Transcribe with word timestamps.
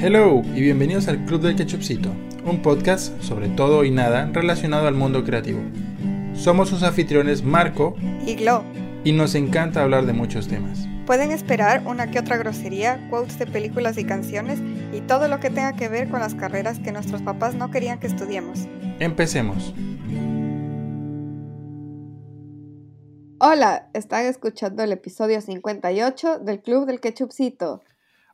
Hello 0.00 0.42
y 0.54 0.60
bienvenidos 0.60 1.08
al 1.08 1.24
Club 1.24 1.40
del 1.40 1.56
Ketchupcito, 1.56 2.12
un 2.44 2.62
podcast 2.62 3.20
sobre 3.20 3.48
todo 3.48 3.82
y 3.82 3.90
nada 3.90 4.30
relacionado 4.32 4.86
al 4.86 4.94
mundo 4.94 5.24
creativo. 5.24 5.58
Somos 6.34 6.68
sus 6.68 6.84
anfitriones 6.84 7.42
Marco 7.42 7.96
y 8.24 8.36
Glo. 8.36 8.62
Y 9.02 9.10
nos 9.10 9.34
encanta 9.34 9.82
hablar 9.82 10.06
de 10.06 10.12
muchos 10.12 10.46
temas. 10.46 10.86
Pueden 11.04 11.32
esperar 11.32 11.82
una 11.84 12.12
que 12.12 12.20
otra 12.20 12.36
grosería, 12.36 13.08
quotes 13.10 13.40
de 13.40 13.48
películas 13.48 13.98
y 13.98 14.04
canciones 14.04 14.60
y 14.92 15.00
todo 15.00 15.26
lo 15.26 15.40
que 15.40 15.50
tenga 15.50 15.74
que 15.74 15.88
ver 15.88 16.08
con 16.08 16.20
las 16.20 16.36
carreras 16.36 16.78
que 16.78 16.92
nuestros 16.92 17.20
papás 17.22 17.56
no 17.56 17.72
querían 17.72 17.98
que 17.98 18.06
estudiemos. 18.06 18.68
Empecemos. 19.00 19.74
Hola, 23.40 23.90
están 23.94 24.26
escuchando 24.26 24.84
el 24.84 24.92
episodio 24.92 25.40
58 25.40 26.38
del 26.38 26.60
Club 26.60 26.86
del 26.86 27.00
Ketchupcito. 27.00 27.82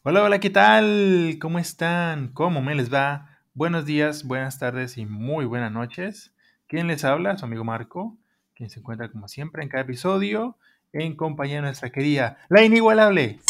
Hola, 0.07 0.22
hola, 0.22 0.39
¿qué 0.39 0.50
tal? 0.50 1.39
¿Cómo 1.40 1.58
están? 1.58 2.29
¿Cómo 2.35 2.61
me 2.61 2.75
les 2.75 2.93
va? 2.93 3.40
Buenos 3.54 3.86
días, 3.86 4.25
buenas 4.25 4.58
tardes 4.58 4.99
y 4.99 5.07
muy 5.07 5.46
buenas 5.46 5.72
noches. 5.72 6.35
¿Quién 6.68 6.89
les 6.89 7.07
habla? 7.07 7.39
Su 7.39 7.46
amigo 7.46 7.64
Marco, 7.64 8.18
quien 8.54 8.68
se 8.68 8.80
encuentra 8.80 9.11
como 9.11 9.29
siempre 9.29 9.63
en 9.63 9.71
cada 9.71 9.85
episodio 9.85 10.58
en 10.93 11.17
compañía 11.17 11.57
de 11.57 11.63
nuestra 11.63 11.89
querida, 11.89 12.36
la 12.50 12.63
inigualable 12.63 13.40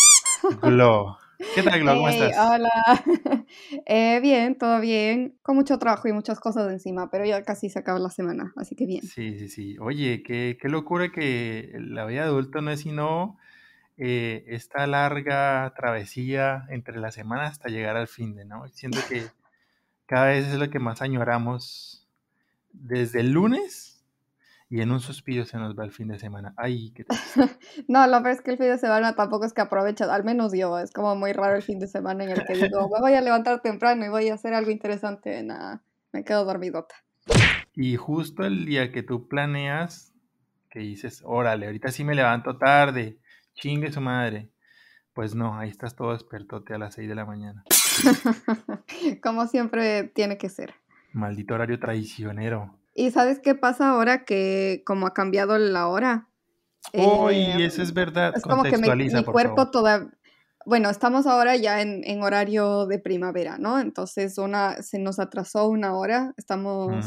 Glo. 0.63 1.19
¿Qué 1.57 1.65
tal, 1.65 1.81
Glo? 1.81 1.97
¿Cómo 1.97 2.09
estás? 2.09 2.37
Hola. 2.39 2.71
Eh, 3.87 4.21
bien, 4.23 4.57
todo 4.57 4.81
bien. 4.81 5.37
Con 5.43 5.57
mucho 5.57 5.81
trabajo 5.81 6.07
y 6.07 6.13
muchas 6.13 6.39
cosas 6.39 6.71
encima, 6.71 7.11
pero 7.11 7.25
ya 7.25 7.43
casi 7.43 7.69
se 7.69 7.81
acaba 7.81 7.99
la 7.99 8.11
semana, 8.11 8.53
así 8.57 8.77
que 8.77 8.87
bien. 8.87 9.03
Sí, 9.03 9.41
sí, 9.41 9.49
sí. 9.49 9.77
Oye, 9.81 10.23
qué, 10.23 10.57
qué 10.61 10.69
locura 10.69 11.11
que 11.11 11.73
la 11.81 12.07
vida 12.07 12.23
adulta 12.23 12.61
no 12.61 12.71
es 12.71 12.81
sino 12.81 13.39
eh, 13.97 14.45
esta 14.49 14.87
larga 14.87 15.73
travesía 15.77 16.67
entre 16.69 16.99
la 16.99 17.13
semana 17.13 17.45
hasta 17.45 17.69
llegar 17.69 17.97
al 17.97 18.09
fin 18.09 18.35
de, 18.35 18.45
¿no? 18.45 18.67
Siento 18.69 18.99
que 19.09 19.27
cada 20.07 20.27
vez 20.27 20.47
es 20.47 20.59
lo 20.59 20.69
que 20.71 20.79
más 20.79 21.01
añoramos 21.01 22.09
desde 22.73 23.21
el 23.21 23.31
lunes 23.31 23.95
y 24.69 24.81
en 24.81 24.91
un 24.91 24.99
suspiro 24.99 25.45
se 25.45 25.57
nos 25.57 25.79
va 25.79 25.85
el 25.85 25.93
fin 25.93 26.09
de 26.09 26.19
semana. 26.19 26.53
Ay, 26.57 26.91
qué 26.91 27.05
No, 27.89 28.05
lo 28.09 28.23
peor 28.23 28.35
es 28.35 28.41
que 28.41 28.51
el 28.51 28.59
fin 28.59 28.67
de 28.67 28.79
semana 28.79 29.15
tampoco 29.15 29.45
es 29.45 29.53
que 29.53 29.61
aprovecha, 29.61 30.13
al 30.13 30.25
menos 30.25 30.53
yo, 30.53 30.79
es 30.79 30.91
como 30.91 31.15
muy 31.15 31.33
raro 31.33 31.55
el 31.55 31.63
fin 31.63 31.79
de 31.79 31.87
semana 31.87 32.25
en 32.25 32.31
el 32.31 32.45
que 32.45 32.55
digo, 32.55 32.89
me 32.89 33.01
voy 33.01 33.15
a 33.15 33.21
levantar 33.21 33.61
temprano 33.61 34.05
y 34.05 34.09
voy 34.09 34.29
a 34.31 34.35
hacer 34.35 34.53
algo 34.55 34.73
interesante, 34.73 35.41
nada, 35.45 35.83
me 36.13 36.25
quedo 36.25 36.45
dormidota. 36.45 36.97
Y 37.75 37.97
justo 37.97 38.45
el 38.45 38.65
día 38.67 38.91
que 38.91 39.05
tú 39.05 39.29
planeas, 39.29 40.13
que 40.71 40.81
dices, 40.81 41.23
órale, 41.25 41.67
ahorita 41.67 41.91
sí 41.91 42.03
me 42.03 42.17
levanto 42.17 42.59
tarde, 42.59 43.19
Chingue 43.55 43.93
su 43.93 44.01
madre. 44.01 44.51
Pues 45.13 45.35
no, 45.35 45.57
ahí 45.57 45.71
estás 45.71 45.95
todo 45.95 46.13
despertote 46.13 46.75
a 46.75 46.79
las 46.79 46.95
6 46.95 47.09
de 47.09 47.15
la 47.15 47.25
mañana. 47.25 47.65
Como 49.23 49.47
siempre 49.47 50.05
tiene 50.05 50.39
que 50.39 50.49
ser. 50.49 50.75
Maldito 51.13 51.55
horario 51.55 51.79
traicionero. 51.79 52.79
¿Y 52.95 53.11
sabes 53.11 53.39
qué 53.39 53.55
pasa 53.55 53.91
ahora 53.91 54.25
que 54.25 54.83
como 54.87 55.07
ha 55.07 55.15
cambiado 55.15 55.59
la 55.59 55.89
hora? 55.89 56.29
Uy, 56.93 57.35
eh, 57.35 57.65
eso 57.65 57.83
es 57.83 57.93
verdad. 57.93 58.33
Es 58.37 58.43
como 58.43 58.63
que 58.63 58.79
mi, 58.79 59.25
cuerpo 59.25 59.71
todavía... 59.71 60.11
Bueno, 60.67 60.91
estamos 60.91 61.27
ahora 61.27 61.57
ya 61.57 61.83
en, 61.83 62.23
horario 62.23 62.87
de 62.87 62.99
primavera, 62.99 63.59
¿no? 63.59 63.79
Entonces 63.81 64.39
una, 64.39 64.83
se 64.83 64.99
nos 64.99 65.19
atrasó 65.19 65.69
una 65.69 65.95
hora, 65.95 66.33
estamos 66.37 67.05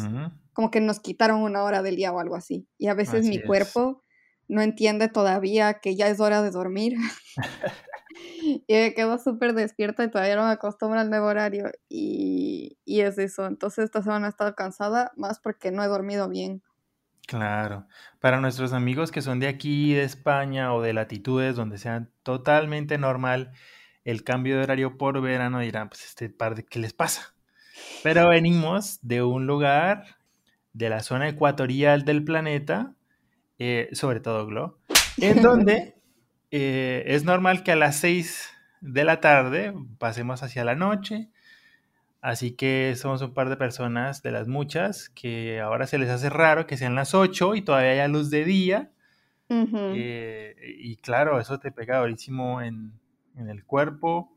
como 0.53 0.72
que 0.72 0.81
nos 0.81 1.00
quitaron 1.00 1.42
una 1.42 1.64
hora 1.64 1.81
del 1.81 1.95
día 1.95 2.12
o 2.12 2.20
algo 2.20 2.36
así. 2.36 2.68
Y 2.78 2.88
a 2.88 2.94
veces 2.94 3.28
mi 3.28 3.42
cuerpo 3.42 4.03
no 4.48 4.62
entiende 4.62 5.08
todavía 5.09 5.76
que 5.76 5.95
ya 5.95 6.08
es 6.08 6.20
hora 6.20 6.42
de 6.42 6.52
dormir. 6.52 6.95
y 8.67 8.73
me 8.73 8.94
quedo 8.94 9.17
súper 9.17 9.53
despierta 9.53 10.03
y 10.03 10.12
todavía 10.12 10.36
no 10.36 10.45
me 10.45 10.52
acostumbro 10.52 11.00
al 11.00 11.09
nuevo 11.09 11.28
horario. 11.28 11.72
Y, 11.90 12.78
y, 12.86 13.02
es 13.02 13.18
eso. 13.18 13.45
Entonces 13.45 13.86
esta 13.86 14.02
semana 14.02 14.28
he 14.28 14.30
estado 14.30 14.56
cansada 14.56 15.12
más 15.16 15.40
porque 15.40 15.72
no 15.72 15.84
he 15.84 15.88
dormido 15.88 16.30
bien. 16.30 16.62
Claro. 17.28 17.88
Para 18.22 18.40
nuestros 18.40 18.72
amigos 18.72 19.12
que 19.12 19.22
son 19.22 19.40
de 19.40 19.47
aquí, 19.47 19.94
de 19.94 20.03
España 20.03 20.74
o 20.74 20.81
de 20.81 20.94
latitudes 20.94 21.56
donde 21.56 21.78
sea 21.78 22.08
totalmente 22.24 22.97
normal 22.97 23.52
el 24.06 24.24
cambio 24.24 24.56
de 24.56 24.64
horario 24.64 24.97
por 24.97 25.22
verano, 25.22 25.59
dirán, 25.59 25.90
pues 25.90 26.06
este 26.06 26.29
par 26.29 26.56
de, 26.56 26.64
¿qué 26.64 26.79
les 26.79 26.94
pasa? 26.94 27.34
Pero 28.03 28.29
venimos 28.29 29.00
de 29.02 29.22
un 29.22 29.46
lugar 29.46 30.18
de 30.72 30.90
la 30.90 31.02
zona 31.02 31.28
ecuatorial 31.28 32.06
del 32.06 32.24
planeta 32.24 32.96
eh, 33.59 33.90
sobre 33.94 34.19
todo 34.19 34.45
Glo, 34.45 34.79
en 35.18 35.41
donde 35.41 35.95
eh, 36.51 37.03
es 37.07 37.23
normal 37.23 37.63
que 37.63 37.72
a 37.72 37.75
las 37.75 37.97
6 37.97 38.50
de 38.81 39.03
la 39.03 39.19
tarde 39.19 39.73
pasemos 39.97 40.44
hacia 40.44 40.63
la 40.63 40.75
noche. 40.75 41.29
Así 42.22 42.51
que 42.51 42.94
somos 42.96 43.22
un 43.22 43.34
par 43.34 43.50
de 43.50 43.57
personas 43.57 44.22
de 44.23 44.31
las 44.31 44.47
muchas 44.47 45.09
que 45.09 45.62
ahora 45.62 45.88
se 45.88 45.97
les 45.97 46.09
hace 46.09 46.29
raro 46.29 46.67
que 46.67 46.78
sean 46.78 46.96
las 46.96 47.13
8 47.13 47.56
y 47.56 47.62
todavía 47.62 47.91
haya 47.91 48.07
luz 48.07 48.29
de 48.29 48.44
día. 48.44 48.91
Eh, 49.50 50.56
y 50.79 50.97
claro, 50.97 51.40
eso 51.40 51.59
te 51.59 51.72
pega 51.72 52.00
durísimo 52.00 52.62
en, 52.62 52.91
en 53.35 53.50
el 53.50 53.63
cuerpo. 53.63 54.34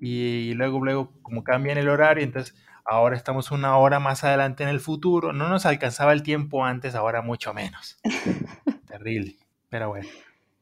Y, 0.00 0.50
y, 0.50 0.54
luego, 0.54 0.82
luego, 0.82 1.12
como 1.22 1.44
cambian 1.44 1.76
el 1.76 1.88
horario, 1.88 2.24
entonces 2.24 2.56
ahora 2.84 3.16
estamos 3.16 3.50
una 3.50 3.76
hora 3.76 4.00
más 4.00 4.24
adelante 4.24 4.62
en 4.62 4.68
el 4.68 4.80
futuro, 4.80 5.32
no 5.32 5.48
nos 5.48 5.66
alcanzaba 5.66 6.12
el 6.12 6.22
tiempo 6.22 6.64
antes, 6.64 6.94
ahora 6.94 7.22
mucho 7.22 7.54
menos. 7.54 7.98
Terrible, 8.86 9.36
pero 9.68 9.88
bueno, 9.88 10.08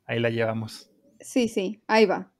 ahí 0.07 0.19
la 0.21 0.31
llevamos. 0.31 0.91
Sí, 1.21 1.49
sí, 1.49 1.83
ahí 1.87 2.07
va. 2.07 2.31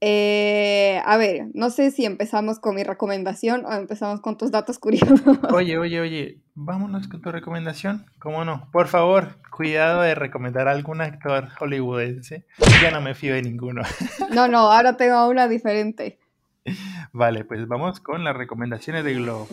Eh, 0.00 1.02
a 1.04 1.16
ver, 1.16 1.48
no 1.54 1.70
sé 1.70 1.90
si 1.90 2.04
empezamos 2.04 2.60
con 2.60 2.76
mi 2.76 2.84
recomendación 2.84 3.64
o 3.66 3.72
empezamos 3.72 4.20
con 4.20 4.36
tus 4.36 4.52
datos 4.52 4.78
curiosos. 4.78 5.20
Oye, 5.52 5.76
oye, 5.76 6.00
oye, 6.00 6.40
vámonos 6.54 7.08
con 7.08 7.20
tu 7.20 7.32
recomendación. 7.32 8.06
¿Cómo 8.20 8.44
no? 8.44 8.68
Por 8.70 8.86
favor, 8.86 9.38
cuidado 9.50 10.02
de 10.02 10.14
recomendar 10.14 10.68
a 10.68 10.72
algún 10.72 11.00
actor 11.00 11.48
hollywoodense. 11.58 12.46
Ya 12.80 12.92
no 12.92 13.00
me 13.00 13.16
fío 13.16 13.34
de 13.34 13.42
ninguno. 13.42 13.82
No, 14.30 14.46
no, 14.46 14.70
ahora 14.70 14.96
tengo 14.96 15.26
una 15.28 15.48
diferente. 15.48 16.20
Vale, 17.12 17.44
pues 17.44 17.66
vamos 17.68 18.00
con 18.00 18.24
las 18.24 18.36
recomendaciones 18.36 19.04
de 19.04 19.14
Globo. 19.14 19.48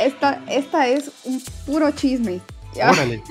Esta, 0.00 0.42
esta 0.48 0.88
es 0.88 1.12
un 1.24 1.42
puro 1.66 1.90
chisme. 1.90 2.40
Órale. 2.76 3.22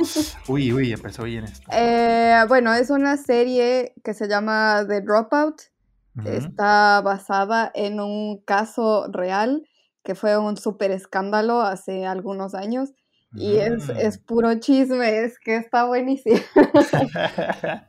Uy, 0.48 0.72
uy, 0.72 0.92
empezó 0.92 1.24
bien 1.24 1.46
esto. 1.46 1.68
Eh, 1.72 2.44
bueno, 2.48 2.74
es 2.74 2.90
una 2.90 3.18
serie 3.18 3.94
que 4.04 4.14
se 4.14 4.28
llama 4.28 4.86
The 4.88 5.02
Dropout. 5.02 5.62
Está 6.26 7.00
basada 7.02 7.72
en 7.74 8.02
un 8.02 8.42
caso 8.44 9.08
real 9.10 9.64
que 10.04 10.16
fue 10.16 10.38
un 10.38 10.58
súper 10.58 10.92
escándalo 10.92 11.62
hace 11.62 12.06
algunos 12.06 12.56
años. 12.56 12.92
Y 13.34 13.58
es, 13.58 13.88
mm. 13.88 13.92
es, 13.98 14.18
puro 14.18 14.54
chisme, 14.60 15.24
es 15.24 15.40
que 15.40 15.56
está 15.58 15.86
buenísimo. 15.86 16.40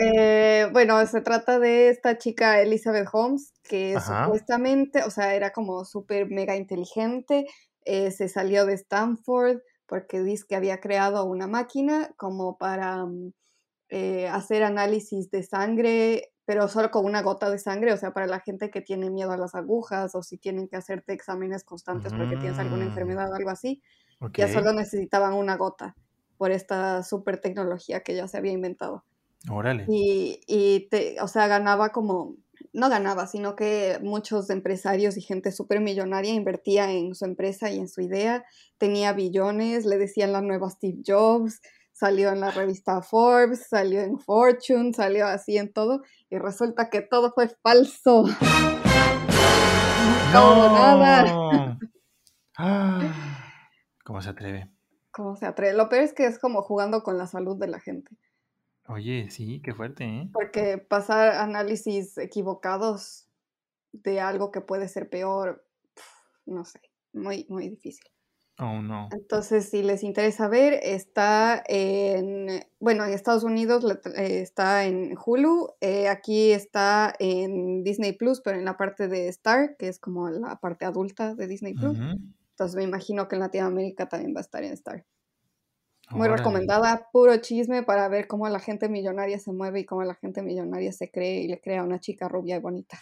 Eh, 0.00 0.68
bueno, 0.72 1.04
se 1.06 1.20
trata 1.20 1.58
de 1.58 1.88
esta 1.88 2.18
chica 2.18 2.60
Elizabeth 2.60 3.08
Holmes, 3.12 3.52
que 3.62 3.96
supuestamente, 4.00 5.02
o 5.02 5.10
sea, 5.10 5.34
era 5.34 5.52
como 5.52 5.84
súper 5.84 6.30
mega 6.30 6.56
inteligente, 6.56 7.46
eh, 7.84 8.10
se 8.10 8.28
salió 8.28 8.66
de 8.66 8.74
Stanford 8.74 9.58
porque 9.86 10.22
dice 10.22 10.44
que 10.48 10.56
había 10.56 10.80
creado 10.80 11.24
una 11.24 11.46
máquina 11.46 12.10
como 12.16 12.58
para 12.58 13.06
mm, 13.06 13.32
eh, 13.88 14.28
hacer 14.28 14.62
análisis 14.62 15.30
de 15.30 15.42
sangre, 15.42 16.30
pero 16.44 16.68
solo 16.68 16.90
con 16.90 17.04
una 17.04 17.22
gota 17.22 17.50
de 17.50 17.58
sangre, 17.58 17.92
o 17.92 17.96
sea, 17.96 18.12
para 18.12 18.26
la 18.26 18.40
gente 18.40 18.70
que 18.70 18.82
tiene 18.82 19.10
miedo 19.10 19.32
a 19.32 19.36
las 19.38 19.54
agujas 19.54 20.14
o 20.14 20.22
si 20.22 20.36
tienen 20.38 20.68
que 20.68 20.76
hacerte 20.76 21.12
exámenes 21.12 21.64
constantes 21.64 22.12
porque 22.12 22.36
tienes 22.36 22.58
alguna 22.58 22.84
mm. 22.84 22.88
enfermedad 22.88 23.32
o 23.32 23.34
algo 23.34 23.50
así, 23.50 23.82
ya 24.34 24.52
solo 24.52 24.72
necesitaban 24.72 25.32
una 25.32 25.56
gota 25.56 25.96
por 26.36 26.52
esta 26.52 27.02
super 27.02 27.40
tecnología 27.40 28.02
que 28.02 28.14
ya 28.14 28.28
se 28.28 28.36
había 28.36 28.52
inventado. 28.52 29.04
Órale. 29.50 29.86
Y, 29.88 30.40
y 30.46 30.88
te, 30.88 31.20
o 31.20 31.28
sea, 31.28 31.46
ganaba 31.46 31.90
como, 31.90 32.36
no 32.72 32.88
ganaba, 32.88 33.26
sino 33.26 33.56
que 33.56 33.98
muchos 34.02 34.50
empresarios 34.50 35.16
y 35.16 35.22
gente 35.22 35.52
súper 35.52 35.80
millonaria 35.80 36.32
invertía 36.34 36.92
en 36.92 37.14
su 37.14 37.24
empresa 37.24 37.70
y 37.70 37.78
en 37.78 37.88
su 37.88 38.00
idea, 38.00 38.44
tenía 38.78 39.12
billones, 39.12 39.84
le 39.84 39.98
decían 39.98 40.32
la 40.32 40.40
nueva 40.40 40.70
Steve 40.70 41.02
Jobs, 41.06 41.60
salió 41.92 42.30
en 42.30 42.40
la 42.40 42.50
revista 42.50 43.02
Forbes, 43.02 43.66
salió 43.68 44.00
en 44.00 44.18
Fortune, 44.18 44.92
salió 44.92 45.26
así 45.26 45.56
en 45.58 45.72
todo, 45.72 46.02
y 46.30 46.38
resulta 46.38 46.90
que 46.90 47.02
todo 47.02 47.32
fue 47.34 47.48
falso. 47.62 48.24
No, 50.30 50.74
nada. 50.74 51.78
¿Cómo 54.04 54.20
se 54.20 54.28
atreve? 54.28 54.70
¿Cómo 55.10 55.36
se 55.36 55.46
atreve? 55.46 55.74
Lo 55.74 55.88
peor 55.88 56.02
es 56.02 56.12
que 56.12 56.26
es 56.26 56.38
como 56.38 56.60
jugando 56.60 57.02
con 57.02 57.16
la 57.16 57.26
salud 57.26 57.56
de 57.58 57.68
la 57.68 57.80
gente. 57.80 58.14
Oye, 58.88 59.30
sí, 59.30 59.60
qué 59.62 59.74
fuerte, 59.74 60.04
¿eh? 60.04 60.30
Porque 60.32 60.78
pasar 60.78 61.34
análisis 61.34 62.16
equivocados 62.16 63.28
de 63.92 64.20
algo 64.20 64.50
que 64.50 64.62
puede 64.62 64.88
ser 64.88 65.10
peor, 65.10 65.66
no 66.46 66.64
sé, 66.64 66.80
muy, 67.12 67.46
muy 67.50 67.68
difícil. 67.68 68.06
Oh, 68.60 68.82
no. 68.82 69.08
Entonces, 69.12 69.68
si 69.68 69.82
les 69.82 70.02
interesa 70.02 70.48
ver, 70.48 70.80
está 70.82 71.62
en, 71.68 72.64
bueno, 72.80 73.04
en 73.04 73.12
Estados 73.12 73.44
Unidos 73.44 73.84
eh, 74.16 74.40
está 74.40 74.84
en 74.86 75.16
Hulu, 75.16 75.74
eh, 75.80 76.08
aquí 76.08 76.50
está 76.50 77.14
en 77.20 77.84
Disney 77.84 78.14
Plus, 78.14 78.40
pero 78.40 78.58
en 78.58 78.64
la 78.64 78.76
parte 78.76 79.06
de 79.06 79.28
Star, 79.28 79.76
que 79.76 79.86
es 79.86 80.00
como 80.00 80.28
la 80.30 80.56
parte 80.56 80.86
adulta 80.86 81.36
de 81.36 81.46
Disney 81.46 81.74
Plus. 81.74 81.98
Entonces, 82.50 82.74
me 82.74 82.82
imagino 82.82 83.28
que 83.28 83.36
en 83.36 83.40
Latinoamérica 83.40 84.08
también 84.08 84.34
va 84.34 84.40
a 84.40 84.42
estar 84.42 84.64
en 84.64 84.72
Star. 84.72 85.04
Muy 86.10 86.28
recomendada, 86.28 87.08
puro 87.12 87.36
chisme 87.38 87.82
para 87.82 88.08
ver 88.08 88.26
cómo 88.26 88.48
la 88.48 88.60
gente 88.60 88.88
millonaria 88.88 89.38
se 89.38 89.52
mueve 89.52 89.80
y 89.80 89.84
cómo 89.84 90.02
la 90.04 90.14
gente 90.14 90.42
millonaria 90.42 90.92
se 90.92 91.10
cree 91.10 91.42
y 91.42 91.48
le 91.48 91.60
crea 91.60 91.80
a 91.80 91.84
una 91.84 92.00
chica 92.00 92.28
rubia 92.28 92.56
y 92.56 92.60
bonita. 92.60 92.98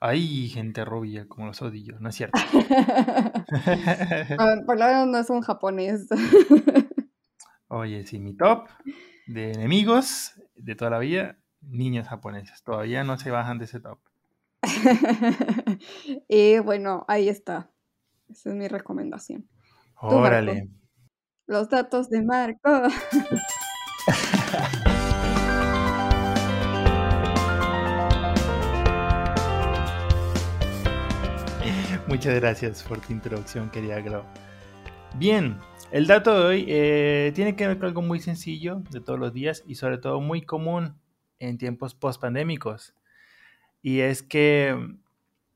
Hay 0.00 0.48
gente 0.48 0.84
rubia 0.84 1.26
como 1.26 1.46
los 1.46 1.60
odillos, 1.60 2.00
¿no 2.00 2.10
es 2.10 2.14
cierto? 2.14 2.38
por 4.66 4.78
lo 4.78 4.86
menos 4.86 5.08
no 5.08 5.18
es 5.18 5.28
un 5.28 5.40
japonés. 5.40 6.06
Oye, 7.66 8.06
sí, 8.06 8.20
mi 8.20 8.36
top 8.36 8.68
de 9.26 9.52
enemigos 9.52 10.40
de 10.54 10.76
toda 10.76 10.92
la 10.92 11.00
vida, 11.00 11.38
niños 11.60 12.08
japoneses. 12.08 12.62
Todavía 12.62 13.02
no 13.02 13.18
se 13.18 13.30
bajan 13.30 13.58
de 13.58 13.64
ese 13.64 13.80
top. 13.80 13.98
y 16.28 16.60
bueno, 16.60 17.04
ahí 17.08 17.28
está. 17.28 17.72
Esa 18.28 18.50
es 18.50 18.54
mi 18.54 18.68
recomendación. 18.68 19.48
Órale. 19.96 20.68
Los 21.48 21.68
datos 21.70 22.10
de 22.10 22.22
Marco. 22.22 22.70
Muchas 32.06 32.34
gracias 32.34 32.82
por 32.82 33.00
tu 33.00 33.14
introducción, 33.14 33.70
querida 33.70 34.02
Glo. 34.02 34.26
Bien, 35.14 35.58
el 35.90 36.06
dato 36.06 36.38
de 36.38 36.44
hoy 36.44 36.66
eh, 36.68 37.32
tiene 37.34 37.56
que 37.56 37.66
ver 37.66 37.78
con 37.78 37.86
algo 37.86 38.02
muy 38.02 38.20
sencillo 38.20 38.82
de 38.90 39.00
todos 39.00 39.18
los 39.18 39.32
días 39.32 39.64
y 39.66 39.76
sobre 39.76 39.96
todo 39.96 40.20
muy 40.20 40.42
común 40.42 41.00
en 41.38 41.56
tiempos 41.56 41.94
post-pandémicos. 41.94 42.92
Y 43.80 44.00
es 44.00 44.22
que 44.22 44.76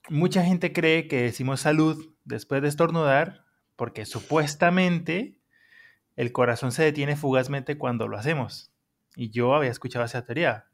mucha 0.09 0.43
gente 0.43 0.73
cree 0.73 1.07
que 1.07 1.21
decimos 1.21 1.61
salud 1.61 2.15
después 2.25 2.63
de 2.63 2.69
estornudar 2.69 3.45
porque 3.77 4.07
supuestamente 4.07 5.42
el 6.17 6.33
corazón 6.33 6.73
se 6.73 6.85
detiene 6.85 7.17
fugazmente 7.17 7.79
cuando 7.79 8.09
lo 8.09 8.17
hacemos. 8.17 8.73
Y 9.17 9.31
yo 9.31 9.55
había 9.55 9.71
escuchado 9.71 10.05
esa 10.05 10.25
teoría, 10.25 10.67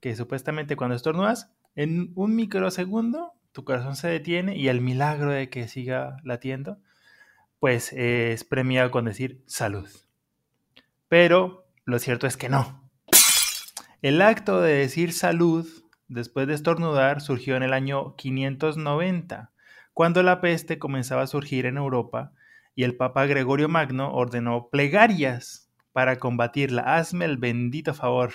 que 0.00 0.16
supuestamente 0.16 0.76
cuando 0.76 0.96
estornudas, 0.96 1.52
en 1.74 2.12
un 2.14 2.34
microsegundo 2.34 3.32
tu 3.52 3.64
corazón 3.64 3.96
se 3.96 4.08
detiene 4.08 4.54
y 4.56 4.68
el 4.68 4.82
milagro 4.82 5.30
de 5.30 5.48
que 5.48 5.66
siga 5.66 6.18
latiendo, 6.24 6.78
pues 7.58 7.92
es 7.94 8.44
premiado 8.44 8.90
con 8.90 9.06
decir 9.06 9.42
salud. 9.46 9.88
Pero 11.08 11.66
lo 11.86 11.98
cierto 11.98 12.26
es 12.26 12.36
que 12.36 12.50
no. 12.50 12.86
El 14.02 14.20
acto 14.20 14.60
de 14.60 14.74
decir 14.74 15.14
salud 15.14 15.66
después 16.08 16.46
de 16.46 16.54
estornudar 16.54 17.22
surgió 17.22 17.56
en 17.56 17.62
el 17.62 17.72
año 17.72 18.14
590, 18.16 19.52
cuando 19.94 20.22
la 20.22 20.42
peste 20.42 20.78
comenzaba 20.78 21.22
a 21.22 21.26
surgir 21.26 21.64
en 21.64 21.78
Europa 21.78 22.32
y 22.76 22.84
el 22.84 22.94
Papa 22.94 23.24
Gregorio 23.26 23.68
Magno 23.68 24.12
ordenó 24.12 24.68
plegarias 24.68 25.72
para 25.92 26.18
combatirla. 26.18 26.82
Hazme 26.82 27.24
el 27.24 27.38
bendito 27.38 27.94
favor. 27.94 28.32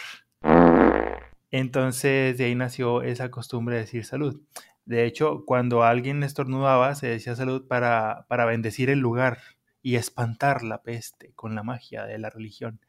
Entonces 1.52 2.38
de 2.38 2.46
ahí 2.46 2.56
nació 2.56 3.04
esa 3.04 3.30
costumbre 3.30 3.76
de 3.76 3.82
decir 3.82 4.04
salud. 4.04 4.42
De 4.84 5.06
hecho, 5.06 5.46
cuando 5.46 5.84
alguien 5.84 6.24
estornudaba, 6.24 6.96
se 6.96 7.06
decía 7.06 7.36
salud 7.36 7.68
para, 7.68 8.26
para 8.28 8.46
bendecir 8.46 8.90
el 8.90 8.98
lugar 8.98 9.38
y 9.84 9.96
espantar 9.96 10.64
la 10.64 10.82
peste 10.82 11.34
con 11.36 11.54
la 11.54 11.62
magia 11.62 12.06
de 12.06 12.18
la 12.18 12.32
religión. 12.32 12.80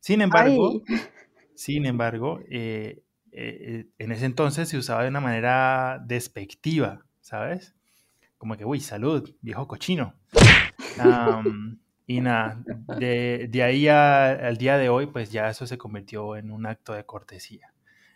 Sin 0.00 0.22
embargo, 0.22 0.82
sin 1.54 1.84
embargo, 1.84 2.40
eh, 2.48 3.02
eh, 3.32 3.86
en 3.98 4.12
ese 4.12 4.24
entonces 4.24 4.66
se 4.70 4.78
usaba 4.78 5.02
de 5.02 5.10
una 5.10 5.20
manera 5.20 6.02
despectiva, 6.06 7.04
¿sabes? 7.20 7.74
Como 8.38 8.56
que, 8.56 8.64
uy, 8.64 8.80
salud, 8.80 9.30
viejo 9.42 9.68
cochino. 9.68 10.14
Y 12.06 12.20
nada, 12.20 12.62
de, 12.86 13.48
de 13.50 13.62
ahí 13.62 13.88
al 13.88 14.56
día 14.58 14.78
de 14.78 14.88
hoy, 14.88 15.06
pues 15.06 15.30
ya 15.32 15.48
eso 15.50 15.66
se 15.66 15.78
convirtió 15.78 16.36
en 16.36 16.50
un 16.50 16.66
acto 16.66 16.92
de 16.94 17.06
cortesía. 17.06 17.74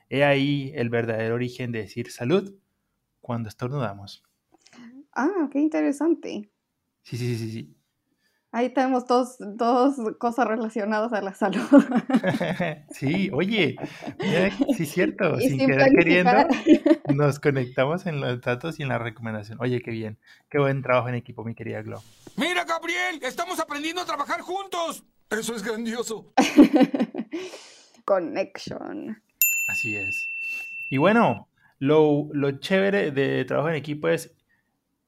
He 0.09 0.25
ahí 0.25 0.73
el 0.75 0.91
verdadero 0.91 1.35
origen 1.37 1.73
de 1.73 1.81
decir 1.81 2.11
salud 2.13 2.57
cuando 3.21 3.49
estornudamos. 3.49 4.25
Ah, 5.13 5.49
qué 5.51 5.59
interesante. 5.59 6.51
Sí, 7.03 7.17
sí, 7.17 7.37
sí, 7.39 7.51
sí. 7.53 7.76
Ahí 8.53 8.71
tenemos 8.71 9.07
dos, 9.07 9.37
dos 9.39 9.97
cosas 10.19 10.47
relacionadas 10.49 11.13
a 11.13 11.21
la 11.21 11.35
salud. 11.35 11.61
sí, 12.91 13.31
oye, 13.33 13.77
sí 14.77 14.83
es 14.85 14.91
cierto, 14.91 15.39
sin, 15.39 15.59
querer 15.59 15.91
queriendo, 15.93 16.33
nos 17.15 17.39
conectamos 17.39 18.07
en 18.07 18.21
los 18.21 18.41
datos 18.41 18.81
y 18.81 18.83
en 18.83 18.89
la 18.89 18.99
recomendación. 18.99 19.59
Oye, 19.61 19.83
qué 19.83 19.91
bien, 19.91 20.19
qué 20.49 20.59
buen 20.59 20.83
trabajo 20.83 21.09
en 21.09 21.17
equipo, 21.17 21.45
mi 21.45 21.55
querida 21.55 21.83
Glo. 21.83 22.03
Mira, 22.37 22.65
Gabriel, 22.65 23.21
estamos 23.23 23.61
aprendiendo 23.61 24.03
a 24.03 24.07
trabajar 24.07 24.41
juntos. 24.41 25.05
Eso 25.31 25.55
es 25.55 25.63
grandioso. 25.63 26.33
Connection. 28.05 29.21
Así 29.69 29.97
es. 29.97 30.29
Y 30.89 30.99
bueno, 30.99 31.49
lo, 31.79 32.31
chévere 32.61 33.11
de 33.11 33.45
trabajo 33.45 33.69
en 33.69 33.75
equipo 33.75 34.09
es 34.09 34.35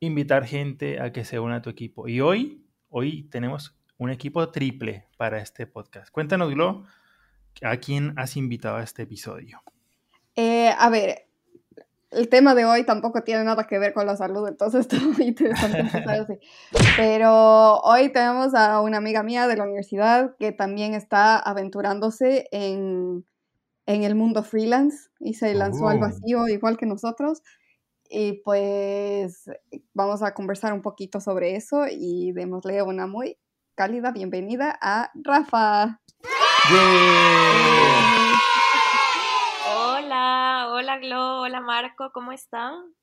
invitar 0.00 0.44
gente 0.44 1.00
a 1.00 1.12
que 1.12 1.25
se 1.25 1.38
una 1.38 1.56
a 1.56 1.62
tu 1.62 1.70
equipo. 1.70 2.08
Y 2.08 2.20
hoy, 2.20 2.64
hoy 2.88 3.25
tenemos 3.25 3.76
un 3.96 4.11
equipo 4.11 4.50
triple 4.50 5.06
para 5.17 5.38
este 5.38 5.67
podcast. 5.67 6.11
Cuéntanos, 6.11 6.50
Glo, 6.50 6.85
¿a 7.62 7.76
quién 7.76 8.14
has 8.17 8.37
invitado 8.37 8.76
a 8.76 8.82
este 8.82 9.02
episodio? 9.02 9.62
Eh, 10.37 10.70
a 10.76 10.88
ver, 10.88 11.26
el 12.11 12.29
tema 12.29 12.55
de 12.55 12.64
hoy 12.64 12.85
tampoco 12.85 13.23
tiene 13.23 13.44
nada 13.44 13.67
que 13.67 13.79
ver 13.79 13.93
con 13.93 14.06
la 14.06 14.17
salud, 14.17 14.46
entonces 14.49 14.81
está 14.90 14.99
muy 15.00 15.26
interesante 15.29 16.40
Pero 16.96 17.81
hoy 17.81 18.11
tenemos 18.11 18.55
a 18.55 18.81
una 18.81 18.99
amiga 18.99 19.23
mía 19.23 19.46
de 19.46 19.56
la 19.56 19.64
universidad 19.64 20.37
que 20.38 20.52
también 20.52 20.94
está 20.94 21.38
aventurándose 21.38 22.49
en 22.52 23.25
en 23.88 24.05
el 24.05 24.14
mundo 24.14 24.43
freelance 24.43 25.08
y 25.19 25.32
se 25.35 25.55
lanzó 25.55 25.88
al 25.88 25.96
oh. 25.96 26.00
vacío 26.00 26.46
igual 26.46 26.76
que 26.76 26.85
nosotros. 26.85 27.43
Y 28.10 28.40
pues 28.43 29.50
vamos 29.93 30.22
a 30.22 30.32
conversar 30.32 30.72
un 30.72 30.81
poquito 30.81 31.20
sobre 31.20 31.56
eso 31.56 31.87
y 31.90 32.32
démosle 32.32 32.82
una 32.82 33.06
muy 33.06 33.37
cálida 33.75 34.12
bienvenida 34.12 34.78
a 34.81 35.10
Rafa. 35.14 36.00
Hola, 39.66 40.68
hola 40.71 40.99
Glo, 40.99 41.42
hola 41.42 41.61
Marco, 41.61 42.11
¿cómo 42.12 42.33
están? 42.33 42.94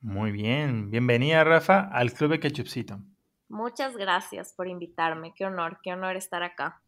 Muy 0.00 0.30
bien, 0.30 0.90
bienvenida 0.90 1.42
Rafa 1.42 1.88
al 1.92 2.12
Club 2.12 2.30
de 2.32 2.40
Ketchupcito. 2.40 3.00
Muchas 3.48 3.96
gracias 3.96 4.52
por 4.52 4.68
invitarme, 4.68 5.34
qué 5.34 5.46
honor, 5.46 5.80
qué 5.82 5.92
honor 5.92 6.16
estar 6.16 6.42
acá. 6.42 6.80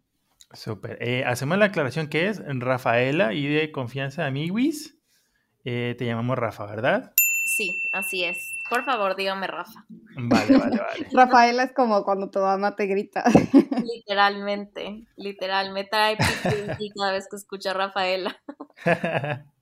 Súper. 0.53 0.99
Eh, 1.01 1.25
hacemos 1.25 1.59
la 1.59 1.67
aclaración 1.67 2.09
que 2.09 2.29
es 2.29 2.41
Rafaela 2.47 3.33
y 3.35 3.47
de 3.49 3.73
confianza 3.73 4.23
de 4.23 4.29
amiguis. 4.29 4.99
Eh, 5.65 5.97
te 5.99 6.07
llamamos 6.07 6.39
Rafa, 6.39 6.65
¿verdad? 6.67 7.13
Sí, 7.57 7.81
así 7.91 8.23
es. 8.23 8.53
Por 8.69 8.85
favor, 8.85 9.17
dígame 9.17 9.47
Rafa. 9.47 9.87
Vale, 9.89 10.59
vale, 10.59 10.77
vale. 10.77 11.07
Rafaela 11.15 11.63
es 11.63 11.73
como 11.73 12.05
cuando 12.05 12.29
tu 12.29 12.39
mamá 12.39 12.77
te 12.77 12.85
grita. 12.85 13.25
Literalmente, 13.83 15.07
literal, 15.17 15.73
me 15.73 15.85
trae 15.85 16.19
cada 16.19 17.13
vez 17.13 17.29
que 17.31 17.37
escucho 17.37 17.71
a 17.71 17.73
Rafaela. 17.75 18.37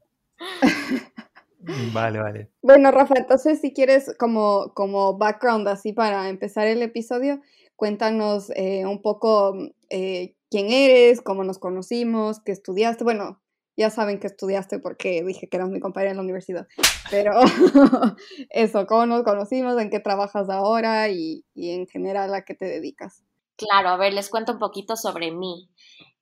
Vale, 1.94 2.18
vale. 2.18 2.50
Bueno, 2.60 2.90
Rafa, 2.90 3.14
entonces 3.16 3.58
si 3.62 3.72
quieres 3.72 4.14
como, 4.18 4.74
como 4.74 5.16
background 5.16 5.66
así 5.66 5.94
para 5.94 6.28
empezar 6.28 6.66
el 6.66 6.82
episodio, 6.82 7.40
cuéntanos 7.74 8.50
eh, 8.54 8.84
un 8.84 9.00
poco 9.00 9.56
quién 9.88 10.70
eres, 10.70 11.22
cómo 11.22 11.42
nos 11.42 11.58
conocimos, 11.58 12.40
qué 12.40 12.52
estudiaste. 12.52 13.02
Bueno, 13.02 13.40
ya 13.76 13.90
saben 13.90 14.20
que 14.20 14.26
estudiaste 14.26 14.78
porque 14.78 15.22
dije 15.24 15.48
que 15.48 15.56
eras 15.56 15.70
mi 15.70 15.80
compañera 15.80 16.12
en 16.12 16.16
la 16.16 16.22
universidad. 16.22 16.66
Pero 17.10 17.32
eso, 18.50 18.86
cómo 18.86 19.06
nos 19.06 19.24
conocimos, 19.24 19.80
en 19.80 19.90
qué 19.90 20.00
trabajas 20.00 20.48
ahora 20.50 21.08
y, 21.08 21.44
en 21.54 21.86
general 21.86 22.34
a 22.34 22.44
qué 22.44 22.54
te 22.54 22.66
dedicas. 22.66 23.24
Claro, 23.56 23.88
a 23.90 23.96
ver, 23.96 24.12
les 24.12 24.30
cuento 24.30 24.52
un 24.52 24.58
poquito 24.58 24.96
sobre 24.96 25.30
mí. 25.30 25.68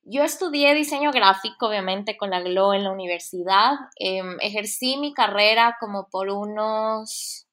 Yo 0.03 0.23
estudié 0.23 0.73
diseño 0.75 1.11
gráfico, 1.11 1.67
obviamente, 1.67 2.17
con 2.17 2.29
la 2.29 2.41
GLO 2.41 2.73
en 2.73 2.83
la 2.83 2.91
universidad. 2.91 3.73
Em, 3.95 4.37
ejercí 4.41 4.97
mi 4.97 5.13
carrera 5.13 5.77
como 5.79 6.09
por 6.09 6.29
unos 6.29 7.47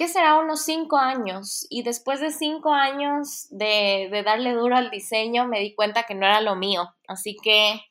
¿qué 0.00 0.08
será? 0.08 0.38
Unos 0.38 0.62
cinco 0.62 0.96
años. 0.96 1.66
Y 1.68 1.82
después 1.82 2.20
de 2.20 2.30
cinco 2.30 2.72
años 2.72 3.48
de, 3.50 4.08
darle 4.24 4.54
duro 4.54 4.74
al 4.74 4.90
diseño, 4.90 5.46
me 5.46 5.60
di 5.60 5.74
cuenta 5.74 6.04
que 6.04 6.14
no 6.14 6.24
era 6.24 6.40
lo 6.40 6.56
mío. 6.56 6.88
Así 7.06 7.36
que 7.42 7.82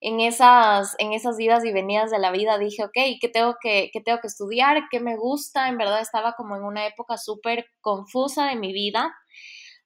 en 0.00 0.20
esas, 0.20 0.94
en 0.98 1.12
esas 1.12 1.38
idas 1.40 1.64
y 1.64 1.72
venidas 1.72 2.10
de 2.10 2.18
la 2.18 2.30
vida 2.30 2.58
dije, 2.58 2.84
ok, 2.84 3.18
¿qué 3.20 3.28
tengo 3.32 3.56
que, 3.60 3.90
qué 3.92 4.00
tengo 4.00 4.20
que 4.20 4.28
estudiar? 4.28 4.84
¿Qué 4.90 5.00
me 5.00 5.16
gusta? 5.16 5.68
En 5.68 5.76
verdad 5.76 6.00
estaba 6.00 6.34
como 6.34 6.56
en 6.56 6.62
una 6.62 6.86
época 6.86 7.16
súper 7.16 7.66
confusa 7.80 8.46
de 8.46 8.56
mi 8.56 8.72
vida 8.72 9.12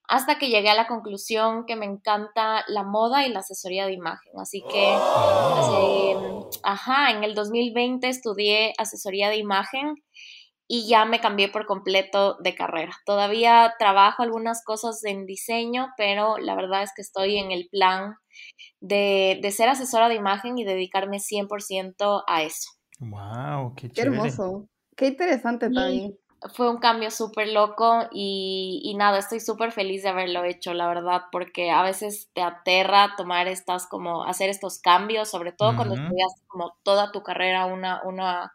hasta 0.09 0.37
que 0.37 0.49
llegué 0.49 0.69
a 0.69 0.75
la 0.75 0.87
conclusión 0.87 1.65
que 1.65 1.77
me 1.77 1.87
encanta 1.87 2.65
la 2.69 2.83
moda 2.83 3.27
y 3.27 3.31
la 3.31 3.39
asesoría 3.39 3.87
de 3.87 3.95
imagen. 3.95 4.33
Así 4.39 4.63
que, 4.71 4.95
oh. 4.95 6.51
ajá, 6.63 7.13
en 7.13 7.25
el 7.25 7.35
2020 7.35 8.09
estudié 8.09 8.75
asesoría 8.77 9.31
de 9.31 9.37
imagen 9.37 9.95
y 10.75 10.89
ya 10.89 11.05
me 11.05 11.21
cambié 11.21 11.51
por 11.51 11.67
completo 11.67 12.39
de 12.41 12.55
carrera. 12.55 12.95
Todavía 13.05 13.75
trabajo 13.79 14.23
algunas 14.23 14.65
cosas 14.65 15.05
en 15.05 15.27
diseño, 15.27 15.89
pero 15.99 16.39
la 16.39 16.55
verdad 16.55 16.83
es 16.83 16.93
que 16.97 17.03
estoy 17.03 17.37
en 17.37 17.51
el 17.51 17.69
plan 17.71 18.15
de, 18.81 19.39
ser 19.55 19.69
asesora 19.69 20.09
de 20.09 20.15
imagen 20.15 20.57
y 20.57 20.65
dedicarme 20.65 21.19
100% 21.19 22.25
a 22.27 22.43
eso. 22.43 22.71
¡Wow! 23.01 23.75
¡Qué, 23.75 23.91
qué 23.91 24.01
hermoso! 24.01 24.67
¡Qué 24.97 25.09
interesante 25.09 25.69
también! 25.69 26.17
fue 26.55 26.69
un 26.69 26.79
cambio 26.79 27.11
súper 27.11 27.49
loco 27.49 28.09
y, 28.11 28.95
nada, 28.97 29.19
estoy 29.19 29.41
súper 29.41 29.73
feliz 29.73 30.03
de 30.03 30.09
haberlo 30.09 30.45
hecho, 30.45 30.75
la 30.75 30.89
verdad, 30.89 31.23
porque 31.31 31.71
a 31.71 31.83
veces 31.83 32.31
te 32.35 32.43
aterra 32.43 33.15
tomar 33.17 33.47
estas, 33.47 33.87
como 33.87 34.25
hacer 34.25 34.51
estos 34.51 34.81
cambios, 34.81 35.31
sobre 35.31 35.53
todo 35.53 35.77
cuando 35.77 35.95
estudias 35.95 36.33
como 36.49 36.77
toda 36.83 37.13
tu 37.13 37.23
carrera, 37.23 37.67
una, 37.67 38.03
una, 38.05 38.53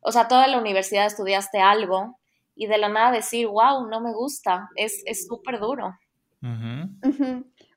o 0.00 0.12
sea, 0.12 0.28
toda 0.28 0.46
la 0.46 0.58
universidad 0.58 1.06
estudiaste 1.06 1.60
algo 1.60 2.18
y 2.54 2.66
de 2.66 2.78
la 2.78 2.88
nada 2.88 3.12
decir, 3.12 3.46
wow, 3.46 3.88
no 3.88 4.00
me 4.00 4.12
gusta, 4.12 4.68
es 4.76 5.26
súper 5.26 5.60
duro. 5.60 5.94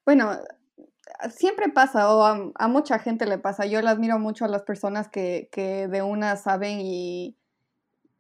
Bueno, 0.04 0.32
siempre 1.30 1.70
pasa, 1.70 2.14
o 2.14 2.52
a, 2.56 2.68
mucha 2.68 2.98
gente 2.98 3.28
le 3.28 3.38
pasa, 3.38 3.68
yo 3.68 3.82
le 3.82 3.90
admiro 3.90 4.18
mucho 4.18 4.46
a 4.46 4.48
las 4.48 4.64
personas 4.64 5.08
que, 5.10 5.50
que 5.52 5.88
de 5.88 6.02
una 6.02 6.36
saben 6.38 6.82
y 6.82 7.38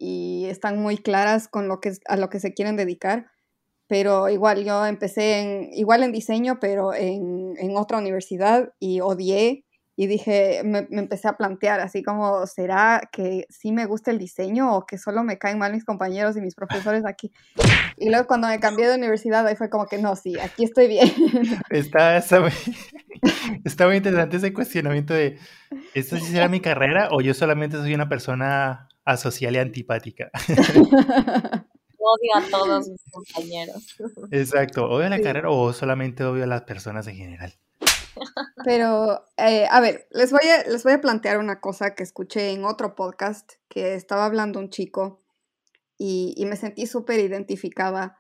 y 0.01 0.45
están 0.45 0.81
muy 0.81 0.97
claras 0.97 1.47
con 1.47 1.67
lo 1.67 1.79
que, 1.79 1.93
a 2.07 2.17
lo 2.17 2.31
que 2.31 2.39
se 2.39 2.55
quieren 2.55 2.75
dedicar. 2.75 3.27
Pero 3.85 4.29
igual 4.29 4.65
yo 4.65 4.85
empecé 4.85 5.39
en, 5.41 5.69
igual 5.73 6.01
en 6.01 6.11
diseño, 6.11 6.59
pero 6.59 6.95
en, 6.95 7.53
en 7.57 7.77
otra 7.77 7.99
universidad 7.99 8.73
y 8.79 9.01
odié 9.01 9.63
y 10.01 10.07
dije, 10.07 10.63
me, 10.65 10.87
me, 10.89 11.01
empecé 11.01 11.27
a 11.27 11.37
plantear 11.37 11.79
así 11.79 12.01
como, 12.01 12.47
¿será 12.47 13.07
que 13.11 13.45
sí 13.51 13.71
me 13.71 13.85
gusta 13.85 14.09
el 14.09 14.17
diseño 14.17 14.75
o 14.75 14.87
que 14.87 14.97
solo 14.97 15.23
me 15.23 15.37
caen 15.37 15.59
mal 15.59 15.73
mis 15.73 15.85
compañeros 15.85 16.35
y 16.35 16.41
mis 16.41 16.55
profesores 16.55 17.05
aquí? 17.05 17.31
Y 17.97 18.09
luego 18.09 18.25
cuando 18.25 18.47
me 18.47 18.59
cambié 18.59 18.87
de 18.87 18.95
universidad 18.95 19.45
ahí 19.45 19.55
fue 19.55 19.69
como 19.69 19.85
que 19.85 19.99
no, 19.99 20.15
sí, 20.15 20.39
aquí 20.39 20.63
estoy 20.63 20.87
bien. 20.87 21.07
Está, 21.69 22.17
está, 22.17 22.39
muy, 22.39 22.49
está 23.63 23.85
muy 23.85 23.97
interesante 23.97 24.37
ese 24.37 24.51
cuestionamiento 24.53 25.13
de, 25.13 25.37
¿esto 25.93 26.17
sí 26.17 26.25
será 26.25 26.47
mi 26.47 26.61
carrera 26.61 27.09
o 27.11 27.21
yo 27.21 27.35
solamente 27.35 27.77
soy 27.77 27.93
una 27.93 28.09
persona 28.09 28.87
asocial 29.05 29.55
y 29.55 29.59
antipática. 29.59 30.31
Odio 32.03 32.35
a 32.35 32.49
todos 32.49 32.87
mis 32.87 33.03
compañeros. 33.11 33.95
Exacto, 34.31 34.89
odio 34.89 35.07
la 35.09 35.21
carrera 35.21 35.51
o 35.51 35.71
solamente 35.73 36.23
odio 36.23 36.45
a 36.45 36.47
las 36.47 36.63
personas 36.63 37.05
en 37.05 37.17
general. 37.17 37.53
Pero, 38.65 39.25
eh, 39.37 39.67
a 39.69 39.79
ver, 39.79 40.07
les 40.11 40.31
voy 40.31 40.47
a, 40.49 40.69
les 40.69 40.83
voy 40.83 40.93
a 40.93 41.01
plantear 41.01 41.37
una 41.37 41.59
cosa 41.59 41.95
que 41.95 42.03
escuché 42.03 42.51
en 42.51 42.65
otro 42.65 42.95
podcast 42.95 43.53
que 43.69 43.95
estaba 43.95 44.25
hablando 44.25 44.59
un 44.59 44.69
chico 44.69 45.21
y, 45.97 46.43
me 46.47 46.55
sentí 46.55 46.87
súper 46.87 47.19
identificada 47.19 48.19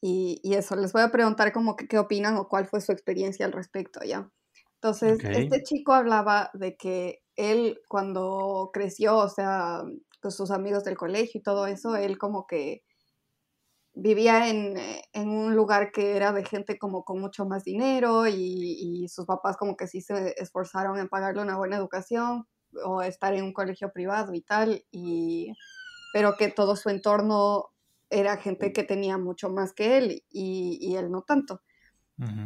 y, 0.00 0.40
eso, 0.54 0.76
les 0.76 0.92
voy 0.92 1.02
a 1.02 1.10
preguntar 1.10 1.52
como 1.52 1.76
que 1.76 1.86
qué 1.88 1.98
opinan 1.98 2.36
o 2.36 2.48
cuál 2.48 2.66
fue 2.66 2.80
su 2.80 2.92
experiencia 2.92 3.44
al 3.44 3.52
respecto, 3.52 4.00
¿ya? 4.04 4.30
Entonces, 4.74 5.18
este 5.24 5.62
chico 5.64 5.92
hablaba 5.92 6.50
de 6.54 6.76
que 6.76 7.22
él 7.36 7.80
cuando 7.88 8.70
creció, 8.72 9.16
o 9.16 9.28
sea, 9.28 9.82
con 10.22 10.30
sus 10.30 10.50
amigos 10.50 10.84
del 10.84 10.96
colegio 10.96 11.40
y 11.40 11.42
todo 11.42 11.66
eso, 11.66 11.96
él 11.96 12.16
como 12.16 12.46
que 12.46 12.82
vivía 14.00 14.48
en, 14.48 14.76
eh, 14.76 15.02
en, 15.12 15.28
un 15.28 15.56
lugar 15.56 15.90
que 15.90 16.16
era 16.16 16.32
de 16.32 16.44
gente 16.44 16.78
como 16.78 17.04
con 17.04 17.20
mucho 17.20 17.46
más 17.46 17.64
dinero 17.64 18.26
y, 18.28 19.04
y, 19.04 19.08
sus 19.08 19.26
papás 19.26 19.56
como 19.56 19.76
que 19.76 19.88
sí 19.88 20.00
se 20.00 20.34
esforzaron 20.40 20.98
en 20.98 21.08
pagarle 21.08 21.42
una 21.42 21.56
buena 21.56 21.76
educación 21.76 22.46
o 22.84 23.02
estar 23.02 23.34
en 23.34 23.44
un 23.44 23.52
colegio 23.52 23.92
privado 23.92 24.34
y 24.34 24.42
tal, 24.42 24.84
y, 24.90 25.52
pero 26.12 26.36
que 26.36 26.48
todo 26.48 26.76
su 26.76 26.90
entorno 26.90 27.70
era 28.10 28.36
gente 28.36 28.72
que 28.72 28.84
tenía 28.84 29.18
mucho 29.18 29.50
más 29.50 29.72
que 29.72 29.98
él 29.98 30.24
y, 30.30 30.78
y 30.80 30.96
él 30.96 31.10
no 31.10 31.22
tanto. 31.22 31.62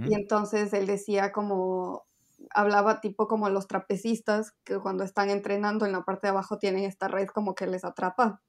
Y 0.07 0.15
entonces 0.15 0.75
él 0.75 0.87
decía 0.87 1.33
como, 1.33 2.05
hablaba 2.51 3.01
tipo 3.01 3.27
como 3.27 3.49
los 3.49 3.69
trapecistas, 3.69 4.53
que 4.65 4.79
cuando 4.79 5.03
están 5.03 5.31
entrenando 5.31 5.87
en 5.87 5.93
la 5.93 6.03
parte 6.03 6.27
de 6.27 6.33
abajo 6.33 6.59
tienen 6.59 6.85
esta 6.85 7.09
red 7.09 7.29
como 7.29 7.55
que 7.55 7.67
les 7.67 7.83
atrapa. 7.83 8.43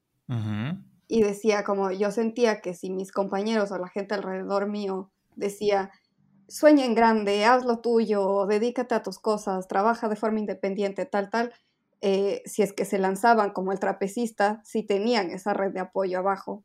Y 1.07 1.21
decía 1.21 1.63
como 1.63 1.91
yo 1.91 2.11
sentía 2.11 2.61
que 2.61 2.73
si 2.73 2.89
mis 2.89 3.11
compañeros 3.11 3.71
o 3.71 3.77
la 3.77 3.89
gente 3.89 4.15
alrededor 4.15 4.67
mío 4.67 5.11
decía, 5.35 5.91
sueña 6.47 6.85
en 6.85 6.95
grande, 6.95 7.45
haz 7.45 7.65
lo 7.65 7.79
tuyo, 7.79 8.45
dedícate 8.45 8.95
a 8.95 9.03
tus 9.03 9.19
cosas, 9.19 9.67
trabaja 9.67 10.09
de 10.09 10.15
forma 10.15 10.39
independiente, 10.39 11.05
tal, 11.05 11.29
tal, 11.29 11.53
eh, 12.01 12.41
si 12.45 12.61
es 12.61 12.73
que 12.73 12.85
se 12.85 12.99
lanzaban 12.99 13.51
como 13.51 13.71
el 13.71 13.79
trapecista, 13.79 14.61
si 14.63 14.83
tenían 14.83 15.31
esa 15.31 15.53
red 15.53 15.71
de 15.71 15.79
apoyo 15.79 16.19
abajo. 16.19 16.63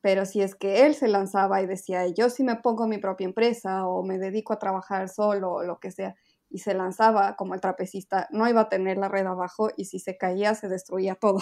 Pero 0.00 0.26
si 0.26 0.42
es 0.42 0.54
que 0.54 0.84
él 0.84 0.94
se 0.94 1.08
lanzaba 1.08 1.62
y 1.62 1.66
decía, 1.66 2.06
yo 2.08 2.28
sí 2.28 2.44
me 2.44 2.56
pongo 2.56 2.86
mi 2.86 2.98
propia 2.98 3.24
empresa 3.24 3.86
o 3.86 4.02
me 4.02 4.18
dedico 4.18 4.52
a 4.52 4.58
trabajar 4.58 5.08
solo 5.08 5.52
o 5.52 5.62
lo 5.64 5.78
que 5.78 5.90
sea, 5.90 6.14
y 6.50 6.58
se 6.58 6.74
lanzaba 6.74 7.36
como 7.36 7.54
el 7.54 7.60
trapecista, 7.60 8.28
no 8.30 8.48
iba 8.48 8.62
a 8.62 8.68
tener 8.68 8.98
la 8.98 9.08
red 9.08 9.26
abajo 9.26 9.70
y 9.76 9.86
si 9.86 9.98
se 9.98 10.16
caía 10.16 10.54
se 10.54 10.68
destruía 10.68 11.14
todo. 11.14 11.38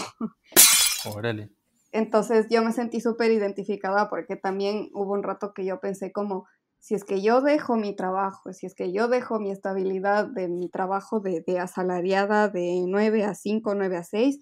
Órale. 1.05 1.51
Entonces 1.93 2.47
yo 2.51 2.65
me 2.65 2.73
sentí 2.73 3.01
súper 3.01 3.31
identificada 3.31 4.09
porque 4.09 4.37
también 4.37 4.89
hubo 4.93 5.13
un 5.13 5.23
rato 5.23 5.53
que 5.55 5.65
yo 5.65 5.79
pensé 5.81 6.11
como, 6.11 6.47
si 6.79 6.95
es 6.95 7.05
que 7.05 7.23
yo 7.23 7.41
dejo 7.43 7.77
mi 7.77 7.95
trabajo, 7.95 8.53
si 8.53 8.67
es 8.67 8.75
que 8.75 8.93
yo 8.93 9.09
dejo 9.09 9.39
mi 9.39 9.51
estabilidad 9.51 10.27
de 10.27 10.49
mi 10.49 10.69
trabajo 10.69 11.21
de, 11.21 11.45
asalariada 11.61 12.49
de 12.49 12.83
9 12.87 13.25
a 13.25 13.35
5, 13.35 13.75
9 13.75 13.97
a 13.97 14.05
6 14.05 14.39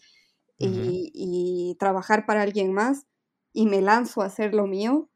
y, 0.56 1.10
y 1.12 1.76
trabajar 1.78 2.24
para 2.24 2.42
alguien 2.42 2.72
más 2.72 3.06
y 3.52 3.66
me 3.66 3.82
lanzo 3.82 4.22
a 4.22 4.26
hacer 4.26 4.54
lo 4.54 4.66
mío, 4.66 5.10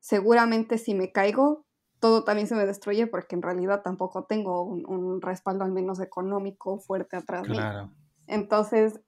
seguramente 0.00 0.78
si 0.78 0.94
me 0.94 1.12
caigo 1.12 1.66
todo 2.02 2.24
también 2.24 2.48
se 2.48 2.56
me 2.56 2.66
destruye 2.66 3.06
porque 3.06 3.36
en 3.36 3.42
realidad 3.42 3.82
tampoco 3.82 4.24
tengo 4.24 4.64
un, 4.64 5.22
respaldo 5.22 5.64
al 5.64 5.70
menos 5.70 6.00
económico 6.00 6.80
fuerte 6.80 7.16
atrás. 7.16 7.46
Claro. 7.46 7.92
Entonces 8.26 9.00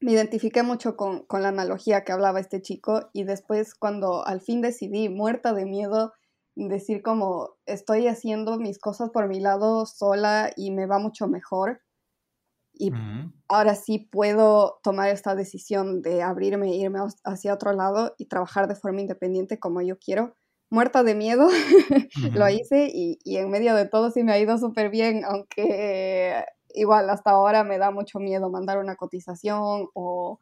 me 0.00 0.12
identifiqué 0.12 0.62
mucho 0.62 0.96
con, 0.96 1.24
con, 1.26 1.42
la 1.42 1.48
analogía 1.48 2.04
que 2.04 2.12
hablaba 2.12 2.40
este 2.40 2.62
chico 2.62 3.10
y 3.12 3.24
después 3.24 3.74
cuando 3.74 4.26
al 4.26 4.40
fin 4.40 4.60
decidí, 4.60 5.08
muerta 5.08 5.52
de 5.52 5.66
miedo, 5.66 6.12
decir 6.66 7.02
como 7.02 7.56
estoy 7.66 8.08
haciendo 8.08 8.58
mis 8.58 8.78
cosas 8.78 9.10
por 9.10 9.28
mi 9.28 9.38
lado 9.38 9.86
sola 9.86 10.50
y 10.56 10.72
me 10.72 10.86
va 10.86 10.98
mucho 10.98 11.28
mejor. 11.28 11.82
Y 12.80 12.92
ahora 13.48 13.74
sí 13.74 14.08
puedo 14.10 14.78
tomar 14.84 15.08
esta 15.08 15.34
decisión 15.34 16.00
de 16.00 16.22
abrirme 16.22 16.70
e 16.70 16.76
irme 16.76 17.00
hacia 17.24 17.54
otro 17.54 17.72
lado 17.72 18.14
y 18.18 18.26
trabajar 18.26 18.68
de 18.68 18.76
forma 18.76 19.00
independiente 19.00 19.58
como 19.58 19.82
yo 19.82 19.98
quiero. 19.98 20.34
Muerta 20.70 21.02
de 21.02 21.14
miedo, 21.14 21.48
lo 22.34 22.48
hice 22.48 22.88
y, 22.92 23.18
en 23.24 23.50
medio 23.50 23.74
de 23.74 23.88
todo 23.88 24.10
sí 24.10 24.22
me 24.22 24.32
ha 24.32 24.38
ido 24.38 24.58
súper 24.58 24.90
bien, 24.90 25.24
aunque 25.24 26.44
igual 26.78 27.10
hasta 27.10 27.30
ahora 27.30 27.64
me 27.64 27.78
da 27.78 27.90
mucho 27.90 28.18
miedo 28.18 28.50
mandar 28.50 28.78
una 28.78 28.96
cotización 28.96 29.88
o, 29.94 30.40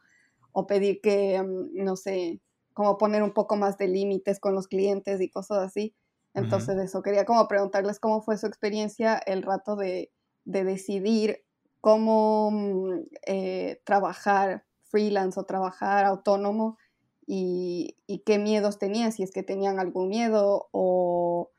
pedir 0.68 1.00
que, 1.00 1.42
mm, 1.42 1.84
no 1.84 1.96
sé, 1.96 2.40
como 2.72 2.98
poner 2.98 3.22
un 3.22 3.32
poco 3.32 3.56
más 3.56 3.78
de 3.78 3.88
límites 3.88 4.40
con 4.40 4.54
los 4.54 4.68
clientes 4.68 5.20
y 5.20 5.30
cosas 5.30 5.58
así. 5.58 5.94
Entonces 6.34 6.76
eso, 6.78 7.02
quería 7.02 7.24
como 7.24 7.48
preguntarles 7.48 7.98
cómo 7.98 8.20
fue 8.20 8.36
su 8.36 8.46
experiencia 8.46 9.16
el 9.16 9.42
rato 9.42 9.76
de, 9.76 10.10
decidir 10.44 11.42
cómo 11.80 12.50
mm, 12.52 13.00
eh, 13.26 13.80
trabajar 13.84 14.64
freelance 14.84 15.40
o 15.40 15.44
trabajar 15.44 16.04
autónomo 16.04 16.78
y, 17.26 17.96
qué 18.24 18.38
miedos 18.38 18.78
tenían, 18.78 19.12
si 19.12 19.22
es 19.22 19.32
que 19.32 19.42
tenían 19.42 19.80
algún 19.80 20.08
miedo 20.08 20.68
o, 20.72 21.50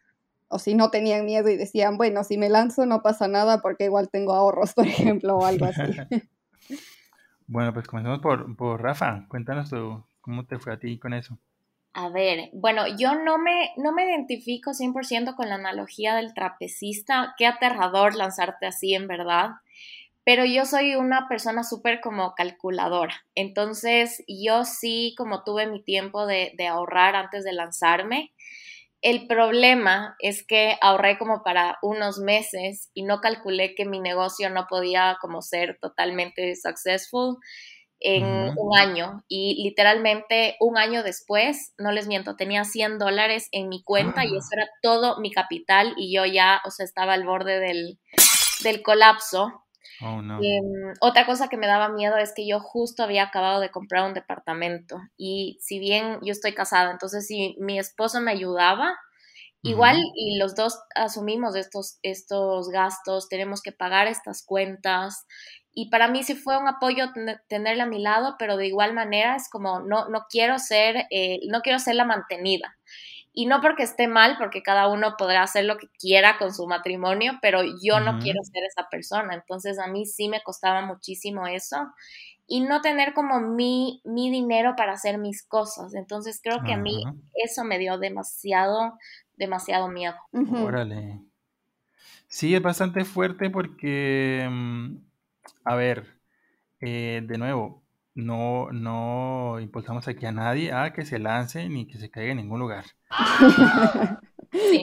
o, 0.50 0.60
si 0.60 0.76
no 0.76 0.90
tenían 0.90 1.26
miedo 1.26 1.50
y 1.50 1.58
decían, 1.58 1.98
bueno, 1.98 2.24
si 2.24 2.38
me 2.38 2.50
lanzo 2.50 2.86
no 2.86 3.02
pasa 3.02 3.28
nada 3.28 3.62
porque 3.62 3.86
igual 3.86 4.10
tengo 4.10 4.34
ahorros, 4.34 4.74
por 4.76 4.88
ejemplo, 4.88 5.38
o 5.38 5.46
algo 5.46 5.66
así. 5.66 5.82
bueno, 7.48 7.74
pues 7.74 7.88
comencemos 7.88 8.20
por, 8.20 8.56
por 8.56 8.82
Rafa. 8.82 9.26
Cuéntanos 9.28 9.70
tú, 9.70 10.04
cómo 10.22 10.46
te 10.46 10.60
fue 10.60 10.74
a 10.74 10.80
ti 10.80 10.98
con 11.00 11.14
eso. 11.14 11.38
A 11.94 12.10
ver, 12.10 12.50
bueno, 12.54 12.84
yo 12.98 13.16
no 13.16 13.40
me, 13.40 13.72
no 13.78 13.92
me 13.92 14.06
identifico 14.06 14.72
100% 14.72 15.36
con 15.36 15.50
la 15.50 15.56
analogía 15.56 16.16
del 16.16 16.34
trapecista. 16.34 17.34
Qué 17.38 17.48
aterrador 17.48 18.16
lanzarte 18.16 18.68
así, 18.68 18.94
en 18.94 19.08
verdad 19.08 19.56
pero 20.28 20.44
yo 20.44 20.66
soy 20.66 20.94
una 20.96 21.30
persona 21.30 21.64
súper 21.64 22.02
como 22.02 22.36
calculadora. 22.36 23.24
Entonces 23.34 24.26
yo 24.28 24.66
sí 24.66 25.16
como 25.18 25.46
tuve 25.46 25.68
mi 25.68 25.82
tiempo 25.82 26.26
de, 26.26 26.54
ahorrar 26.70 27.16
antes 27.16 27.46
de 27.46 27.54
lanzarme 27.54 28.34
El 29.02 29.28
problema 29.28 30.16
es 30.20 30.46
que 30.46 30.78
ahorré 30.82 31.18
como 31.18 31.44
para 31.44 31.78
unos 31.82 32.18
meses 32.18 32.90
y 32.94 33.04
no 33.04 33.22
calculé 33.22 33.76
que 33.76 33.86
mi 33.86 34.00
negocio 34.00 34.50
no 34.50 34.66
podía 34.68 35.18
como 35.22 35.42
ser 35.42 35.78
totalmente 35.80 36.56
successful 36.56 37.38
en 38.00 38.54
un 38.58 38.78
año. 38.78 39.24
Y 39.28 39.64
literalmente 39.64 40.56
un 40.60 40.78
año 40.78 41.04
después, 41.04 41.74
no 41.78 41.92
les 41.92 42.08
miento, 42.08 42.36
tenía 42.36 42.64
100 42.64 42.98
dólares 43.00 43.50
en 43.52 43.70
mi 43.70 43.84
cuenta 43.84 44.26
y 44.26 44.30
eso 44.30 44.50
era 44.54 44.68
todo 44.82 45.20
mi 45.20 45.32
capital 45.32 45.94
y 45.98 46.14
yo 46.16 46.26
ya, 46.26 46.62
o 46.66 46.72
sea, 46.72 46.86
estaba 46.86 47.14
al 47.14 47.26
borde 47.26 47.60
del, 47.60 48.00
del 48.64 48.82
colapso. 48.82 49.64
Oh, 50.00 50.22
em, 50.38 50.94
otra 51.02 51.26
cosa 51.26 51.48
que 51.50 51.58
me 51.58 51.68
daba 51.68 51.90
miedo 51.90 52.18
es 52.18 52.34
que 52.36 52.48
yo 52.48 52.60
justo 52.60 53.04
había 53.04 53.24
acabado 53.24 53.60
de 53.60 53.72
comprar 53.72 54.06
un 54.06 54.14
departamento 54.14 54.98
y 55.18 55.58
si 55.62 55.80
bien 55.80 56.20
yo 56.24 56.32
estoy 56.32 56.54
casada, 56.54 56.92
entonces 56.92 57.26
si 57.28 57.56
mi 57.60 57.80
esposo 57.80 58.22
me 58.22 58.32
ayudaba, 58.32 58.96
igual 59.64 59.98
y 60.16 60.38
los 60.40 60.56
dos 60.56 60.80
asumimos 60.96 61.56
estos, 61.56 62.00
estos 62.04 62.70
gastos, 62.70 63.30
tenemos 63.30 63.62
que 63.62 63.72
pagar 63.74 64.08
estas 64.08 64.44
cuentas 64.46 65.26
y 65.74 65.90
para 65.90 66.08
mí 66.08 66.24
sí 66.24 66.36
fue 66.36 66.58
un 66.58 66.68
apoyo 66.68 67.08
tenerla 67.50 67.84
a 67.84 67.88
mi 67.88 68.00
lado, 68.02 68.36
pero 68.40 68.58
de 68.58 68.68
igual 68.68 68.94
manera 68.94 69.36
es 69.36 69.50
como 69.50 69.82
no, 69.82 70.10
no 70.10 70.26
quiero 70.30 70.60
ser, 70.60 71.08
eh, 71.12 71.40
no 71.50 71.62
quiero 71.62 71.80
ser 71.80 71.96
la 71.96 72.06
mantenida. 72.06 72.77
Y 73.40 73.46
no 73.46 73.62
porque 73.62 73.84
esté 73.84 74.08
mal, 74.08 74.36
porque 74.40 74.64
cada 74.64 74.88
uno 74.88 75.14
podrá 75.16 75.44
hacer 75.44 75.66
lo 75.66 75.78
que 75.78 75.90
quiera 76.00 76.40
con 76.40 76.52
su 76.52 76.66
matrimonio, 76.66 77.34
pero 77.40 77.62
yo 77.84 78.00
no 78.00 78.18
quiero 78.18 78.42
ser 78.42 78.64
esa 78.64 78.90
persona. 78.90 79.36
Entonces 79.36 79.78
a 79.78 79.86
mí 79.86 80.08
sí 80.08 80.28
me 80.28 80.42
costaba 80.42 80.84
muchísimo 80.84 81.46
eso 81.46 81.78
y 82.48 82.62
no 82.62 82.82
tener 82.82 83.14
como 83.14 83.40
mi, 83.40 84.02
mi 84.06 84.32
dinero 84.32 84.74
para 84.76 84.94
hacer 84.94 85.20
mis 85.20 85.46
cosas. 85.46 85.94
Entonces 85.94 86.40
creo 86.42 86.64
que 86.64 86.74
a 86.74 86.78
mí 86.78 87.04
eso 87.36 87.64
me 87.64 87.78
dio 87.78 88.00
demasiado, 88.00 88.98
demasiado 89.36 89.88
miedo. 89.88 90.16
Órale. 90.34 91.22
Sí, 92.28 92.56
es 92.56 92.62
bastante 92.64 93.06
fuerte 93.06 93.52
porque 93.52 94.48
mm, 94.50 94.96
a 95.64 95.76
ver, 95.76 96.08
eh, 96.80 97.22
de 97.24 97.38
nuevo, 97.38 97.84
no, 98.16 98.72
no 98.72 99.60
impulsamos 99.60 100.08
aquí 100.08 100.26
a 100.26 100.32
nadie 100.32 100.74
a 100.74 100.92
que 100.92 101.06
se 101.06 101.20
lance 101.20 101.70
ni 101.70 101.86
que 101.86 102.00
se 102.00 102.10
caiga 102.10 102.32
en 102.32 102.38
ningún 102.38 102.60
lugar. 102.60 102.86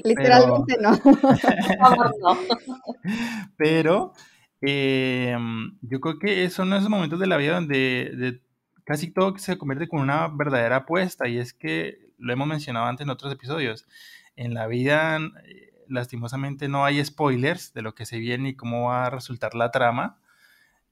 Literalmente 0.04 0.76
no. 0.80 0.92
Pero 3.56 4.12
em, 4.60 5.76
yo 5.82 6.00
creo 6.00 6.18
que 6.18 6.48
son 6.50 6.72
esos 6.72 6.88
momentos 6.88 7.18
de 7.18 7.26
la 7.26 7.36
vida 7.36 7.54
donde 7.54 8.40
casi 8.84 9.10
todo 9.10 9.36
se 9.38 9.58
convierte 9.58 9.88
con 9.88 10.00
una 10.00 10.28
verdadera 10.28 10.76
apuesta 10.76 11.28
y 11.28 11.38
es 11.38 11.54
que 11.54 12.04
lo 12.18 12.32
hemos 12.32 12.46
mencionado 12.46 12.86
antes 12.86 13.04
en 13.04 13.10
otros 13.10 13.32
episodios. 13.32 13.86
En 14.36 14.54
la 14.54 14.66
vida, 14.66 15.18
eh, 15.44 15.84
lastimosamente, 15.88 16.68
no 16.68 16.84
hay 16.84 17.04
spoilers 17.04 17.72
de 17.72 17.82
lo 17.82 17.94
que 17.94 18.06
se 18.06 18.18
viene 18.18 18.50
y 18.50 18.56
cómo 18.56 18.88
va 18.88 19.06
a 19.06 19.10
resultar 19.10 19.54
la 19.54 19.70
trama. 19.70 20.18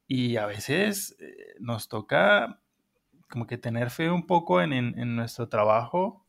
Y 0.07 0.37
a 0.37 0.47
veces 0.47 1.17
eh, 1.21 1.55
nos 1.61 1.89
toca 1.89 2.61
como 3.31 3.47
que 3.47 3.59
tener 3.59 3.91
fe 3.91 4.11
un 4.11 4.27
poco 4.27 4.61
en, 4.61 5.17
nuestro 5.17 5.49
trabajo. 5.49 6.22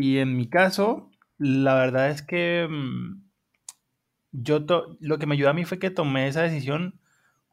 Y 0.00 0.18
en 0.18 0.34
mi 0.36 0.48
caso, 0.48 1.10
la 1.36 1.74
verdad 1.74 2.08
es 2.08 2.22
que 2.22 2.66
mm, 2.68 3.22
yo 4.32 4.64
lo 5.00 5.18
que 5.18 5.26
me 5.26 5.34
ayudó 5.34 5.50
a 5.50 5.54
mí 5.54 5.64
fue 5.64 5.78
que 5.78 5.90
tomé 5.90 6.26
esa 6.26 6.42
decisión 6.42 6.98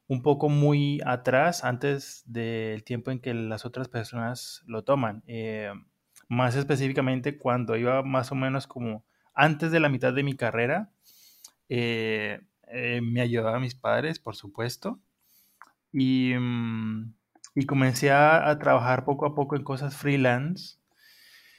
un 0.08 0.22
poco 0.22 0.48
muy 0.48 1.02
atrás, 1.06 1.66
antes 1.66 2.24
del 2.26 2.86
tiempo 2.86 3.12
en 3.12 3.20
que 3.20 3.34
las 3.34 3.66
otras 3.66 3.90
personas 3.90 4.64
lo 4.66 4.84
toman. 4.86 5.24
Eh, 5.28 5.74
más 6.30 6.56
específicamente 6.56 7.38
cuando 7.38 7.76
iba 7.76 8.02
más 8.04 8.32
o 8.32 8.36
menos 8.36 8.66
como 8.68 9.04
antes 9.34 9.72
de 9.72 9.82
la 9.82 9.90
mitad 9.90 10.14
de 10.14 10.24
mi 10.24 10.36
carrera, 10.36 10.90
eh, 11.68 12.42
me 13.04 13.22
ayudaba 13.22 13.58
a 13.58 13.60
mis 13.60 13.76
padres, 13.76 14.20
por 14.20 14.38
supuesto. 14.38 15.00
Y, 15.92 16.34
mm, 16.34 17.14
y 17.56 17.66
comencé 17.66 18.12
a, 18.12 18.58
trabajar 18.60 19.04
poco 19.04 19.26
a 19.26 19.36
poco 19.36 19.56
en 19.56 19.64
cosas 19.64 19.98
freelance, 19.98 20.77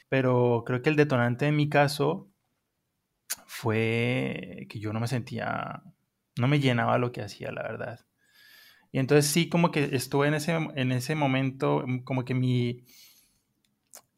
pero 0.09 0.63
creo 0.65 0.81
que 0.81 0.89
el 0.89 0.95
detonante 0.95 1.47
en 1.47 1.55
mi 1.55 1.69
caso 1.69 2.29
fue 3.45 4.67
que 4.69 4.79
yo 4.79 4.91
no 4.93 4.99
me 4.99 5.07
sentía, 5.07 5.83
no 6.37 6.47
me 6.47 6.59
llenaba 6.59 6.97
lo 6.97 7.11
que 7.11 7.21
hacía, 7.21 7.51
la 7.51 7.63
verdad. 7.63 8.05
Y 8.91 8.99
entonces 8.99 9.31
sí, 9.31 9.49
como 9.49 9.71
que 9.71 9.95
estuve 9.95 10.27
en 10.27 10.33
ese, 10.33 10.53
en 10.53 10.91
ese 10.91 11.15
momento, 11.15 11.83
mm, 11.85 11.99
como 11.99 12.25
que 12.25 12.33
mi, 12.33 12.83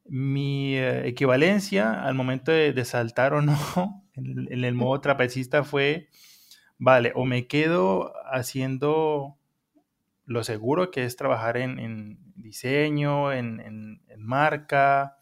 mi 0.05 0.75
eh, 0.77 1.07
equivalencia 1.07 2.03
al 2.03 2.15
momento 2.15 2.51
de, 2.51 2.85
saltar 2.85 3.33
o 3.33 3.41
no 3.41 4.05
en, 4.15 4.47
en, 4.51 4.63
el 4.63 4.73
modo 4.73 5.01
trapecista 5.01 5.63
fue, 5.63 6.09
vale, 6.77 7.11
o 7.15 7.25
me 7.25 7.47
quedo 7.47 8.13
haciendo 8.31 9.37
lo 10.31 10.43
seguro 10.43 10.91
que 10.91 11.03
es 11.05 11.15
trabajar 11.15 11.57
en, 11.57 12.17
diseño, 12.35 13.31
en, 13.31 14.01
marca, 14.17 15.17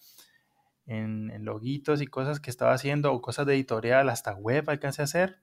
en, 0.89 1.45
loguitos 1.45 2.01
y 2.01 2.07
cosas 2.07 2.39
que 2.39 2.49
estaba 2.49 2.73
haciendo, 2.73 3.13
o 3.13 3.21
cosas 3.21 3.45
de 3.45 3.53
editorial, 3.53 4.09
hasta 4.09 4.33
web 4.33 4.69
alcancé 4.69 5.01
a 5.01 5.05
hacer. 5.05 5.39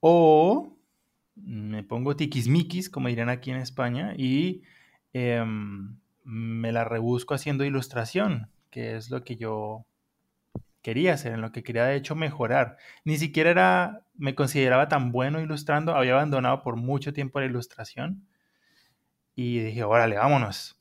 O 0.00 0.76
me 1.36 1.82
pongo 1.84 2.16
tiquismiquis, 2.16 2.90
como 2.90 3.08
dirían 3.08 3.28
aquí 3.28 3.50
en 3.50 3.58
España, 3.58 4.14
y 4.16 4.62
em, 5.12 5.98
me 6.24 6.72
la 6.72 6.84
rebusco 6.84 7.34
haciendo 7.34 7.64
ilustración, 7.64 8.50
que 8.70 8.96
es 8.96 9.10
lo 9.10 9.24
que 9.24 9.36
yo 9.36 9.86
quería 10.82 11.14
hacer, 11.14 11.34
en 11.34 11.42
lo 11.42 11.52
que 11.52 11.62
quería 11.62 11.84
de 11.84 11.96
hecho 11.96 12.14
mejorar. 12.14 12.78
Ni 13.04 13.18
siquiera 13.18 13.50
era, 13.50 14.06
me 14.14 14.34
consideraba 14.34 14.88
tan 14.88 15.12
bueno 15.12 15.40
ilustrando, 15.40 15.94
había 15.94 16.12
abandonado 16.14 16.62
por 16.62 16.76
mucho 16.76 17.12
tiempo 17.12 17.40
la 17.40 17.46
ilustración 17.46 18.26
y 19.34 19.60
dije, 19.60 19.84
órale, 19.84 20.16
vámonos. 20.16 20.76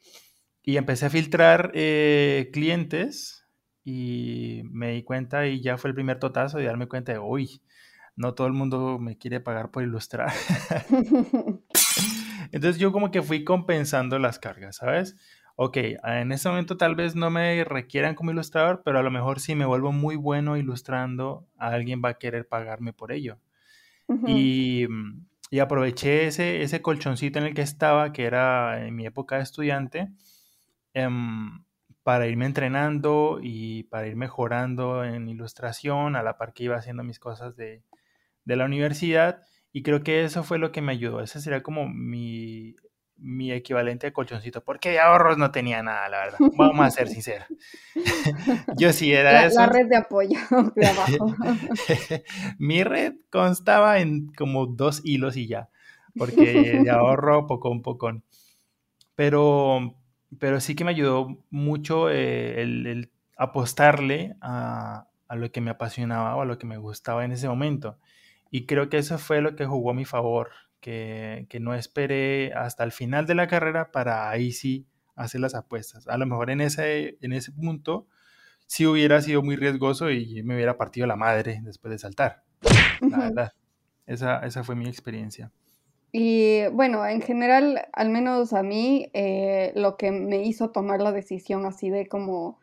Y 0.70 0.78
empecé 0.78 1.08
a 1.08 1.10
filtrar 1.10 1.72
eh, 1.74 2.52
clientes 2.54 3.44
y 3.84 4.62
me 4.66 4.92
di 4.92 5.02
cuenta 5.02 5.48
y 5.48 5.62
ya 5.62 5.80
fue 5.80 5.90
el 5.90 5.96
primer 5.96 6.20
totazo 6.20 6.60
de 6.60 6.66
darme 6.66 6.88
cuenta 6.88 7.12
de, 7.12 7.18
uy, 7.18 7.64
no 8.16 8.36
todo 8.36 8.46
el 8.46 8.54
mundo 8.54 9.00
me 9.00 9.18
quiere 9.18 9.40
pagar 9.40 9.72
por 9.72 9.82
ilustrar. 9.82 10.32
Entonces 12.52 12.78
yo 12.78 12.92
como 12.92 13.10
que 13.10 13.24
fui 13.24 13.44
compensando 13.44 14.20
las 14.20 14.38
cargas, 14.38 14.76
¿sabes? 14.76 15.16
ok, 15.56 15.78
en 16.04 16.32
este 16.32 16.50
momento 16.50 16.78
tal 16.78 16.94
vez 16.94 17.16
no 17.16 17.32
me 17.32 17.64
requieran 17.64 18.14
como 18.14 18.30
ilustrador, 18.30 18.84
pero 18.86 19.00
a 19.00 19.04
lo 19.04 19.10
mejor 19.10 19.40
si 19.40 19.56
me 19.56 19.66
vuelvo 19.66 19.92
muy 19.92 20.18
bueno 20.18 20.56
ilustrando, 20.56 21.48
alguien 21.58 22.00
va 22.06 22.10
a 22.10 22.20
querer 22.20 22.48
pagarme 22.48 22.94
por 22.94 23.12
ello. 23.12 23.40
y, 24.28 24.86
aproveché 25.60 26.28
ese, 26.28 26.62
ese 26.62 26.84
colchoncito 26.84 27.40
en 27.40 27.46
el 27.46 27.56
que 27.56 27.64
estaba, 27.64 28.14
que 28.14 28.26
era 28.26 28.86
en 28.86 28.96
mi 28.96 29.08
época 29.08 29.38
de 29.38 29.42
estudiante, 29.42 30.12
em, 30.94 31.64
para 32.04 32.28
irme 32.28 32.46
entrenando 32.46 33.40
y 33.42 33.84
para 33.84 34.08
ir 34.08 34.16
mejorando 34.16 35.04
en 35.04 35.28
ilustración, 35.28 36.16
a 36.16 36.24
la 36.24 36.38
par 36.38 36.54
que 36.54 36.64
iba 36.64 36.78
haciendo 36.78 37.04
mis 37.04 37.20
cosas 37.20 37.56
de, 37.56 37.84
de 38.46 38.56
la 38.56 38.66
universidad. 38.66 39.42
Y 39.72 39.84
creo 39.84 40.04
que 40.04 40.24
eso 40.24 40.44
fue 40.44 40.58
lo 40.60 40.72
que 40.72 40.82
me 40.82 40.94
ayudó. 40.94 41.22
Ese 41.22 41.42
sería 41.42 41.64
como 41.64 41.88
mi 41.88 42.76
mi 43.22 43.52
equivalente 43.52 44.08
de 44.08 44.14
colchoncito, 44.14 44.64
porque 44.64 44.92
de 44.92 45.00
ahorros 45.00 45.38
no 45.38 45.52
tenía 45.52 45.84
nada, 45.84 46.08
la 46.10 46.20
verdad. 46.20 46.40
Vamos 46.58 46.86
a 46.86 46.92
ser 46.92 47.08
sinceros. 47.10 47.48
Yo 48.78 48.94
sí 48.94 49.14
era 49.14 49.46
eso. 49.46 49.60
La 49.60 49.68
red 49.68 49.88
de 49.88 49.98
apoyo 49.98 50.38
de 50.76 50.88
abajo. 50.88 51.36
mi 52.58 52.84
red 52.84 53.16
constaba 53.30 54.00
en 54.00 54.28
como 54.34 54.66
dos 54.68 55.02
hilos 55.04 55.36
y 55.38 55.48
ya, 55.48 55.70
porque 56.18 56.82
de 56.84 56.90
ahorro 56.90 57.48
poco 57.48 57.70
un 57.70 57.82
poco. 57.82 58.12
Pero, 59.16 59.96
pero 60.38 60.60
sí 60.60 60.76
que 60.76 60.84
me 60.84 60.92
ayudó 60.92 61.44
mucho 61.50 62.10
eh, 62.10 62.62
el, 62.62 63.12
apostarle 63.38 64.36
a, 64.42 65.08
a 65.30 65.36
lo 65.36 65.50
que 65.52 65.62
me 65.62 65.72
apasionaba 65.72 66.36
o 66.36 66.42
a 66.42 66.46
lo 66.46 66.58
que 66.58 66.68
me 66.68 66.78
gustaba 66.78 67.24
en 67.24 67.32
ese 67.32 67.48
momento. 67.48 67.98
Y 68.52 68.66
creo 68.66 68.90
que 68.90 68.98
eso 68.98 69.18
fue 69.18 69.42
lo 69.42 69.56
que 69.56 69.66
jugó 69.66 69.92
a 69.92 69.94
mi 69.94 70.06
favor 70.06 70.50
que, 70.80 71.60
no 71.60 71.74
esperé 71.74 72.54
hasta 72.54 72.84
el 72.84 72.92
final 72.92 73.26
de 73.26 73.36
la 73.36 73.48
carrera 73.48 73.92
para 73.92 74.30
ahí 74.30 74.52
sí 74.52 74.88
hacer 75.16 75.42
las 75.42 75.56
apuestas. 75.56 76.08
A 76.08 76.18
lo 76.18 76.26
mejor 76.26 76.50
en 76.50 76.62
ese, 76.62 77.18
en 77.22 77.34
ese 77.34 77.52
punto 77.52 78.08
sí 78.66 78.86
hubiera 78.86 79.22
sido 79.22 79.42
muy 79.42 79.56
riesgoso 79.56 80.10
y 80.12 80.44
me 80.44 80.56
hubiera 80.56 80.78
partido 80.78 81.08
la 81.08 81.16
madre 81.16 81.62
después 81.64 81.92
de 81.92 82.00
saltar. 82.00 82.44
La 83.02 83.18
verdad. 83.18 83.54
Esa, 84.06 84.40
esa 84.40 84.64
fue 84.64 84.76
mi 84.76 84.88
experiencia. 84.88 85.52
Y 86.12 86.68
bueno, 86.70 87.06
en 87.06 87.22
general, 87.22 87.88
al 87.94 88.10
menos 88.10 88.54
a 88.54 88.64
mí, 88.64 89.10
eh, 89.14 89.72
lo 89.76 89.96
que 89.96 90.12
me 90.12 90.44
hizo 90.44 90.72
tomar 90.72 91.02
la 91.02 91.12
decisión 91.12 91.66
así 91.66 91.90
de 91.90 92.08
como, 92.08 92.60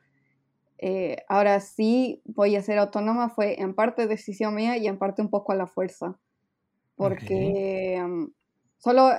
eh, 0.79 1.25
ahora 1.29 1.61
sí 1.61 2.23
voy 2.25 2.57
a 2.57 2.63
ser 2.63 2.79
autónoma 2.79 3.29
fue 3.29 3.61
en 3.61 3.75
parte 3.75 4.07
decisión 4.09 4.55
mía 4.55 4.77
y 4.77 4.89
en 4.89 4.99
parte 4.99 5.23
un 5.23 5.31
poco 5.31 5.53
a 5.53 5.57
la 5.57 5.67
fuerza. 5.67 6.19
Porque 6.97 8.03
solo 8.79 9.11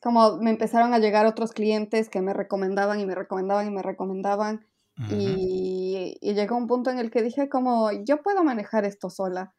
como 0.00 0.38
me 0.38 0.50
empezaron 0.50 0.94
a 0.94 0.98
llegar 0.98 1.26
otros 1.26 1.52
clientes 1.52 2.08
que 2.08 2.20
me 2.20 2.32
recomendaban 2.32 3.00
y 3.00 3.06
me 3.06 3.14
recomendaban 3.14 3.66
y 3.66 3.70
me 3.70 3.82
recomendaban 3.82 4.66
y, 5.10 6.18
y 6.20 6.34
llegó 6.34 6.56
un 6.56 6.66
punto 6.66 6.90
en 6.90 6.98
el 6.98 7.10
que 7.10 7.22
dije 7.22 7.48
como, 7.48 7.90
yo 7.90 8.22
puedo 8.22 8.44
manejar 8.44 8.84
esto 8.84 9.08
sola 9.08 9.54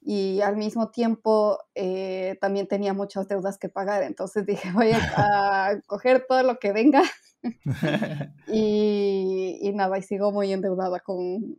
y 0.00 0.40
al 0.40 0.56
mismo 0.56 0.90
tiempo 0.90 1.58
eh, 1.74 2.38
también 2.40 2.66
tenía 2.66 2.94
muchas 2.94 3.28
deudas 3.28 3.58
que 3.58 3.68
pagar, 3.68 4.02
entonces 4.02 4.46
dije 4.46 4.70
voy 4.74 4.92
a, 5.16 5.80
coger 5.86 6.24
todo 6.28 6.42
lo 6.42 6.58
que 6.58 6.72
venga 6.72 7.02
y, 8.48 9.58
y, 9.62 9.72
nada, 9.72 9.98
y 9.98 10.02
sigo 10.02 10.32
muy 10.32 10.52
endeudada 10.52 11.00
con, 11.00 11.56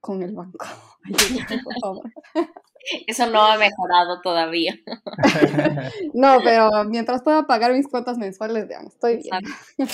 con 0.00 0.22
el 0.22 0.34
banco. 0.34 0.66
Eso 3.06 3.30
no 3.30 3.40
ha 3.40 3.56
mejorado 3.56 4.20
todavía. 4.22 4.74
no, 6.12 6.38
pero 6.42 6.84
mientras 6.84 7.22
pueda 7.22 7.46
pagar 7.46 7.72
mis 7.72 7.88
cuotas 7.88 8.18
mensuales, 8.18 8.68
ya 8.68 8.80
estoy 8.80 9.22
bien. 9.22 9.88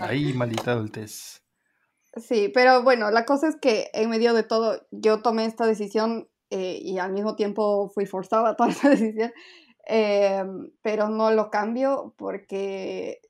Ay, 0.00 0.32
maldita 0.32 0.72
adultez. 0.72 1.44
Sí, 2.16 2.50
pero 2.52 2.82
bueno, 2.82 3.10
la 3.10 3.24
cosa 3.24 3.48
es 3.48 3.56
que 3.56 3.90
en 3.92 4.08
medio 4.08 4.34
de 4.34 4.44
todo 4.44 4.86
yo 4.90 5.20
tomé 5.20 5.44
esta 5.44 5.66
decisión 5.66 6.28
eh, 6.50 6.78
y 6.82 6.98
al 6.98 7.12
mismo 7.12 7.36
tiempo 7.36 7.88
fui 7.88 8.06
forzada 8.06 8.50
a 8.50 8.56
tomar 8.56 8.72
esa 8.72 8.88
decisión, 8.90 9.32
em, 9.86 10.70
pero 10.82 11.08
no 11.08 11.30
lo 11.30 11.50
cambio 11.50 12.14
porque 12.16 13.20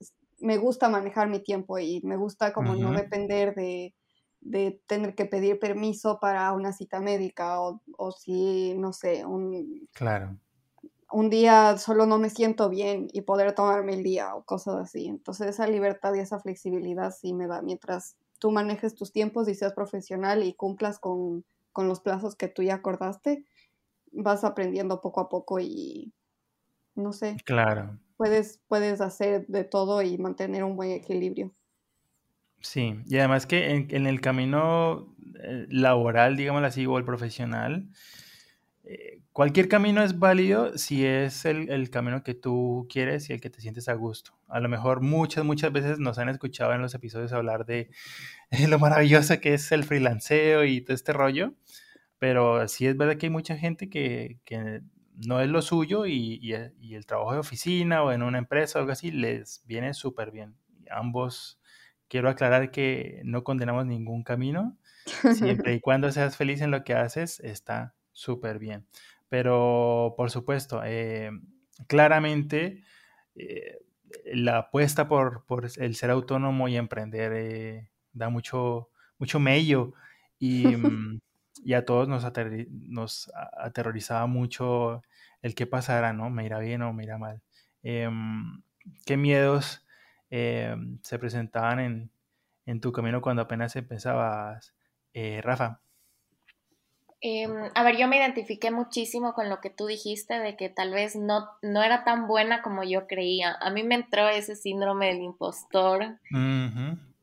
me 0.40 0.58
gusta 0.58 0.88
manejar 0.88 1.28
mi 1.28 1.40
tiempo 1.40 1.78
y 1.78 2.00
me 2.02 2.16
gusta 2.16 2.52
como 2.52 2.74
no 2.74 2.92
depender 2.92 3.54
de, 3.54 3.94
de, 4.40 4.80
tener 4.86 5.14
que 5.14 5.24
pedir 5.24 5.58
permiso 5.58 6.18
para 6.20 6.52
una 6.52 6.72
cita 6.72 7.00
médica 7.00 7.60
o, 7.60 7.80
o 7.96 8.12
si, 8.12 8.74
no 8.74 8.92
sé, 8.92 9.24
un... 9.24 9.88
Claro. 9.94 10.36
Un 11.10 11.30
día 11.30 11.78
solo 11.78 12.06
no 12.06 12.18
me 12.18 12.28
siento 12.28 12.68
bien 12.68 13.08
y 13.12 13.20
poder 13.20 13.54
tomarme 13.54 13.94
el 13.94 14.02
día 14.02 14.34
o 14.34 14.42
cosas 14.44 14.76
así. 14.76 15.06
Entonces 15.06 15.46
esa 15.46 15.66
libertad 15.68 16.12
y 16.14 16.18
esa 16.18 16.40
flexibilidad 16.40 17.12
sí 17.12 17.32
me 17.32 17.46
da 17.46 17.62
mientras 17.62 18.16
tú 18.38 18.50
manejes 18.50 18.94
tus 18.94 19.12
tiempos 19.12 19.48
y 19.48 19.54
seas 19.54 19.72
profesional 19.72 20.42
y 20.42 20.54
cumplas 20.54 20.98
con, 20.98 21.44
con 21.74 21.88
los 21.88 22.00
plazos 22.00 22.36
que 22.36 22.48
tú 22.48 22.62
ya 22.62 22.76
acordaste, 22.76 23.44
vas 24.12 24.44
aprendiendo 24.44 25.02
poco 25.02 25.20
a 25.20 25.28
poco 25.28 25.58
y 25.60 26.14
no 26.94 27.12
sé. 27.12 27.36
Claro. 27.44 27.98
Puedes, 28.16 28.60
puedes 28.68 29.00
hacer 29.00 29.46
de 29.48 29.64
todo 29.64 30.00
y 30.00 30.16
mantener 30.16 30.62
un 30.62 30.76
buen 30.76 30.92
equilibrio. 30.92 31.52
Sí, 32.60 32.96
y 33.06 33.18
además 33.18 33.44
que 33.44 33.86
en, 33.90 34.06
el 34.06 34.20
camino 34.20 35.14
eh, 35.42 35.66
laboral, 35.68 36.36
digámoslo 36.36 36.68
así, 36.68 36.86
o 36.86 36.96
el 36.96 37.04
profesional, 37.04 37.90
cualquier 39.34 39.68
camino 39.68 40.00
es 40.02 40.20
válido 40.20 40.78
si 40.78 41.04
es 41.04 41.44
el, 41.44 41.68
el, 41.68 41.90
camino 41.90 42.22
que 42.22 42.34
tú 42.34 42.86
quieres 42.88 43.28
y 43.28 43.32
el 43.32 43.40
que 43.40 43.50
te 43.50 43.60
sientes 43.60 43.88
a 43.88 43.94
gusto. 43.94 44.38
A 44.48 44.60
lo 44.60 44.68
mejor 44.68 45.00
muchas, 45.00 45.44
muchas 45.44 45.72
veces 45.72 45.98
nos 45.98 46.18
han 46.18 46.28
escuchado 46.28 46.72
en 46.72 46.80
los 46.80 46.94
episodios 46.94 47.32
hablar 47.32 47.66
de 47.66 47.90
lo 48.68 48.78
maravilloso 48.78 49.40
que 49.40 49.54
es 49.54 49.72
el 49.72 49.82
freelanceo 49.82 50.64
y 50.64 50.80
todo 50.80 50.94
este 50.94 51.12
rollo, 51.12 51.52
pero 52.18 52.66
sí 52.68 52.86
es 52.86 52.96
verdad 52.96 53.16
que 53.16 53.26
hay 53.26 53.30
mucha 53.30 53.58
gente 53.58 53.90
que, 53.90 54.38
que 54.44 54.82
no 55.26 55.40
es 55.40 55.48
lo 55.48 55.62
suyo 55.62 56.06
y, 56.06 56.38
y, 56.40 56.94
el 56.94 57.04
trabajo 57.04 57.32
de 57.32 57.40
oficina 57.40 58.04
o 58.04 58.12
en 58.12 58.22
una 58.22 58.38
empresa 58.38 58.78
o 58.78 58.82
algo 58.82 58.92
así 58.92 59.10
les 59.10 59.64
viene 59.66 59.94
súper 59.94 60.30
bien. 60.30 60.54
ambos, 60.92 61.58
quiero 62.06 62.28
aclarar 62.28 62.70
que 62.70 63.20
no 63.24 63.42
condenamos 63.42 63.84
ningún 63.84 64.22
camino, 64.22 64.78
siempre 65.34 65.74
y 65.74 65.80
cuando 65.80 66.12
seas 66.12 66.36
feliz 66.36 66.60
en 66.60 66.70
lo 66.70 66.84
que 66.84 66.94
haces, 66.94 67.40
está 67.40 67.96
súper 68.12 68.60
bien. 68.60 68.86
Pero, 69.28 70.14
por 70.16 70.30
supuesto, 70.30 70.82
eh, 70.84 71.30
claramente 71.86 72.84
eh, 73.34 73.78
la 74.26 74.58
apuesta 74.58 75.08
por, 75.08 75.44
por, 75.46 75.68
el 75.76 75.94
ser 75.96 76.10
autónomo 76.10 76.68
y 76.68 76.76
emprender 76.76 77.32
eh, 77.34 77.90
da 78.12 78.28
mucho, 78.28 78.90
mucho 79.18 79.40
mello 79.40 79.92
y, 80.38 80.64
mm, 80.76 81.20
y 81.64 81.74
a 81.74 81.84
todos 81.84 82.08
nos, 82.08 82.24
nos, 82.70 83.32
aterrorizaba 83.56 84.26
mucho 84.26 85.02
el 85.42 85.54
qué 85.54 85.66
pasará, 85.66 86.12
¿no? 86.12 86.30
¿Me 86.30 86.44
irá 86.44 86.58
bien 86.58 86.82
o 86.82 86.92
me 86.92 87.04
irá 87.04 87.18
mal? 87.18 87.42
Em, 87.82 88.62
¿Qué 89.06 89.16
miedos 89.16 89.80
se 90.30 91.18
presentaban 91.20 91.78
en, 91.78 92.10
en, 92.66 92.80
tu 92.80 92.92
camino 92.92 93.20
cuando 93.20 93.42
apenas 93.42 93.76
empezabas, 93.76 94.74
Rafa? 95.42 95.83
Em, 97.26 97.70
a 97.74 97.82
ver, 97.82 97.96
yo 97.96 98.06
me 98.06 98.18
identifiqué 98.18 98.70
muchísimo 98.70 99.32
con 99.32 99.48
lo 99.48 99.62
que 99.62 99.70
tú 99.70 99.86
dijiste 99.86 100.38
de 100.38 100.58
que 100.58 100.68
tal 100.68 100.92
vez 100.92 101.16
no, 101.16 101.48
no 101.62 101.82
era 101.82 102.04
tan 102.04 102.26
buena 102.28 102.60
como 102.60 102.84
yo 102.84 103.06
creía. 103.06 103.56
A 103.62 103.70
mí 103.70 103.82
me 103.82 103.94
entró 103.94 104.28
ese 104.28 104.56
síndrome 104.56 105.06
del 105.06 105.22
impostor. 105.22 106.18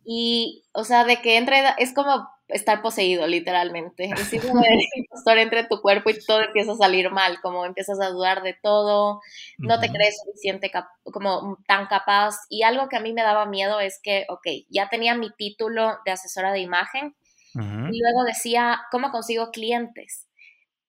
Y, 0.03 0.63
o 0.71 0.85
sea, 0.85 1.03
de 1.03 1.21
que 1.21 1.37
entre, 1.37 1.61
es 1.77 1.93
como 1.93 2.27
estar 2.47 2.81
poseído, 2.81 3.27
literalmente. 3.27 4.05
El 4.05 4.17
síndrome 4.17 4.67
del 4.67 4.79
impostor 4.95 5.37
entra 5.37 5.59
en 5.59 5.67
tu 5.67 5.79
cuerpo 5.81 6.09
y 6.09 6.17
todo 6.25 6.41
empieza 6.41 6.71
a 6.71 6.77
salir 6.77 7.11
mal, 7.11 7.39
como 7.39 7.63
empiezas 7.63 8.01
a 8.01 8.09
dudar 8.09 8.41
de 8.41 8.55
todo, 8.55 9.21
no 9.59 9.79
te 9.79 9.91
crees 9.91 10.19
suficiente, 10.25 10.71
como 11.03 11.59
tan 11.67 11.85
capaz. 11.85 12.37
Y 12.49 12.63
algo 12.63 12.89
que 12.89 12.97
a 12.97 13.01
mí 13.01 13.13
me 13.13 13.21
daba 13.21 13.45
miedo 13.45 13.79
es 13.79 13.99
que, 14.01 14.25
ok, 14.29 14.65
ya 14.67 14.89
tenía 14.89 15.13
mi 15.13 15.29
título 15.29 15.99
de 16.05 16.11
asesora 16.11 16.51
de 16.51 16.61
imagen 16.61 17.15
y 17.53 17.99
luego 17.99 18.23
decía, 18.25 18.81
¿cómo 18.91 19.11
consigo 19.11 19.51
clientes? 19.51 20.27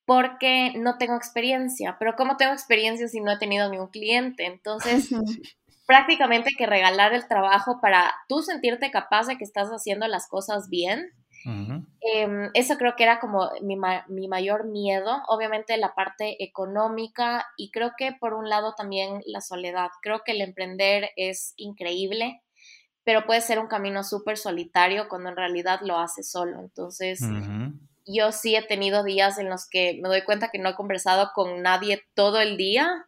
Porque 0.05 0.73
no 0.77 0.99
tengo 0.99 1.17
experiencia, 1.17 1.97
pero 1.99 2.15
¿cómo 2.17 2.37
tengo 2.37 2.53
experiencia 2.53 3.09
si 3.09 3.21
no 3.21 3.33
he 3.33 3.39
tenido 3.39 3.69
ni 3.71 3.79
un 3.79 3.89
cliente? 3.89 4.47
Entonces, 4.47 5.11
prácticamente 5.87 6.51
que 6.57 6.67
regalar 6.67 7.13
el 7.15 7.27
trabajo 7.29 7.81
para 7.81 8.15
tú 8.29 8.43
sentirte 8.43 8.91
capaz 8.91 9.27
de 9.27 9.37
que 9.37 9.45
estás 9.45 9.69
haciendo 9.69 10.07
las 10.09 10.29
cosas 10.29 10.69
bien. 10.69 11.11
Em, 11.45 12.51
eso 12.55 12.77
creo 12.77 12.95
que 12.95 13.03
era 13.03 13.19
como 13.19 13.51
mi, 13.63 13.77
mi, 14.09 14.29
mayor 14.29 14.69
miedo, 14.69 15.23
obviamente 15.27 15.77
la 15.77 15.93
parte 15.93 16.37
económica 16.43 17.45
y 17.57 17.73
creo 17.73 17.95
que 17.99 18.13
por 18.13 18.35
un 18.35 18.49
lado 18.49 18.75
también 18.77 19.23
la 19.27 19.41
soledad. 19.41 19.91
Creo 20.03 20.23
que 20.25 20.33
el 20.33 20.41
emprender 20.41 21.11
es 21.17 21.55
increíble, 21.57 22.42
pero 23.05 23.27
puede 23.27 23.41
ser 23.41 23.59
un 23.59 23.67
camino 23.67 24.05
súper 24.05 24.39
solitario 24.39 25.09
cuando 25.09 25.31
en 25.31 25.37
realidad 25.37 25.81
lo 25.83 25.99
hace 25.99 26.23
solo. 26.23 26.61
Entonces, 26.61 27.21
yo 28.07 28.33
sí 28.33 28.57
he 28.57 28.63
tenido 28.63 29.05
días 29.05 29.39
en 29.39 29.49
los 29.49 29.69
que 29.69 29.99
me 30.03 30.09
doy 30.09 30.23
cuenta 30.23 30.51
que 30.51 30.59
no 30.59 30.69
he 30.69 30.75
conversado 30.75 31.31
con 31.35 31.63
nadie 31.63 32.03
todo 32.15 32.41
el 32.41 32.57
día, 32.57 33.07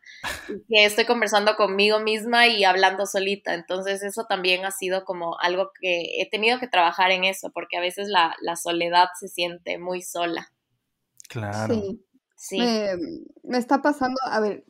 que 0.69 0.85
estoy 0.85 1.05
conversando 1.05 1.57
conmigo 1.57 2.01
misma 2.01 2.47
y 2.49 2.65
hablando 2.65 3.07
solita. 3.07 3.55
Entonces, 3.55 4.03
eso 4.03 4.25
también 4.29 4.65
ha 4.65 4.71
sido 4.71 5.05
como 5.05 5.39
algo 5.41 5.71
que 5.81 6.21
he 6.21 6.29
tenido 6.29 6.59
que 6.59 6.69
trabajar 6.69 7.11
en 7.11 7.25
eso, 7.25 7.51
porque 7.53 7.77
a 7.77 7.81
veces 7.81 8.09
la, 8.09 8.35
soledad 8.57 9.09
se 9.19 9.29
siente 9.29 9.79
muy 9.79 10.03
sola. 10.03 10.53
Claro. 11.29 11.81
Sí. 12.37 12.59
me 13.43 13.59
está 13.59 13.81
pasando, 13.81 14.21
a 14.25 14.41
ver, 14.41 14.65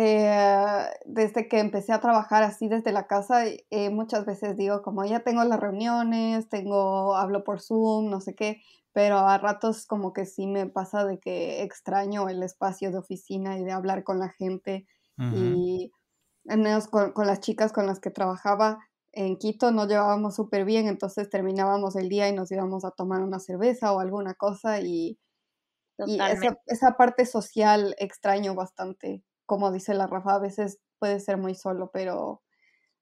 eh, 0.00 0.86
desde 1.06 1.48
que 1.48 1.58
empecé 1.58 1.92
a 1.92 2.00
trabajar 2.00 2.44
así 2.44 2.68
desde 2.68 2.92
la 2.92 3.08
casa, 3.08 3.46
eh, 3.46 3.90
muchas 3.90 4.24
veces 4.26 4.56
digo, 4.56 4.80
como 4.80 5.04
ya 5.04 5.24
tengo 5.24 5.42
las 5.42 5.58
reuniones, 5.58 6.48
tengo, 6.48 7.16
hablo 7.16 7.42
por 7.42 7.60
Zoom, 7.60 8.08
no 8.08 8.20
sé 8.20 8.36
qué, 8.36 8.62
pero 8.92 9.18
a 9.18 9.36
ratos 9.38 9.86
como 9.86 10.12
que 10.12 10.24
sí 10.24 10.46
me 10.46 10.66
pasa 10.66 11.04
de 11.04 11.18
que 11.18 11.64
extraño 11.64 12.28
el 12.28 12.44
espacio 12.44 12.92
de 12.92 12.98
oficina 12.98 13.58
y 13.58 13.64
de 13.64 13.72
hablar 13.72 14.04
con 14.04 14.20
la 14.20 14.28
gente. 14.28 14.86
Y 15.34 15.90
al 16.48 16.58
menos 16.58 16.86
con, 16.86 17.10
con, 17.10 17.26
las 17.26 17.40
chicas 17.40 17.72
con 17.72 17.88
las 17.88 17.98
que 17.98 18.10
trabajaba 18.10 18.78
en 19.10 19.36
Quito 19.36 19.72
nos 19.72 19.88
llevábamos 19.88 20.36
súper 20.36 20.64
bien, 20.64 20.86
entonces 20.86 21.28
terminábamos 21.28 21.96
el 21.96 22.08
día 22.08 22.28
y 22.28 22.32
nos 22.32 22.52
íbamos 22.52 22.84
a 22.84 22.92
tomar 22.92 23.22
una 23.22 23.40
cerveza 23.40 23.92
o 23.92 23.98
alguna 23.98 24.34
cosa 24.34 24.80
y, 24.80 25.18
y 26.06 26.20
esa, 26.20 26.56
esa 26.66 26.96
parte 26.96 27.26
social 27.26 27.96
extraño 27.98 28.54
bastante 28.54 29.24
como 29.48 29.72
dice 29.72 29.94
la 29.94 30.06
Rafa, 30.06 30.34
a 30.34 30.38
veces 30.38 30.78
puede 30.98 31.20
ser 31.20 31.38
muy 31.38 31.54
solo, 31.54 31.90
pero 31.90 32.42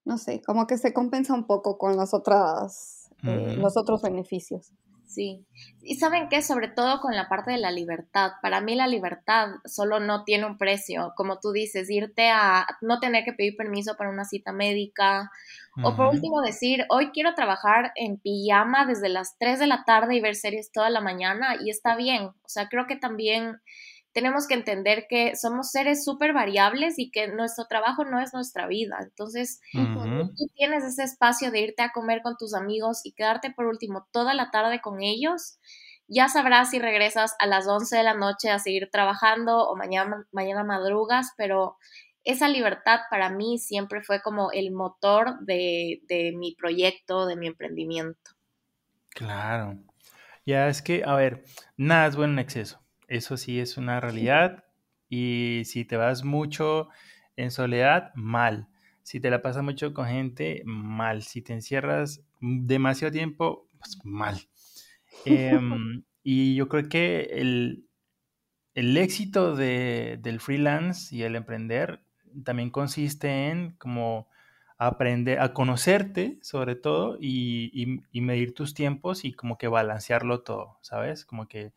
no 0.05 0.17
sé, 0.17 0.41
como 0.43 0.69
que 0.69 0.79
se 0.79 0.93
compensa 0.93 1.35
un 1.35 1.45
poco 1.45 1.77
con 1.77 1.97
las 1.97 2.15
otras, 2.15 3.11
eh, 3.25 3.57
los 3.59 3.77
otros 3.77 4.01
beneficios. 4.03 4.73
Sí, 5.07 5.45
y 5.83 5.97
saben 5.97 6.29
qué, 6.29 6.43
sobre 6.43 6.69
todo 6.69 7.01
con 7.01 7.17
la 7.17 7.29
parte 7.29 7.51
de 7.51 7.59
la 7.59 7.73
libertad. 7.73 8.33
Para 8.43 8.61
mí 8.61 8.77
la 8.77 8.87
libertad 8.87 9.49
solo 9.65 9.99
no 9.99 10.23
tiene 10.23 10.47
un 10.47 10.57
precio, 10.57 11.13
como 11.17 11.41
tú 11.41 11.51
dices, 11.51 11.91
irte 11.91 12.29
a 12.31 12.67
no 12.81 13.01
tener 13.01 13.25
que 13.25 13.33
pedir 13.33 13.57
permiso 13.57 13.97
para 13.97 14.11
una 14.11 14.25
cita 14.25 14.53
médica, 14.53 15.31
o 15.83 15.95
por 15.95 16.15
último 16.15 16.41
decir, 16.43 16.87
hoy 16.89 17.11
quiero 17.11 17.35
trabajar 17.35 17.93
en 17.97 18.19
pijama 18.19 18.87
desde 18.87 19.09
las 19.09 19.37
3 19.39 19.59
de 19.59 19.67
la 19.67 19.85
tarde 19.85 20.15
y 20.15 20.21
ver 20.21 20.37
series 20.37 20.71
toda 20.71 20.91
la 20.91 21.01
mañana, 21.01 21.57
y 21.63 21.71
está 21.71 21.97
bien. 21.97 22.27
O 22.27 22.49
sea, 22.49 22.69
creo 22.69 22.87
que 22.87 22.97
también 22.97 23.61
tenemos 24.17 24.47
que 24.47 24.55
entender 24.55 25.05
que 25.11 25.37
somos 25.37 25.71
seres 25.71 26.03
súper 26.03 26.33
variables 26.33 26.99
y 26.99 27.11
que 27.11 27.29
nuestro 27.29 27.67
trabajo 27.67 28.03
no 28.07 28.19
es 28.19 28.33
nuestra 28.33 28.67
vida. 28.67 28.97
Entonces, 29.03 29.61
tú 29.75 30.47
tienes 30.55 30.85
ese 30.85 31.03
espacio 31.03 31.51
de 31.51 31.61
irte 31.61 31.83
a 31.83 31.93
comer 31.93 32.23
con 32.23 32.35
tus 32.39 32.55
amigos 32.55 33.03
y 33.05 33.13
quedarte 33.13 33.51
por 33.51 33.67
último 33.67 34.09
toda 34.13 34.33
la 34.33 34.51
tarde 34.51 34.81
con 34.81 35.03
ellos, 35.03 35.59
ya 36.09 36.31
sabrás 36.31 36.71
si 36.71 36.79
regresas 36.79 37.37
a 37.39 37.47
las 37.47 37.69
11 37.69 37.95
de 37.95 38.05
la 38.05 38.15
noche 38.15 38.49
a 38.49 38.59
seguir 38.59 38.89
trabajando 38.91 39.69
o 39.69 39.77
mañana, 39.77 40.27
mañana 40.33 40.65
madrugas, 40.65 41.35
pero 41.37 41.77
esa 42.25 42.49
libertad 42.49 43.01
para 43.11 43.29
mí 43.29 43.59
siempre 43.59 44.03
fue 44.03 44.23
como 44.23 44.51
el 44.51 44.73
motor 44.73 45.41
de, 45.41 46.01
de 46.09 46.33
mi 46.35 46.55
proyecto, 46.55 47.27
de 47.27 47.37
mi 47.37 47.49
emprendimiento. 47.49 48.31
Claro. 49.11 49.77
Ya 50.47 50.69
es 50.69 50.81
que, 50.81 51.03
a 51.05 51.15
ver, 51.17 51.45
nada 51.77 52.07
es 52.07 52.17
bueno 52.17 52.33
en 52.33 52.39
exceso. 52.39 52.86
Eso 53.09 53.37
sí 53.37 53.61
es 53.61 53.77
una 53.77 54.01
realidad. 54.01 54.65
Y 55.09 55.63
si 55.65 55.85
te 55.85 55.97
vas 55.97 56.25
mucho 56.25 56.89
en 57.37 57.51
soledad, 57.51 58.13
mal. 58.15 58.69
Si 59.03 59.21
te 59.21 59.31
la 59.31 59.43
pasas 59.43 59.63
mucho 59.63 59.95
con 59.95 60.07
gente, 60.07 60.63
mal. 60.65 61.23
Si 61.23 61.43
te 61.43 61.53
encierras 61.53 62.25
demasiado 62.41 63.13
tiempo, 63.13 63.69
pues 63.79 63.99
mal. 64.05 64.41
Em, 65.25 66.05
y 66.23 66.55
yo 66.55 66.69
creo 66.69 66.89
que 66.89 67.31
el, 67.33 67.89
el 68.75 68.97
éxito 68.97 69.57
de, 69.57 70.19
del 70.21 70.41
freelance 70.41 71.15
y 71.17 71.23
el 71.23 71.37
emprender 71.37 72.03
también 72.45 72.71
consiste 72.71 73.49
en 73.49 73.73
como 73.73 74.29
aprender 74.79 75.41
a 75.41 75.55
conocerte 75.55 76.39
sobre 76.43 76.77
todo 76.77 77.17
y, 77.21 78.03
medir 78.13 78.55
tus 78.55 78.75
tiempos 78.75 79.25
y 79.25 79.33
como 79.33 79.57
que 79.57 79.69
balancearlo 79.69 80.43
todo, 80.43 80.79
¿sabes? 80.83 81.25
Como 81.25 81.49
que 81.49 81.73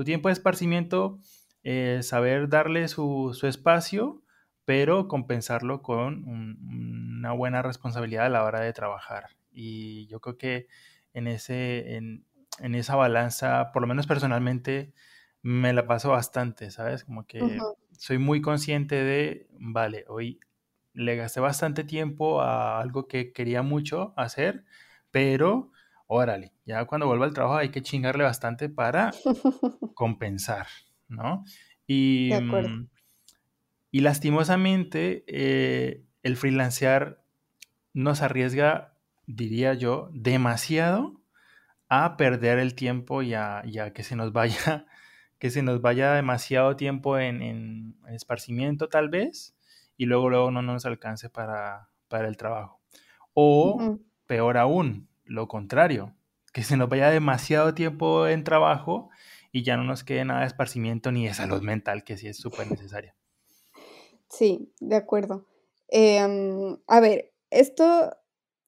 tu 0.00 0.04
tiempo 0.04 0.28
de 0.28 0.32
esparcimiento, 0.32 1.18
eh, 1.62 2.00
saber 2.02 2.48
darle 2.48 2.88
su, 2.88 3.38
espacio, 3.42 4.22
pero 4.64 5.08
compensarlo 5.08 5.82
con 5.82 6.24
una 6.26 7.32
buena 7.32 7.60
responsabilidad 7.60 8.24
a 8.24 8.30
la 8.30 8.44
hora 8.44 8.60
de 8.60 8.72
trabajar. 8.72 9.36
Y 9.52 10.06
yo 10.06 10.20
creo 10.20 10.38
que 10.38 10.68
en, 11.12 11.26
ese, 11.26 11.96
en, 11.96 12.24
esa 12.74 12.96
balanza, 12.96 13.72
por 13.72 13.82
lo 13.82 13.88
menos 13.88 14.06
personalmente, 14.06 14.94
me 15.42 15.74
la 15.74 15.86
paso 15.86 16.12
bastante, 16.12 16.70
¿sabes? 16.70 17.04
Como 17.04 17.26
que 17.26 17.58
soy 17.98 18.16
muy 18.16 18.40
consciente 18.40 19.04
de, 19.04 19.48
vale, 19.58 20.06
hoy 20.08 20.40
le 20.94 21.14
gasté 21.16 21.40
bastante 21.40 21.84
tiempo 21.84 22.40
a 22.40 22.80
algo 22.80 23.06
que 23.06 23.34
quería 23.34 23.60
mucho 23.60 24.14
hacer, 24.16 24.64
pero 25.10 25.72
órale, 26.12 26.52
ya 26.66 26.84
cuando 26.86 27.06
vuelva 27.06 27.26
al 27.26 27.32
trabajo 27.32 27.56
hay 27.56 27.70
que 27.70 27.82
chingarle 27.82 28.24
bastante 28.24 28.68
para 28.68 29.12
compensar, 29.94 30.66
¿no? 31.08 31.44
Y, 31.86 32.30
mm, 32.34 32.88
y 33.92 34.00
lastimosamente, 34.00 35.24
eh, 35.28 36.02
el 36.22 36.36
freelancear 36.36 37.22
nos 37.92 38.22
arriesga, 38.22 38.96
diría 39.26 39.74
yo, 39.74 40.10
demasiado 40.12 41.20
a 41.88 42.16
perder 42.16 42.58
el 42.58 42.74
tiempo 42.74 43.22
y 43.22 43.34
a, 43.34 43.62
que 43.94 44.02
se 44.02 44.16
nos 44.16 44.32
vaya, 44.32 44.86
que 45.38 45.50
se 45.50 45.62
nos 45.62 45.80
vaya 45.80 46.14
demasiado 46.14 46.74
tiempo 46.76 47.18
en, 47.18 47.40
en 47.40 47.96
esparcimiento 48.08 48.88
tal 48.88 49.10
vez, 49.10 49.54
y 50.00 50.06
luego, 50.06 50.30
luego 50.30 50.50
no 50.50 50.62
nos 50.62 50.86
alcance 50.86 51.28
para, 51.28 51.90
el 52.10 52.36
trabajo. 52.38 52.80
O 53.34 53.98
peor 54.26 54.56
aún, 54.56 55.09
lo 55.30 55.46
contrario, 55.48 56.12
que 56.52 56.62
se 56.64 56.76
nos 56.76 56.88
vaya 56.88 57.08
demasiado 57.08 57.72
tiempo 57.72 58.26
en 58.26 58.42
trabajo 58.44 59.10
y 59.52 59.62
ya 59.62 59.76
no 59.76 59.84
nos 59.84 60.04
quede 60.04 60.24
nada 60.24 60.40
de 60.40 60.46
esparcimiento 60.46 61.12
ni 61.12 61.26
de 61.26 61.34
salud 61.34 61.62
mental, 61.62 62.04
que 62.04 62.16
sí 62.16 62.26
es 62.26 62.36
súper 62.36 62.70
necesaria. 62.70 63.14
Sí, 64.28 64.72
de 64.80 64.96
acuerdo. 64.96 65.46
Em, 65.88 66.76
a 66.86 67.00
ver, 67.00 67.32
esto 67.50 68.12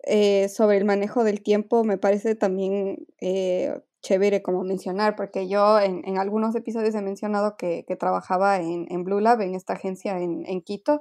eh, 0.05 0.49
sobre 0.49 0.77
el 0.77 0.85
manejo 0.85 1.25
del 1.25 1.43
tiempo 1.43 1.85
me 1.85 1.99
parece 1.99 2.35
también 2.35 3.07
eh, 3.21 3.81
chévere 4.01 4.43
como 4.43 4.63
mencionar, 4.63 5.17
porque 5.17 5.49
yo 5.49 5.81
en, 5.81 6.19
algunos 6.19 6.55
episodios 6.55 6.95
he 6.95 7.03
mencionado 7.03 7.57
que, 7.57 7.85
trabajaba 7.99 8.59
en, 8.59 9.05
Blue 9.05 9.21
Lab, 9.21 9.41
en 9.41 9.55
esta 9.55 9.75
agencia 9.75 10.19
en, 10.19 10.45
en 10.47 10.63
Quito, 10.63 11.01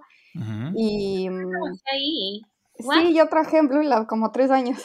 y... 0.75 1.29
Mm, 1.29 1.51
sí, 2.77 3.13
yo 3.15 3.27
trabajé 3.29 3.57
en 3.57 3.67
Blue 3.67 3.83
Lab 3.83 4.07
como 4.07 4.31
tres 4.31 4.49
años. 4.49 4.81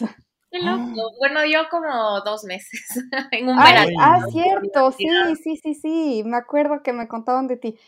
Qué 0.50 0.60
loco. 0.60 1.10
Ah. 1.10 1.14
Bueno, 1.18 1.44
yo 1.44 1.68
como 1.70 2.20
dos 2.24 2.44
meses 2.44 2.84
en 3.32 3.48
un 3.48 3.56
verano. 3.56 3.90
Ah, 4.00 4.20
cierto, 4.30 4.92
sí, 4.92 5.06
sí, 5.42 5.56
sí, 5.56 5.74
sí. 5.74 6.22
Me 6.24 6.36
acuerdo 6.36 6.82
que 6.82 6.92
me 6.92 7.08
contaban 7.08 7.46
de 7.46 7.56
ti. 7.56 7.78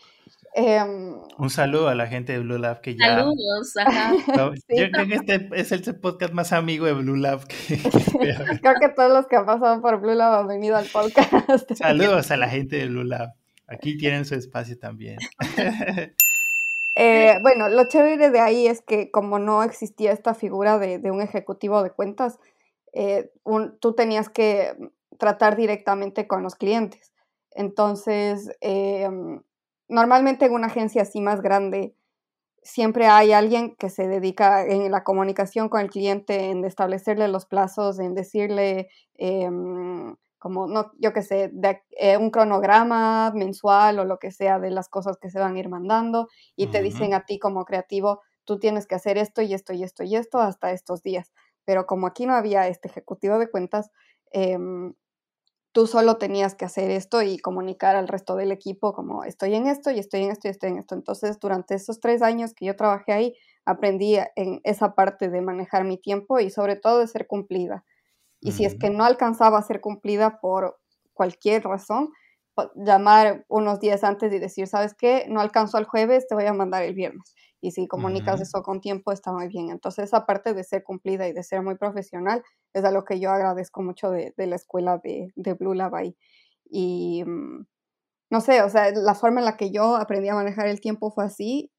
Em, 0.55 1.15
un 1.37 1.49
saludo 1.51 1.89
a 1.89 1.95
la 1.95 2.07
gente 2.07 2.33
de 2.33 2.39
Blue 2.39 2.57
Lab 2.57 2.81
que 2.81 2.95
ya. 2.95 3.17
Saludos, 3.17 3.77
ajá. 3.77 4.13
Yo 4.69 4.91
creo 4.91 5.07
que 5.07 5.15
este 5.15 5.49
es 5.53 5.71
el 5.71 5.99
podcast 5.99 6.33
más 6.33 6.53
amigo 6.53 6.85
de 6.85 6.93
Blue 6.93 7.15
Lab. 7.15 7.45
Que, 7.47 7.77
creo 8.61 8.75
que 8.79 8.89
todos 8.95 9.11
los 9.11 9.27
que 9.27 9.35
han 9.35 9.45
pasado 9.45 9.81
por 9.81 10.01
Blue 10.01 10.15
Lab 10.15 10.39
han 10.39 10.47
venido 10.47 10.75
al 10.75 10.85
podcast. 10.85 11.71
Saludos 11.75 12.31
a 12.31 12.37
la 12.37 12.49
gente 12.49 12.77
de 12.77 12.87
Blue 12.87 13.03
Lab. 13.03 13.33
Aquí 13.67 13.97
tienen 13.97 14.25
su 14.25 14.33
espacio 14.33 14.79
también. 14.79 15.17
Eh, 16.99 17.39
bueno, 17.41 17.69
lo 17.69 17.87
chévere 17.87 18.29
de 18.29 18.41
ahí 18.41 18.67
es 18.67 18.81
que 18.81 19.09
como 19.09 19.39
no 19.39 19.63
existía 19.63 20.11
esta 20.11 20.33
figura 20.33 20.77
de, 20.77 20.99
un 21.09 21.21
ejecutivo 21.21 21.81
de 21.81 21.91
cuentas, 21.91 22.39
eh, 22.93 23.31
tú 23.79 23.93
tenías 23.93 24.29
que 24.29 24.75
tratar 25.17 25.55
directamente 25.55 26.27
con 26.27 26.43
los 26.43 26.55
clientes. 26.55 27.13
Entonces, 27.51 28.51
em, 28.61 29.41
normalmente 29.87 30.45
en 30.45 30.53
una 30.53 30.67
agencia 30.67 31.03
así 31.03 31.21
más 31.21 31.41
grande, 31.41 31.95
siempre 32.63 33.07
hay 33.07 33.31
alguien 33.31 33.75
que 33.75 33.89
se 33.89 34.07
dedica 34.07 34.65
en 34.65 34.91
la 34.91 35.03
comunicación 35.03 35.69
con 35.69 35.81
el 35.81 35.89
cliente, 35.89 36.49
en 36.51 36.65
establecerle 36.65 37.27
los 37.29 37.45
plazos, 37.45 37.99
en 37.99 38.15
decirle 38.15 38.89
em, 39.17 40.15
como, 40.39 40.67
no, 40.67 40.91
yo 40.99 41.13
qué 41.13 41.21
sé, 41.21 41.49
de, 41.53 41.81
eh, 41.91 42.17
un 42.17 42.31
cronograma 42.31 43.31
mensual 43.35 43.99
o 43.99 44.05
lo 44.05 44.19
que 44.19 44.31
sea 44.31 44.59
de 44.59 44.71
las 44.71 44.89
cosas 44.89 45.17
que 45.17 45.29
se 45.29 45.39
van 45.39 45.55
a 45.55 45.59
ir 45.59 45.69
mandando 45.69 46.27
y 46.55 46.67
te 46.71 46.81
dicen 46.81 47.13
a 47.13 47.25
ti 47.25 47.39
como 47.39 47.65
creativo, 47.65 48.21
tú 48.45 48.59
tienes 48.59 48.87
que 48.87 48.95
hacer 48.95 49.17
esto 49.17 49.41
y 49.41 49.53
esto 49.53 49.73
y 49.73 49.83
esto 49.83 50.03
y 50.03 50.15
esto 50.15 50.39
hasta 50.39 50.71
estos 50.71 51.03
días. 51.03 51.31
Pero 51.65 51.85
como 51.85 52.07
aquí 52.07 52.25
no 52.25 52.33
había 52.35 52.67
este 52.67 52.87
ejecutivo 52.87 53.37
de 53.39 53.49
cuentas, 53.51 53.91
em, 54.31 54.93
tú 55.71 55.87
solo 55.87 56.17
tenías 56.17 56.55
que 56.55 56.65
hacer 56.65 56.91
esto 56.91 57.21
y 57.21 57.37
comunicar 57.39 57.95
al 57.95 58.07
resto 58.07 58.35
del 58.35 58.51
equipo 58.51 58.93
como 58.93 59.23
estoy 59.23 59.55
en 59.55 59.67
esto 59.67 59.91
y 59.91 59.99
estoy 59.99 60.23
en 60.23 60.31
esto 60.31 60.47
y 60.47 60.51
estoy 60.51 60.69
en 60.71 60.77
esto. 60.79 60.95
Entonces, 60.95 61.39
durante 61.39 61.75
esos 61.75 61.99
tres 61.99 62.21
años 62.21 62.53
que 62.53 62.65
yo 62.65 62.75
trabajé 62.75 63.13
ahí, 63.13 63.35
aprendí 63.65 64.17
en 64.35 64.61
esa 64.63 64.95
parte 64.95 65.29
de 65.29 65.41
manejar 65.41 65.83
mi 65.85 65.97
tiempo 65.97 66.39
y 66.39 66.49
sobre 66.49 66.75
todo 66.75 66.99
de 66.99 67.07
ser 67.07 67.27
cumplida. 67.27 67.85
Y 68.41 68.53
si 68.53 68.65
es 68.65 68.75
que 68.75 68.89
no 68.89 69.03
alcanzaba 69.03 69.59
a 69.59 69.63
ser 69.63 69.81
cumplida 69.81 70.39
por 70.39 70.79
cualquier 71.13 71.63
razón, 71.63 72.09
llamar 72.75 73.45
unos 73.47 73.79
días 73.79 74.03
antes 74.03 74.33
y 74.33 74.39
decir, 74.39 74.67
¿sabes 74.67 74.93
qué? 74.93 75.25
No 75.29 75.39
alcanzó 75.39 75.77
el 75.77 75.85
jueves, 75.85 76.27
te 76.27 76.35
voy 76.35 76.45
a 76.45 76.53
mandar 76.53 76.83
el 76.83 76.93
viernes. 76.93 77.33
Y 77.61 77.71
si 77.71 77.87
comunicas 77.87 78.39
eso 78.39 78.61
con 78.61 78.79
tiempo, 78.79 79.11
está 79.11 79.33
muy 79.33 79.47
bien. 79.47 79.69
Entonces, 79.69 80.05
esa 80.05 80.25
parte 80.25 80.53
de 80.53 80.63
ser 80.63 80.83
cumplida 80.83 81.27
y 81.27 81.33
de 81.33 81.43
ser 81.43 81.61
muy 81.61 81.75
profesional 81.75 82.43
es 82.73 82.85
algo 82.85 83.03
que 83.03 83.19
yo 83.19 83.31
agradezco 83.31 83.81
mucho 83.81 84.11
de, 84.11 84.33
la 84.37 84.55
escuela 84.55 84.97
de, 85.03 85.33
de 85.35 85.53
Blue 85.53 85.73
Lab 85.73 85.95
ahí. 85.95 86.15
Y 86.69 87.23
mm, 87.25 87.65
no 88.29 88.41
sé, 88.41 88.61
o 88.61 88.69
sea, 88.69 88.91
la 88.91 89.15
forma 89.15 89.41
en 89.41 89.45
la 89.45 89.57
que 89.57 89.71
yo 89.71 89.95
aprendí 89.97 90.29
a 90.29 90.35
manejar 90.35 90.67
el 90.67 90.79
tiempo 90.79 91.11
fue 91.11 91.25
así 91.25 91.71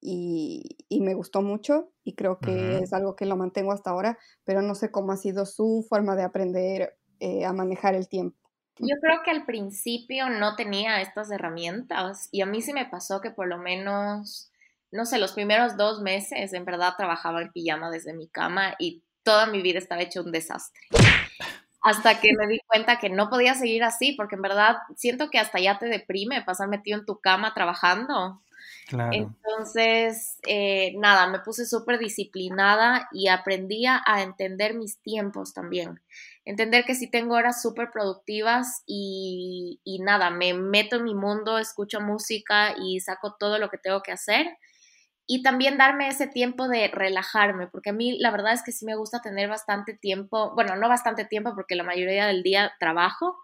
y, 0.00 0.76
me 1.00 1.14
gustó 1.14 1.42
mucho 1.42 1.92
y 2.04 2.14
creo 2.14 2.38
que 2.38 2.78
es 2.78 2.92
algo 2.92 3.16
que 3.16 3.26
lo 3.26 3.36
mantengo 3.36 3.72
hasta 3.72 3.90
ahora, 3.90 4.18
pero 4.44 4.62
no 4.62 4.74
sé 4.74 4.90
cómo 4.90 5.12
ha 5.12 5.16
sido 5.16 5.46
su 5.46 5.86
forma 5.88 6.16
de 6.16 6.22
aprender 6.22 6.98
eh, 7.20 7.44
a 7.44 7.52
manejar 7.52 7.94
el 7.94 8.08
tiempo. 8.08 8.36
Yo 8.80 8.94
creo 9.00 9.22
que 9.24 9.30
al 9.30 9.44
principio 9.44 10.28
no 10.28 10.54
tenía 10.54 11.00
estas 11.00 11.30
herramientas 11.30 12.28
y 12.30 12.42
a 12.42 12.46
mí 12.46 12.62
sí 12.62 12.72
me 12.72 12.86
pasó 12.86 13.20
que 13.20 13.30
por 13.30 13.48
lo 13.48 13.58
menos, 13.58 14.52
no 14.92 15.04
sé, 15.04 15.18
los 15.18 15.32
primeros 15.32 15.76
dos 15.76 16.00
meses 16.00 16.52
en 16.52 16.64
verdad 16.64 16.94
trabajaba 16.96 17.42
en 17.42 17.52
pijama 17.52 17.90
desde 17.90 18.14
mi 18.14 18.28
cama 18.28 18.74
y 18.78 19.02
toda 19.24 19.46
mi 19.46 19.62
vida 19.62 19.78
estaba 19.78 20.02
hecho 20.02 20.22
un 20.22 20.32
desastre. 20.32 20.80
Hasta 21.80 22.20
que 22.20 22.30
me 22.36 22.46
di 22.46 22.60
cuenta 22.66 22.98
que 22.98 23.08
no 23.08 23.30
podía 23.30 23.54
seguir 23.54 23.84
así, 23.84 24.12
porque 24.12 24.36
en 24.36 24.42
verdad 24.42 24.76
siento 24.96 25.30
que 25.30 25.38
hasta 25.38 25.58
ya 25.58 25.78
te 25.78 25.86
deprime 25.86 26.42
pasar 26.42 26.68
metido 26.68 26.98
en 26.98 27.06
tu 27.06 27.20
cama 27.20 27.54
trabajando. 27.54 28.42
Entonces, 29.12 30.38
eh, 30.46 30.94
nada, 30.96 31.28
me 31.28 31.40
puse 31.40 31.66
súper 31.66 31.98
disciplinada 31.98 33.08
y 33.12 33.28
aprendí 33.28 33.86
a 33.86 34.22
entender 34.22 34.74
mis 34.74 34.98
tiempos 35.00 35.52
también. 35.52 36.00
Entender 36.48 36.86
que 36.86 36.94
si 36.94 37.10
tengo 37.10 37.34
horas 37.34 37.60
súper 37.60 37.90
productivas 37.90 38.82
y, 38.86 39.82
y, 39.84 39.98
nada, 39.98 40.30
me 40.30 40.54
meto 40.54 40.96
en 40.96 41.04
mi 41.04 41.14
mundo, 41.14 41.58
escucho 41.58 42.00
música 42.00 42.74
y 42.78 43.00
saco 43.00 43.36
todo 43.38 43.58
lo 43.58 43.68
que 43.68 43.76
tengo 43.76 44.02
que 44.02 44.12
hacer. 44.12 44.46
Y 45.30 45.42
también 45.42 45.76
darme 45.76 46.08
ese 46.08 46.26
tiempo 46.26 46.68
de 46.68 46.88
relajarme, 46.88 47.66
porque 47.66 47.90
a 47.90 47.92
mí 47.92 48.18
la 48.18 48.30
verdad 48.30 48.54
es 48.54 48.62
que 48.62 48.72
sí 48.72 48.86
me 48.86 48.96
gusta 48.96 49.20
tener 49.20 49.46
bastante 49.46 49.92
tiempo, 49.92 50.54
bueno, 50.54 50.74
no 50.76 50.88
bastante 50.88 51.26
tiempo 51.26 51.52
porque 51.54 51.76
la 51.76 51.84
mayoría 51.84 52.26
del 52.26 52.42
día 52.42 52.72
trabajo, 52.80 53.36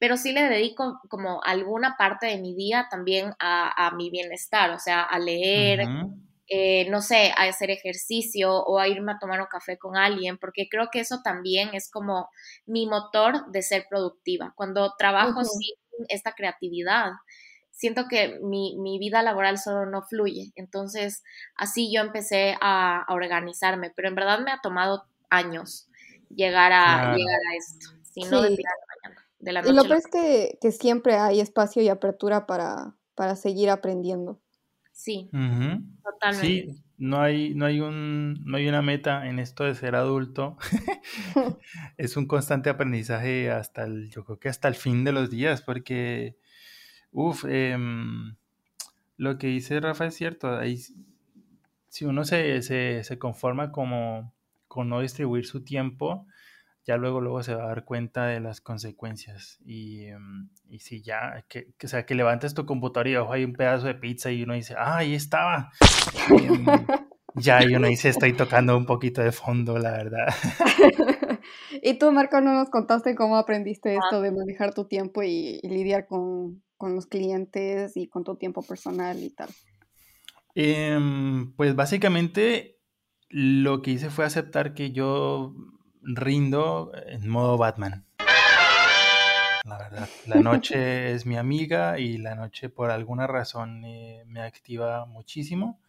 pero 0.00 0.16
sí 0.16 0.32
le 0.32 0.48
dedico 0.48 1.00
como 1.08 1.40
alguna 1.44 1.96
parte 1.96 2.26
de 2.26 2.38
mi 2.38 2.56
día 2.56 2.88
también 2.90 3.34
a, 3.38 3.92
mi 3.94 4.10
bienestar, 4.10 4.70
o 4.70 4.80
sea, 4.80 5.04
a 5.04 5.16
leer, 5.20 5.86
eh, 6.48 6.90
no 6.90 7.00
sé, 7.02 7.32
a 7.36 7.44
hacer 7.44 7.70
ejercicio 7.70 8.52
o 8.56 8.80
a 8.80 8.88
irme 8.88 9.12
a 9.12 9.18
tomar 9.20 9.40
un 9.40 9.46
café 9.46 9.78
con 9.78 9.96
alguien, 9.96 10.38
porque 10.38 10.66
creo 10.68 10.88
que 10.90 10.98
eso 10.98 11.20
también 11.22 11.70
es 11.72 11.88
como 11.88 12.30
mi 12.66 12.86
motor 12.88 13.46
de 13.52 13.62
ser 13.62 13.86
productiva. 13.88 14.54
Cuando 14.56 14.92
trabajo 14.98 15.44
sin 15.44 15.76
esta 16.08 16.32
creatividad, 16.32 17.12
siento 17.78 18.06
que 18.08 18.40
mi, 18.42 18.98
vida 18.98 19.22
laboral 19.22 19.56
solo 19.56 19.86
no 19.86 20.02
fluye. 20.02 20.52
Entonces, 20.56 21.22
así 21.54 21.92
yo 21.94 22.02
empecé 22.02 22.56
a, 22.60 23.06
organizarme, 23.08 23.92
pero 23.94 24.08
en 24.08 24.16
verdad 24.16 24.40
me 24.44 24.50
ha 24.50 24.60
tomado 24.60 25.04
años 25.30 25.88
llegar 26.28 26.72
a, 26.72 27.14
llegar 27.14 27.40
a 27.50 27.56
esto. 27.56 27.96
Si 28.02 28.22
no, 28.22 28.42
de 28.42 29.52
la 29.52 29.62
noche. 29.62 29.72
Y 29.72 29.76
lo 29.76 29.84
peor 29.84 29.98
es 29.98 30.06
que, 30.08 30.58
que, 30.60 30.72
siempre 30.72 31.14
hay 31.14 31.40
espacio 31.40 31.80
y 31.80 31.88
apertura 31.88 32.46
para, 32.46 32.96
para 33.14 33.36
seguir 33.36 33.70
aprendiendo. 33.70 34.40
Sí, 34.92 35.30
totalmente. 36.02 36.46
Sí, 36.46 36.82
no 36.96 37.20
hay, 37.20 37.54
no, 37.54 37.66
hay 37.66 37.78
un, 37.78 38.42
no 38.44 38.56
hay 38.56 38.66
una 38.66 38.82
meta 38.82 39.28
en 39.28 39.38
esto 39.38 39.62
de 39.62 39.76
ser 39.76 39.94
adulto. 39.94 40.56
es 41.96 42.16
un 42.16 42.26
constante 42.26 42.70
aprendizaje 42.70 43.52
hasta 43.52 43.84
el, 43.84 44.10
yo 44.10 44.24
creo 44.24 44.40
que 44.40 44.48
hasta 44.48 44.66
el 44.66 44.74
fin 44.74 45.04
de 45.04 45.12
los 45.12 45.30
días, 45.30 45.62
porque, 45.62 46.38
uff, 47.18 47.44
em, 47.48 48.36
lo 49.16 49.38
que 49.38 49.48
dice 49.48 49.80
Rafa 49.80 50.06
es 50.06 50.14
cierto. 50.14 50.56
Ahí, 50.56 50.78
si 51.88 52.04
uno 52.04 52.24
se, 52.24 52.62
se, 52.62 53.02
se 53.02 53.18
conforma 53.18 53.72
como 53.72 54.32
con 54.68 54.88
no 54.88 55.00
distribuir 55.00 55.46
su 55.46 55.64
tiempo, 55.64 56.26
ya 56.86 56.96
luego, 56.96 57.20
luego 57.20 57.42
se 57.42 57.54
va 57.54 57.64
a 57.64 57.68
dar 57.68 57.84
cuenta 57.84 58.26
de 58.26 58.40
las 58.40 58.60
consecuencias. 58.60 59.58
Y, 59.64 60.06
em, 60.06 60.48
y 60.68 60.78
si 60.78 61.02
ya, 61.02 61.44
que, 61.48 61.74
o 61.82 61.88
sea, 61.88 62.06
que 62.06 62.14
levantes 62.14 62.54
tu 62.54 62.64
computadora 62.66 63.10
y 63.10 63.16
ojo 63.16 63.32
hay 63.32 63.44
un 63.44 63.52
pedazo 63.52 63.88
de 63.88 63.94
pizza 63.94 64.30
y 64.30 64.44
uno 64.44 64.54
dice, 64.54 64.74
ah, 64.78 64.98
ahí 64.98 65.14
estaba. 65.14 65.70
Em, 66.30 66.66
ya, 67.34 67.62
y 67.62 67.74
uno 67.74 67.88
dice, 67.88 68.08
estoy 68.08 68.32
tocando 68.32 68.76
un 68.76 68.86
poquito 68.86 69.22
de 69.22 69.32
fondo, 69.32 69.78
la 69.78 69.92
verdad. 69.92 70.28
y 71.82 71.98
tú, 71.98 72.12
Marco, 72.12 72.40
no 72.40 72.54
nos 72.54 72.70
contaste 72.70 73.14
cómo 73.14 73.36
aprendiste 73.36 73.94
esto 73.94 74.16
ah. 74.16 74.20
de 74.20 74.30
manejar 74.30 74.74
tu 74.74 74.86
tiempo 74.86 75.22
y, 75.22 75.60
lidiar 75.62 76.06
con, 76.06 76.62
con, 76.78 76.94
los 76.94 77.06
clientes 77.06 77.96
y 77.96 78.08
con 78.08 78.24
tu 78.24 78.36
tiempo 78.36 78.62
personal 78.62 79.22
y 79.22 79.30
tal. 79.30 79.50
Em, 80.54 81.52
pues 81.52 81.74
básicamente 81.74 82.78
lo 83.28 83.82
que 83.82 83.90
hice 83.92 84.10
fue 84.10 84.24
aceptar 84.24 84.74
que 84.74 84.92
yo 84.92 85.54
rindo 86.02 86.92
en 87.06 87.28
modo 87.28 87.58
Batman. 87.58 88.06
La 89.64 89.78
verdad, 89.78 90.08
la 90.26 90.36
noche 90.42 91.12
es 91.12 91.26
mi 91.26 91.36
amiga 91.36 91.98
y 91.98 92.18
la 92.18 92.34
noche 92.34 92.70
por 92.70 92.90
alguna 92.90 93.26
razón 93.26 93.84
eh, 93.84 94.24
me 94.26 94.40
activa 94.40 95.04
muchísimo. 95.04 95.80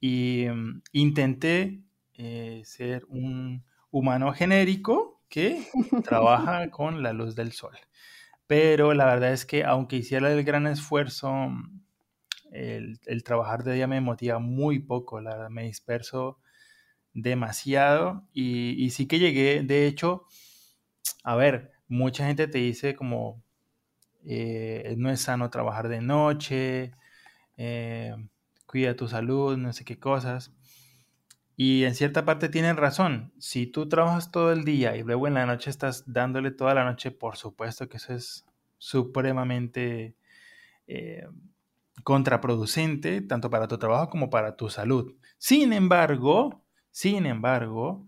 Y 0.00 0.46
mm, 0.52 0.82
intenté 0.92 1.80
eh, 2.14 2.62
ser 2.64 3.04
un 3.08 3.64
humano 3.90 4.32
genérico 4.32 5.22
que 5.28 5.66
trabaja 6.04 6.70
con 6.70 7.02
la 7.02 7.12
luz 7.12 7.34
del 7.34 7.52
sol. 7.52 7.76
Pero 8.52 8.92
la 8.92 9.06
verdad 9.06 9.32
es 9.32 9.46
que 9.46 9.64
aunque 9.64 9.96
hiciera 9.96 10.30
el 10.30 10.44
gran 10.44 10.66
esfuerzo, 10.66 11.32
el, 12.50 13.00
el 13.06 13.24
trabajar 13.24 13.64
de 13.64 13.72
día 13.72 13.86
me 13.86 14.02
motiva 14.02 14.40
muy 14.40 14.78
poco. 14.78 15.22
La 15.22 15.30
verdad, 15.30 15.48
me 15.48 15.64
disperso 15.64 16.38
demasiado 17.14 18.28
y, 18.34 18.90
sí 18.90 19.06
que 19.08 19.18
llegué, 19.18 19.62
de 19.62 19.86
hecho, 19.86 20.26
a 21.24 21.34
ver, 21.34 21.72
mucha 21.88 22.26
gente 22.26 22.46
te 22.46 22.58
dice 22.58 22.94
como 22.94 23.42
eh, 24.26 24.96
no 24.98 25.10
es 25.10 25.22
sano 25.22 25.48
trabajar 25.48 25.88
de 25.88 26.02
noche, 26.02 26.92
eh, 27.56 28.14
cuida 28.66 28.96
tu 28.96 29.08
salud, 29.08 29.56
no 29.56 29.72
sé 29.72 29.86
qué 29.86 29.98
cosas. 29.98 30.52
Y 31.56 31.84
en 31.84 31.94
cierta 31.94 32.24
parte 32.24 32.48
tienen 32.48 32.76
razón. 32.76 33.32
Si 33.38 33.66
tú 33.66 33.88
trabajas 33.88 34.30
todo 34.30 34.52
el 34.52 34.64
día 34.64 34.96
y 34.96 35.02
luego 35.02 35.26
en 35.26 35.34
la 35.34 35.46
noche 35.46 35.70
estás 35.70 36.04
dándole 36.06 36.50
toda 36.50 36.74
la 36.74 36.84
noche, 36.84 37.10
por 37.10 37.36
supuesto 37.36 37.88
que 37.88 37.98
eso 37.98 38.14
es 38.14 38.46
supremamente 38.78 40.16
eh, 40.86 41.26
contraproducente, 42.04 43.20
tanto 43.20 43.50
para 43.50 43.68
tu 43.68 43.78
trabajo 43.78 44.08
como 44.08 44.30
para 44.30 44.56
tu 44.56 44.70
salud. 44.70 45.14
Sin 45.38 45.72
embargo, 45.72 46.64
sin 46.90 47.26
embargo, 47.26 48.06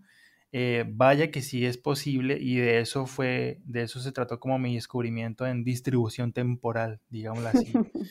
eh, 0.51 0.85
vaya 0.87 1.31
que 1.31 1.41
sí 1.41 1.65
es 1.65 1.77
posible 1.77 2.37
y 2.39 2.57
de 2.57 2.79
eso 2.79 3.05
fue, 3.05 3.61
de 3.63 3.83
eso 3.83 3.99
se 3.99 4.11
trató 4.11 4.39
como 4.39 4.57
mi 4.57 4.75
descubrimiento 4.75 5.45
en 5.45 5.63
distribución 5.63 6.33
temporal, 6.33 6.99
digámoslo 7.09 7.49
así. 7.49 7.73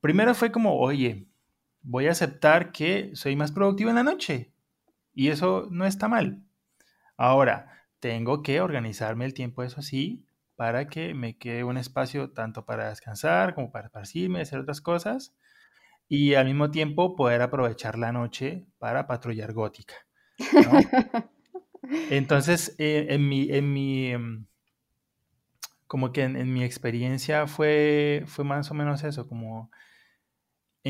Primero 0.00 0.34
fue 0.34 0.52
como, 0.52 0.78
oye, 0.78 1.26
voy 1.82 2.08
a 2.08 2.10
aceptar 2.10 2.72
que 2.72 3.10
soy 3.14 3.36
más 3.36 3.52
productivo 3.52 3.90
en 3.90 3.96
la 3.96 4.02
noche 4.02 4.52
y 5.16 5.30
eso 5.30 5.66
no 5.70 5.86
está 5.86 6.06
mal. 6.06 6.42
Ahora, 7.16 7.88
tengo 7.98 8.42
que 8.42 8.60
organizarme 8.60 9.24
el 9.24 9.34
tiempo, 9.34 9.64
eso 9.64 9.80
sí, 9.82 10.26
para 10.56 10.88
que 10.88 11.14
me 11.14 11.38
quede 11.38 11.64
un 11.64 11.78
espacio 11.78 12.30
tanto 12.30 12.66
para 12.66 12.90
descansar 12.90 13.54
como 13.54 13.72
para 13.72 13.86
esparcirme, 13.86 14.42
hacer 14.42 14.60
otras 14.60 14.80
cosas 14.80 15.34
y 16.06 16.34
al 16.34 16.46
mismo 16.46 16.70
tiempo 16.70 17.16
poder 17.16 17.40
aprovechar 17.40 17.98
la 17.98 18.12
noche 18.12 18.66
para 18.78 19.06
patrullar 19.06 19.54
gótica. 19.54 19.94
Entonces, 22.10 22.74
eh, 22.78 23.06
en 23.10 23.26
mi, 23.26 23.48
en 23.50 23.72
mi, 23.72 24.10
em, 24.10 24.46
como 25.86 26.12
que 26.12 26.24
en, 26.24 26.52
mi 26.52 26.62
experiencia 26.62 27.46
fue, 27.46 28.24
fue 28.26 28.44
más 28.44 28.70
o 28.70 28.74
menos 28.74 29.02
eso, 29.02 29.26
como 29.26 29.70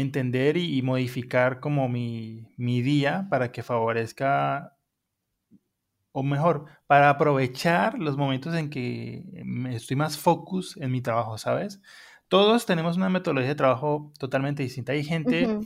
entender 0.01 0.57
y, 0.57 0.83
modificar 0.83 1.61
como 1.61 1.89
mi, 1.89 2.49
mi, 2.57 2.83
día 2.83 3.27
para 3.31 3.51
que 3.53 3.63
favorezca, 3.63 4.77
o 6.13 6.23
mejor, 6.23 6.67
para 6.87 7.11
aprovechar 7.11 7.99
los 7.99 8.17
momentos 8.17 8.55
en 8.55 8.71
que 8.71 9.25
estoy 9.71 9.97
más 9.97 10.19
focus 10.19 10.77
en 10.77 10.91
mi 10.93 11.01
trabajo, 11.01 11.39
¿sabes? 11.39 11.81
Todos 12.29 12.67
tenemos 12.67 12.97
una 12.97 13.09
metodología 13.09 13.51
de 13.51 13.55
trabajo 13.55 14.13
totalmente 14.19 14.63
distinta. 14.63 14.93
Hay 14.93 15.05
gente 15.05 15.61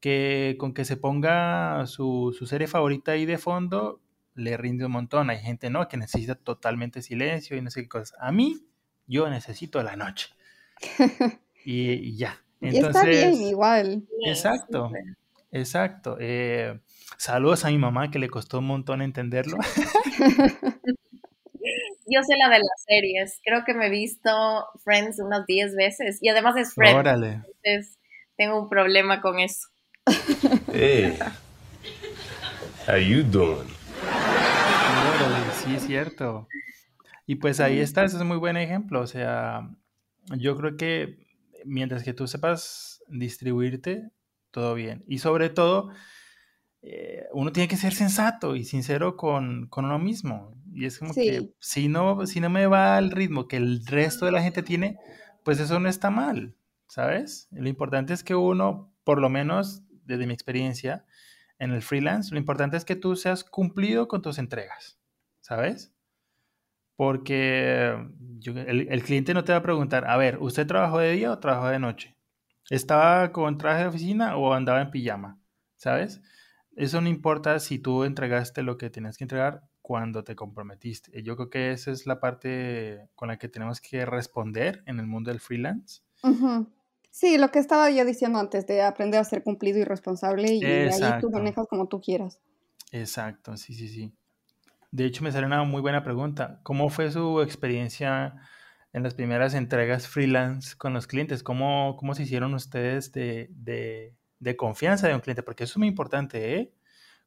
que 0.00 0.56
con 0.58 0.74
que 0.74 0.84
se 0.84 0.96
ponga 0.96 1.86
su, 1.86 2.36
serie 2.44 2.66
favorita 2.66 3.12
ahí 3.12 3.24
de 3.24 3.38
fondo, 3.38 4.02
le 4.34 4.56
rinde 4.56 4.84
un 4.84 4.92
montón. 4.92 5.30
Hay 5.30 5.38
gente, 5.38 5.70
¿no? 5.70 5.86
Que 5.88 5.96
necesita 5.96 6.34
totalmente 6.34 7.02
silencio 7.02 7.56
y 7.56 7.62
no 7.62 7.70
sé 7.70 7.82
qué 7.82 7.88
cosas. 7.88 8.18
A 8.20 8.32
mí, 8.32 8.66
yo 9.06 9.30
necesito 9.30 9.82
la 9.82 9.96
noche. 9.96 10.30
y, 11.64 12.16
ya. 12.16 12.42
Entonces, 12.62 12.94
está 12.94 13.04
bien, 13.04 13.42
igual. 13.42 14.04
Exacto, 14.24 14.90
exacto. 15.50 16.16
Eh, 16.20 16.78
saludos 17.18 17.64
a 17.64 17.68
mi 17.68 17.78
mamá 17.78 18.10
que 18.10 18.18
le 18.18 18.28
costó 18.28 18.60
un 18.60 18.66
montón 18.66 19.02
entenderlo. 19.02 19.58
Yo 22.06 22.22
sé 22.22 22.36
la 22.36 22.48
de 22.48 22.58
las 22.58 22.84
series. 22.86 23.40
Creo 23.44 23.64
que 23.64 23.74
me 23.74 23.86
he 23.86 23.90
visto 23.90 24.30
Friends 24.84 25.18
unas 25.18 25.46
10 25.46 25.74
veces. 25.76 26.18
Y 26.20 26.28
además 26.28 26.56
es 26.56 26.74
Friends. 26.74 26.98
Órale. 26.98 27.40
Entonces 27.62 27.98
tengo 28.36 28.60
un 28.60 28.68
problema 28.68 29.20
con 29.20 29.38
eso. 29.38 29.68
Hey, 30.74 31.18
how 32.88 32.96
you 32.96 33.22
doing? 33.22 33.68
Sí, 35.62 35.74
es 35.76 35.82
cierto. 35.86 36.48
Y 37.26 37.36
pues 37.36 37.60
ahí 37.60 37.78
está, 37.78 38.04
ese 38.04 38.16
es 38.16 38.22
un 38.22 38.28
muy 38.28 38.38
buen 38.38 38.56
ejemplo. 38.56 39.00
O 39.00 39.06
sea, 39.06 39.68
yo 40.36 40.56
creo 40.56 40.76
que 40.76 41.18
mientras 41.64 42.02
que 42.02 42.14
tú 42.14 42.26
sepas 42.26 43.02
distribuirte, 43.08 44.10
todo 44.50 44.74
bien. 44.74 45.04
Y 45.06 45.18
sobre 45.18 45.50
todo, 45.50 45.90
eh, 46.82 47.26
uno 47.32 47.52
tiene 47.52 47.68
que 47.68 47.76
ser 47.76 47.94
sensato 47.94 48.56
y 48.56 48.64
sincero 48.64 49.16
con, 49.16 49.70
uno 49.74 49.98
mismo. 49.98 50.56
Y 50.74 50.86
es 50.86 50.98
como 50.98 51.14
que 51.14 51.52
si 51.60 51.88
no, 51.88 52.26
si 52.26 52.40
no 52.40 52.50
me 52.50 52.66
va 52.66 52.96
al 52.96 53.10
ritmo 53.10 53.46
que 53.46 53.56
el 53.56 53.86
resto 53.86 54.26
de 54.26 54.32
la 54.32 54.42
gente 54.42 54.62
tiene, 54.62 54.98
pues 55.44 55.60
eso 55.60 55.78
no 55.78 55.88
está 55.88 56.10
mal, 56.10 56.56
¿sabes? 56.88 57.48
Lo 57.52 57.68
importante 57.68 58.12
es 58.12 58.24
que 58.24 58.34
uno, 58.34 58.92
por 59.04 59.20
lo 59.20 59.28
menos 59.28 59.82
desde 60.04 60.26
mi 60.26 60.34
experiencia 60.34 61.04
en 61.58 61.70
el 61.70 61.82
freelance, 61.82 62.32
lo 62.32 62.38
importante 62.38 62.76
es 62.76 62.84
que 62.84 62.96
tú 62.96 63.14
seas 63.14 63.44
cumplido 63.44 64.08
con 64.08 64.22
tus 64.22 64.38
entregas, 64.38 64.98
¿sabes? 65.40 65.91
Porque 67.02 67.98
el, 68.44 69.02
cliente 69.02 69.34
no 69.34 69.42
te 69.42 69.50
va 69.50 69.58
a 69.58 69.62
preguntar, 69.62 70.04
a 70.06 70.16
ver, 70.16 70.38
¿usted 70.38 70.68
trabajó 70.68 71.00
de 71.00 71.10
día 71.10 71.32
o 71.32 71.38
trabajó 71.40 71.66
de 71.66 71.80
noche? 71.80 72.16
¿Estaba 72.70 73.32
con 73.32 73.58
traje 73.58 73.82
de 73.82 73.88
oficina 73.88 74.36
o 74.36 74.54
andaba 74.54 74.80
en 74.80 74.92
pijama? 74.92 75.40
¿Sabes? 75.74 76.20
Eso 76.76 77.00
no 77.00 77.08
importa 77.08 77.58
si 77.58 77.80
tú 77.80 78.04
entregaste 78.04 78.62
lo 78.62 78.78
que 78.78 78.88
tienes 78.88 79.18
que 79.18 79.24
entregar 79.24 79.64
cuando 79.80 80.22
te 80.22 80.36
comprometiste. 80.36 81.24
Yo 81.24 81.34
creo 81.34 81.50
que 81.50 81.72
esa 81.72 81.90
es 81.90 82.06
la 82.06 82.20
parte 82.20 83.08
con 83.16 83.26
la 83.26 83.36
que 83.36 83.48
tenemos 83.48 83.80
que 83.80 84.06
responder 84.06 84.84
en 84.86 85.00
el 85.00 85.08
mundo 85.08 85.32
del 85.32 85.40
freelance. 85.40 86.02
Sí, 87.10 87.36
lo 87.36 87.50
que 87.50 87.58
estaba 87.58 87.90
yo 87.90 88.04
diciendo 88.04 88.38
antes, 88.38 88.64
de 88.68 88.82
aprender 88.82 89.18
a 89.18 89.24
ser 89.24 89.42
cumplido 89.42 89.80
y 89.80 89.84
responsable 89.84 90.54
y 90.54 90.64
ahí 90.64 91.20
tú 91.20 91.30
manejas 91.32 91.66
como 91.66 91.88
tú 91.88 92.00
quieras. 92.00 92.38
Exacto, 92.92 93.56
sí, 93.56 93.74
sí, 93.74 93.88
sí. 93.88 94.14
De 94.92 95.06
hecho, 95.06 95.24
me 95.24 95.32
sale 95.32 95.46
una 95.46 95.64
muy 95.64 95.80
buena 95.80 96.04
pregunta. 96.04 96.60
¿Cómo 96.62 96.90
fue 96.90 97.10
su 97.10 97.40
experiencia 97.40 98.34
en 98.92 99.02
las 99.02 99.14
primeras 99.14 99.54
entregas 99.54 100.06
freelance 100.06 100.76
con 100.76 100.92
los 100.92 101.06
clientes? 101.06 101.42
¿Cómo, 101.42 101.96
cómo 101.96 102.14
se 102.14 102.24
hicieron 102.24 102.52
ustedes 102.52 103.10
de, 103.10 103.48
de, 103.50 104.14
de 104.38 104.56
confianza 104.56 105.08
de 105.08 105.14
un 105.14 105.20
cliente? 105.20 105.42
Porque 105.42 105.64
eso 105.64 105.72
es 105.72 105.78
muy 105.78 105.88
importante, 105.88 106.56
¿eh? 106.56 106.74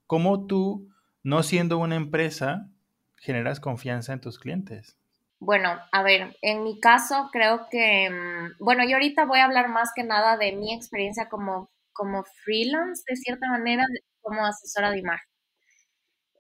¿Cómo 0.05 0.45
tú, 0.45 0.89
no 1.23 1.41
siendo 1.41 1.79
una 1.79 1.95
empresa, 1.95 2.69
generas 3.17 3.59
confianza 3.59 4.13
en 4.13 4.21
tus 4.21 4.37
clientes? 4.37 4.99
Bueno, 5.39 5.79
a 5.91 6.03
ver, 6.03 6.37
en 6.43 6.63
mi 6.63 6.79
caso 6.79 7.29
creo 7.31 7.67
que, 7.71 8.09
mm, 8.11 8.63
bueno, 8.63 8.83
yo 8.87 8.93
ahorita 8.95 9.25
voy 9.25 9.39
a 9.39 9.45
hablar 9.45 9.69
más 9.69 9.91
que 9.95 10.03
nada 10.03 10.37
de 10.37 10.55
mi 10.55 10.71
experiencia 10.73 11.29
como, 11.29 11.71
como 11.93 12.23
freelance, 12.43 13.03
de 13.07 13.15
cierta 13.15 13.47
manera, 13.49 13.83
como 14.21 14.45
asesora 14.45 14.91
de 14.91 14.99
imagen. 14.99 15.34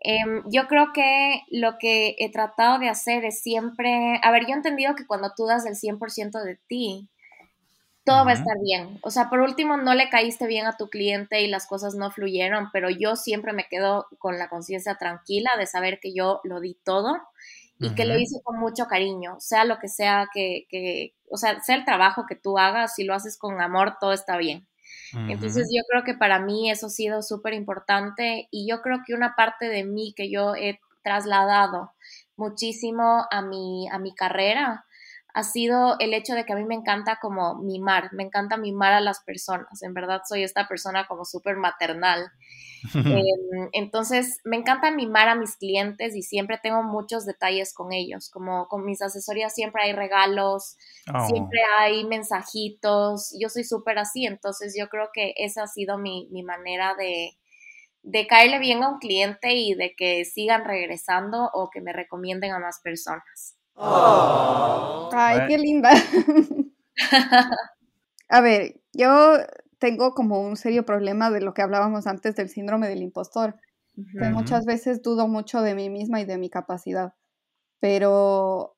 Em, 0.07 0.43
yo 0.51 0.67
creo 0.67 0.93
que 0.93 1.41
lo 1.49 1.79
que 1.79 2.15
he 2.19 2.31
tratado 2.31 2.77
de 2.77 2.89
hacer 2.89 3.25
es 3.25 3.41
siempre, 3.41 4.19
a 4.21 4.31
ver, 4.31 4.43
yo 4.43 4.49
he 4.49 4.53
entendido 4.53 4.95
que 4.95 5.07
cuando 5.07 5.31
tú 5.35 5.47
das 5.47 5.65
el 5.65 5.75
100% 5.75 6.43
de 6.43 6.59
ti, 6.67 7.09
todo 8.03 8.23
va 8.23 8.31
a 8.31 8.33
estar 8.35 8.55
bien. 8.61 8.99
O 9.01 9.09
sea, 9.09 9.29
por 9.31 9.39
último, 9.39 9.77
no 9.77 9.95
le 9.95 10.09
caíste 10.09 10.45
bien 10.45 10.67
a 10.67 10.77
tu 10.77 10.89
cliente 10.89 11.41
y 11.41 11.47
las 11.47 11.65
cosas 11.65 11.95
no 11.95 12.11
fluyeron, 12.11 12.69
pero 12.71 12.91
yo 12.91 13.15
siempre 13.15 13.51
me 13.51 13.67
quedo 13.67 14.05
con 14.19 14.37
la 14.37 14.47
conciencia 14.47 14.95
tranquila 14.95 15.49
de 15.57 15.65
saber 15.65 15.99
que 15.99 16.13
yo 16.13 16.39
lo 16.43 16.59
di 16.59 16.77
todo 16.83 17.17
y 17.79 17.95
que 17.95 18.05
lo 18.05 18.15
hice 18.17 18.39
con 18.43 18.59
mucho 18.59 18.85
cariño, 18.85 19.37
sea 19.39 19.65
lo 19.65 19.79
que 19.79 19.89
sea 19.89 20.27
que, 20.31 20.67
que, 20.69 21.15
o 21.29 21.37
sea, 21.37 21.61
sea 21.61 21.75
el 21.75 21.83
trabajo 21.83 22.25
que 22.27 22.35
tú 22.35 22.59
hagas, 22.59 22.93
si 22.95 23.03
lo 23.03 23.15
haces 23.15 23.37
con 23.37 23.59
amor, 23.59 23.97
todo 23.99 24.13
está 24.13 24.37
bien. 24.37 24.67
Entonces 25.27 25.69
yo 25.73 25.81
creo 25.89 26.03
que 26.03 26.13
para 26.13 26.39
mí 26.39 26.69
eso 26.69 26.87
ha 26.87 26.89
sido 26.89 27.21
súper 27.21 27.53
importante 27.53 28.47
y 28.51 28.67
yo 28.69 28.81
creo 28.81 28.99
que 29.05 29.13
una 29.13 29.35
parte 29.35 29.67
de 29.69 29.83
mí 29.83 30.13
que 30.15 30.29
yo 30.29 30.55
he 30.55 30.79
trasladado 31.03 31.91
muchísimo 32.35 33.25
a 33.31 33.41
mi, 33.41 33.87
a 33.89 33.99
mi 33.99 34.13
carrera 34.13 34.84
ha 35.35 35.43
sido 35.43 35.97
el 35.99 36.13
hecho 36.13 36.33
de 36.33 36.45
que 36.45 36.53
a 36.53 36.55
mí 36.55 36.63
me 36.63 36.75
encanta 36.75 37.19
como 37.21 37.55
mimar, 37.55 38.13
me 38.13 38.23
encanta 38.23 38.55
mimar 38.55 38.93
a 38.93 39.01
las 39.01 39.21
personas, 39.21 39.83
en 39.83 39.93
verdad 39.93 40.21
soy 40.25 40.43
esta 40.43 40.65
persona 40.65 41.07
como 41.07 41.25
súper 41.25 41.57
maternal. 41.57 42.31
Em, 42.93 43.69
entonces, 43.73 44.39
me 44.45 44.55
encanta 44.57 44.91
mimar 44.91 45.27
a 45.27 45.35
mis 45.35 45.57
clientes 45.57 46.15
y 46.15 46.21
siempre 46.21 46.59
tengo 46.61 46.83
muchos 46.83 47.25
detalles 47.25 47.73
con 47.73 47.91
ellos, 47.91 48.29
como 48.29 48.67
con 48.69 48.85
mis 48.85 49.01
asesorías 49.01 49.53
siempre 49.53 49.81
hay 49.83 49.91
regalos, 49.91 50.77
oh. 51.13 51.27
siempre 51.27 51.59
hay 51.79 52.05
mensajitos, 52.05 53.35
yo 53.37 53.49
soy 53.49 53.65
súper 53.65 53.97
así, 53.97 54.25
entonces 54.25 54.73
yo 54.79 54.87
creo 54.87 55.09
que 55.13 55.33
esa 55.35 55.63
ha 55.63 55.67
sido 55.67 55.97
mi, 55.97 56.29
mi 56.31 56.43
manera 56.43 56.93
de, 56.95 57.31
de 58.03 58.27
caerle 58.27 58.59
bien 58.59 58.83
a 58.83 58.89
un 58.89 58.99
cliente 58.99 59.53
y 59.53 59.73
de 59.73 59.95
que 59.97 60.23
sigan 60.23 60.63
regresando 60.63 61.49
o 61.53 61.69
que 61.71 61.81
me 61.81 61.91
recomienden 61.91 62.53
a 62.53 62.59
más 62.59 62.79
personas. 62.81 63.54
Ay, 63.77 65.47
qué 65.47 65.57
linda. 65.57 65.91
A 68.29 68.41
ver, 68.41 68.81
yo 68.93 69.37
tengo 69.77 70.13
como 70.13 70.41
un 70.41 70.57
serio 70.57 70.85
problema 70.85 71.29
de 71.29 71.41
lo 71.41 71.53
que 71.53 71.61
hablábamos 71.61 72.07
antes 72.07 72.35
del 72.35 72.49
síndrome 72.49 72.87
del 72.87 73.01
impostor. 73.01 73.59
muchas 74.31 74.65
veces 74.65 75.01
dudo 75.01 75.27
mucho 75.27 75.61
de 75.61 75.75
mí 75.75 75.89
misma 75.89 76.21
y 76.21 76.25
de 76.25 76.37
mi 76.37 76.49
capacidad. 76.49 77.13
Pero 77.79 78.77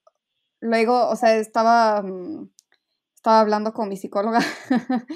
luego, 0.59 1.07
o 1.07 1.15
sea, 1.15 1.35
estaba, 1.35 2.01
mm, 2.01 2.49
estaba 3.15 3.39
hablando 3.39 3.73
con 3.73 3.89
mi 3.89 3.97
psicóloga 3.97 4.39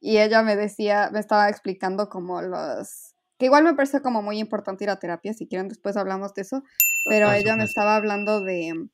y 0.00 0.18
ella 0.18 0.42
me 0.42 0.56
decía, 0.56 1.10
me 1.12 1.20
estaba 1.20 1.48
explicando 1.48 2.08
como 2.08 2.42
los, 2.42 3.14
que 3.38 3.46
igual 3.46 3.64
me 3.64 3.74
parece 3.74 4.02
como 4.02 4.22
muy 4.22 4.38
importante 4.38 4.84
ir 4.84 4.90
a 4.90 4.98
terapia, 4.98 5.32
si 5.32 5.46
quieren 5.46 5.68
después 5.68 5.96
hablamos 5.96 6.34
de 6.34 6.42
eso, 6.42 6.62
pero 7.08 7.30
ella 7.32 7.56
me 7.56 7.64
estaba 7.64 7.96
hablando 7.96 8.42
de 8.42 8.88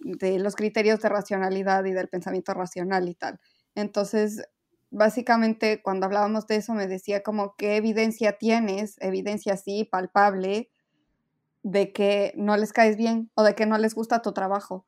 de 0.00 0.38
los 0.38 0.56
criterios 0.56 1.00
de 1.00 1.08
racionalidad 1.08 1.84
y 1.84 1.92
del 1.92 2.08
pensamiento 2.08 2.54
racional 2.54 3.08
y 3.08 3.14
tal. 3.14 3.40
Entonces, 3.74 4.42
básicamente 4.90 5.82
cuando 5.82 6.06
hablábamos 6.06 6.46
de 6.46 6.56
eso 6.56 6.74
me 6.74 6.86
decía 6.86 7.22
como 7.22 7.56
qué 7.56 7.76
evidencia 7.76 8.38
tienes, 8.38 8.96
evidencia 9.00 9.54
así, 9.54 9.84
palpable, 9.84 10.70
de 11.62 11.92
que 11.92 12.32
no 12.36 12.56
les 12.56 12.72
caes 12.72 12.96
bien 12.96 13.30
o 13.34 13.42
de 13.42 13.54
que 13.54 13.66
no 13.66 13.78
les 13.78 13.94
gusta 13.94 14.22
tu 14.22 14.32
trabajo 14.32 14.86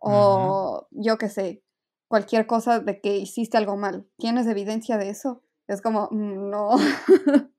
o 0.00 0.86
yo 0.90 1.18
qué 1.18 1.28
sé, 1.28 1.62
cualquier 2.08 2.46
cosa 2.46 2.80
de 2.80 3.00
que 3.00 3.16
hiciste 3.16 3.56
algo 3.56 3.76
mal. 3.76 4.06
¿Tienes 4.16 4.46
evidencia 4.46 4.96
de 4.96 5.10
eso? 5.10 5.42
Es 5.66 5.82
como, 5.82 6.08
mm, 6.10 6.50
no. 6.50 6.70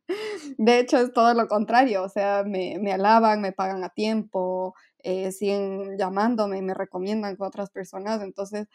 de 0.57 0.79
hecho, 0.79 0.97
es 0.97 1.13
todo 1.13 1.33
lo 1.33 1.47
contrario. 1.47 2.03
O 2.03 2.09
sea, 2.09 2.43
me, 2.45 2.77
me 2.79 2.91
alaban, 2.91 3.41
me 3.41 3.51
pagan 3.51 3.83
a 3.83 3.89
tiempo, 3.89 4.73
eh, 5.03 5.31
siguen 5.31 5.97
llamándome, 5.97 6.61
me 6.61 6.73
recomiendan 6.73 7.35
con 7.35 7.47
otras 7.47 7.69
personas, 7.69 8.21
entonces, 8.21 8.67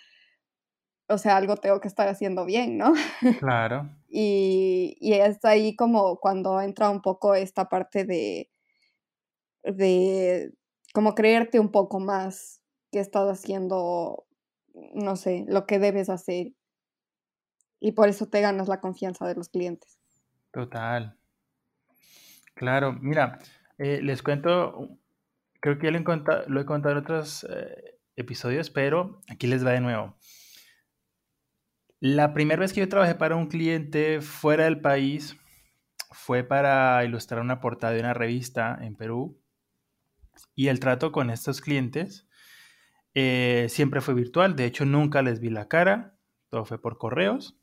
o 1.08 1.18
sea, 1.18 1.36
algo 1.36 1.56
tengo 1.56 1.80
que 1.80 1.88
estar 1.88 2.08
haciendo 2.08 2.44
bien, 2.44 2.78
¿no? 2.78 2.94
Claro. 3.38 3.90
y, 4.08 4.96
y 5.00 5.14
es 5.14 5.44
ahí 5.44 5.76
como 5.76 6.18
cuando 6.18 6.60
entra 6.60 6.90
un 6.90 7.02
poco 7.02 7.34
esta 7.34 7.68
parte 7.68 8.04
de, 8.04 8.50
de 9.62 10.54
como 10.92 11.14
creerte 11.14 11.58
un 11.58 11.70
poco 11.70 12.00
más 12.00 12.62
que 12.92 13.00
estás 13.00 13.28
haciendo, 13.28 14.26
no 14.94 15.16
sé, 15.16 15.44
lo 15.48 15.66
que 15.66 15.78
debes 15.78 16.08
hacer. 16.08 16.52
Y 17.80 17.92
por 17.92 18.08
eso 18.08 18.26
te 18.26 18.40
ganas 18.40 18.68
la 18.68 18.80
confianza 18.80 19.26
de 19.26 19.34
los 19.34 19.48
clientes. 19.48 19.98
Total. 20.52 21.18
Claro, 22.54 22.92
mira, 22.92 23.40
eh, 23.78 24.00
les 24.00 24.22
cuento 24.22 24.96
Creo 25.64 25.78
que 25.78 25.86
ya 25.86 25.92
lo 25.92 25.98
he 25.98 26.04
contado, 26.04 26.44
lo 26.46 26.60
en 26.60 26.96
otros 26.98 27.46
eh, 27.48 27.98
episodios, 28.16 28.68
pero 28.68 29.22
aquí 29.30 29.46
les 29.46 29.64
va 29.64 29.70
de 29.70 29.80
nuevo. 29.80 30.14
La 32.00 32.34
primera 32.34 32.60
vez 32.60 32.74
que 32.74 32.80
yo 32.80 32.88
trabajé 32.90 33.14
para 33.14 33.36
un 33.36 33.46
cliente 33.46 34.20
fuera 34.20 34.64
del 34.64 34.82
país 34.82 35.38
fue 36.10 36.44
para 36.44 37.02
ilustrar 37.06 37.40
una 37.40 37.62
portada 37.62 37.94
de 37.94 38.00
una 38.00 38.12
revista 38.12 38.76
en 38.78 38.94
Perú. 38.94 39.40
Y 40.54 40.68
el 40.68 40.80
trato 40.80 41.12
con 41.12 41.30
estos 41.30 41.62
clientes 41.62 42.28
eh, 43.14 43.68
siempre 43.70 44.02
fue 44.02 44.12
virtual. 44.12 44.56
De 44.56 44.66
hecho, 44.66 44.84
nunca 44.84 45.22
les 45.22 45.40
vi 45.40 45.48
la 45.48 45.66
cara. 45.68 46.14
Todo 46.50 46.66
fue 46.66 46.78
por 46.78 46.98
correos. 46.98 47.58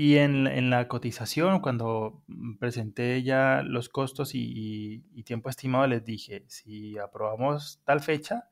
Y 0.00 0.18
en, 0.18 0.70
la 0.70 0.86
cotización, 0.86 1.58
cuando 1.58 2.22
presenté 2.60 3.24
ya 3.24 3.62
los 3.64 3.88
costos 3.88 4.30
y, 4.32 5.02
tiempo 5.24 5.50
estimado, 5.50 5.88
les 5.88 6.04
dije, 6.04 6.44
si 6.46 6.96
aprobamos 6.96 7.80
tal 7.82 7.98
fecha, 7.98 8.48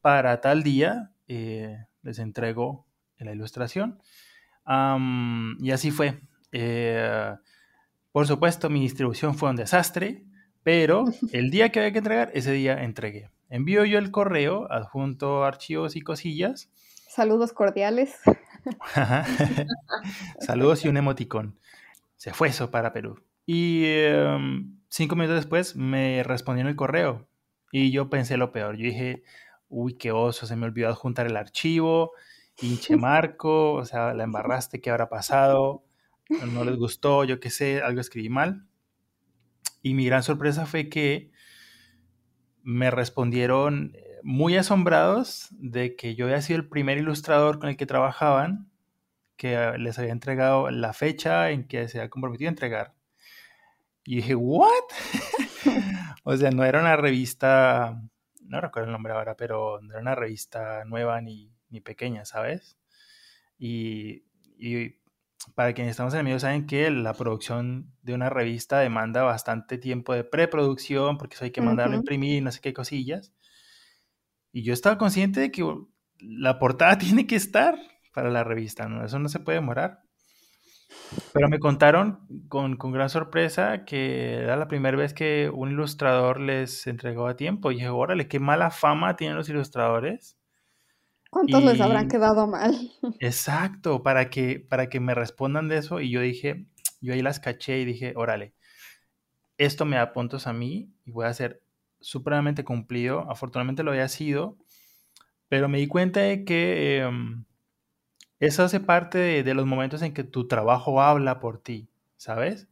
para 0.00 0.40
tal 0.40 0.62
día 0.62 1.10
eh, 1.26 1.84
les 2.02 2.20
entrego 2.20 2.86
la 3.18 3.32
ilustración. 3.32 3.98
y 5.58 5.70
así 5.72 5.90
fue. 5.90 6.20
Eh, 6.52 7.34
por 8.12 8.28
supuesto, 8.28 8.70
mi 8.70 8.82
distribución 8.82 9.34
fue 9.34 9.50
un 9.50 9.56
desastre, 9.56 10.22
pero 10.62 11.06
el 11.32 11.50
día 11.50 11.70
que 11.70 11.80
había 11.80 11.90
que 11.90 11.98
entregar, 11.98 12.30
ese 12.34 12.52
día 12.52 12.84
entregué. 12.84 13.30
Envío 13.48 13.84
yo 13.84 13.98
el 13.98 14.12
correo, 14.12 14.70
adjunto 14.70 15.42
archivos 15.42 15.96
y 15.96 16.02
cosillas. 16.02 16.70
Saludos 17.08 17.52
cordiales. 17.52 18.14
Saludos 20.40 20.84
y 20.84 20.88
un 20.88 20.96
emoticón. 20.96 21.58
Se 22.16 22.32
fue 22.32 22.48
eso 22.48 22.70
para 22.70 22.92
Perú. 22.92 23.22
Y 23.46 23.84
em, 23.84 24.78
cinco 24.88 25.16
minutos 25.16 25.36
después 25.36 25.76
me 25.76 26.22
respondieron 26.22 26.70
el 26.70 26.76
correo. 26.76 27.28
Y 27.72 27.90
yo 27.90 28.08
pensé 28.08 28.36
lo 28.36 28.52
peor. 28.52 28.76
Yo 28.76 28.84
dije, 28.84 29.22
uy, 29.68 29.94
qué 29.94 30.12
oso, 30.12 30.46
se 30.46 30.56
me 30.56 30.66
olvidó 30.66 30.88
adjuntar 30.88 31.26
el 31.26 31.36
archivo. 31.36 32.12
Hinche 32.60 32.96
marco, 32.96 33.74
o 33.74 33.84
sea, 33.84 34.14
la 34.14 34.24
embarraste, 34.24 34.80
¿qué 34.80 34.90
habrá 34.90 35.08
pasado? 35.08 35.84
No 36.52 36.64
les 36.64 36.76
gustó, 36.76 37.24
yo 37.24 37.38
qué 37.38 37.50
sé, 37.50 37.82
algo 37.82 38.00
escribí 38.00 38.28
mal. 38.28 38.66
Y 39.82 39.94
mi 39.94 40.06
gran 40.06 40.22
sorpresa 40.22 40.64
fue 40.64 40.88
que 40.88 41.30
me 42.62 42.90
respondieron 42.90 43.92
muy 44.24 44.56
asombrados 44.56 45.48
de 45.50 45.96
que 45.96 46.14
yo 46.14 46.24
había 46.24 46.40
sido 46.40 46.58
el 46.58 46.68
primer 46.68 46.96
ilustrador 46.96 47.58
con 47.58 47.68
el 47.68 47.76
que 47.76 47.84
trabajaban, 47.84 48.70
que 49.36 49.74
les 49.78 49.98
había 49.98 50.12
entregado 50.12 50.70
la 50.70 50.94
fecha 50.94 51.50
en 51.50 51.68
que 51.68 51.88
se 51.88 51.98
había 51.98 52.08
comprometido 52.08 52.48
a 52.48 52.52
entregar. 52.52 52.94
Y 54.04 54.16
dije, 54.16 54.34
¿what? 54.34 54.70
o 56.24 56.36
sea, 56.36 56.50
no 56.50 56.64
era 56.64 56.80
una 56.80 56.96
revista, 56.96 58.02
no 58.40 58.60
recuerdo 58.62 58.86
el 58.86 58.92
nombre 58.92 59.12
ahora, 59.12 59.36
pero 59.36 59.80
no 59.82 59.92
era 59.92 60.00
una 60.00 60.14
revista 60.14 60.86
nueva 60.86 61.20
ni, 61.20 61.52
ni 61.68 61.82
pequeña, 61.82 62.24
¿sabes? 62.24 62.78
Y, 63.58 64.24
y, 64.56 64.96
para 65.54 65.74
quienes 65.74 65.90
estamos 65.90 66.14
en 66.14 66.20
el 66.20 66.24
medio 66.24 66.40
saben 66.40 66.66
que 66.66 66.90
la 66.90 67.12
producción 67.12 67.92
de 68.00 68.14
una 68.14 68.30
revista 68.30 68.78
demanda 68.78 69.22
bastante 69.22 69.76
tiempo 69.76 70.14
de 70.14 70.24
preproducción, 70.24 71.18
porque 71.18 71.34
eso 71.34 71.44
hay 71.44 71.50
que 71.50 71.60
mandarlo 71.60 71.94
a 71.94 71.98
imprimir 71.98 72.36
y 72.36 72.40
no 72.40 72.50
sé 72.50 72.62
qué 72.62 72.72
cosillas. 72.72 73.34
Y 74.54 74.62
yo 74.62 74.72
estaba 74.72 74.98
consciente 74.98 75.40
de 75.40 75.50
que 75.50 75.68
la 76.20 76.60
portada 76.60 76.96
tiene 76.98 77.26
que 77.26 77.34
estar 77.34 77.76
para 78.14 78.30
la 78.30 78.44
revista, 78.44 78.88
¿no? 78.88 79.04
Eso 79.04 79.18
no 79.18 79.28
se 79.28 79.40
puede 79.40 79.58
demorar. 79.58 80.00
Pero 81.32 81.48
me 81.48 81.58
contaron 81.58 82.20
con, 82.48 82.78
gran 82.78 83.10
sorpresa 83.10 83.84
que 83.84 84.36
era 84.36 84.56
la 84.56 84.68
primera 84.68 84.96
vez 84.96 85.12
que 85.12 85.50
un 85.52 85.72
ilustrador 85.72 86.38
les 86.38 86.86
entregó 86.86 87.26
a 87.26 87.36
tiempo. 87.36 87.72
Y 87.72 87.74
dije, 87.74 87.88
órale, 87.88 88.28
qué 88.28 88.38
mala 88.38 88.70
fama 88.70 89.16
tienen 89.16 89.36
los 89.36 89.48
ilustradores. 89.48 90.38
¿Cuántos 91.30 91.64
les 91.64 91.80
habrán 91.80 92.06
quedado 92.06 92.46
mal? 92.46 92.92
Exacto, 93.18 94.04
para 94.04 94.30
que, 94.30 94.60
para 94.60 94.88
que 94.88 95.00
me 95.00 95.16
respondan 95.16 95.66
de 95.66 95.78
eso. 95.78 96.00
Y 96.00 96.10
yo 96.10 96.20
dije, 96.20 96.68
yo 97.00 97.12
ahí 97.12 97.22
las 97.22 97.40
caché 97.40 97.80
y 97.80 97.84
dije, 97.84 98.12
órale, 98.14 98.54
esto 99.58 99.84
me 99.84 99.96
da 99.96 100.12
puntos 100.12 100.46
a 100.46 100.52
mí 100.52 100.94
y 101.04 101.10
voy 101.10 101.24
a 101.24 101.30
hacer 101.30 101.63
supremamente 102.04 102.64
cumplido. 102.64 103.30
Afortunadamente 103.30 103.82
lo 103.82 103.90
había 103.90 104.08
sido, 104.08 104.56
pero 105.48 105.68
me 105.68 105.78
di 105.78 105.86
cuenta 105.86 106.20
de 106.20 106.44
que 106.44 106.98
em, 106.98 107.44
eso 108.38 108.62
hace 108.62 108.80
parte 108.80 109.42
de, 109.42 109.54
los 109.54 109.66
momentos 109.66 110.02
en 110.02 110.12
que 110.12 110.24
tu 110.24 110.46
trabajo 110.46 111.00
habla 111.02 111.40
por 111.40 111.62
ti, 111.62 111.88
¿sabes? 112.16 112.68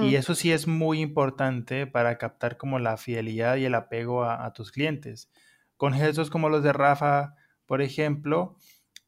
Y 0.00 0.14
eso 0.14 0.34
sí 0.34 0.52
es 0.52 0.66
muy 0.66 1.00
importante 1.02 1.86
para 1.86 2.16
captar 2.16 2.56
como 2.56 2.78
la 2.78 2.96
fidelidad 2.96 3.56
y 3.56 3.66
el 3.66 3.74
apego 3.74 4.24
a, 4.24 4.50
tus 4.54 4.72
clientes. 4.72 5.30
Con 5.76 5.92
gestos 5.92 6.30
como 6.30 6.48
los 6.48 6.62
de 6.62 6.72
Rafa, 6.72 7.34
por 7.66 7.82
ejemplo, 7.82 8.56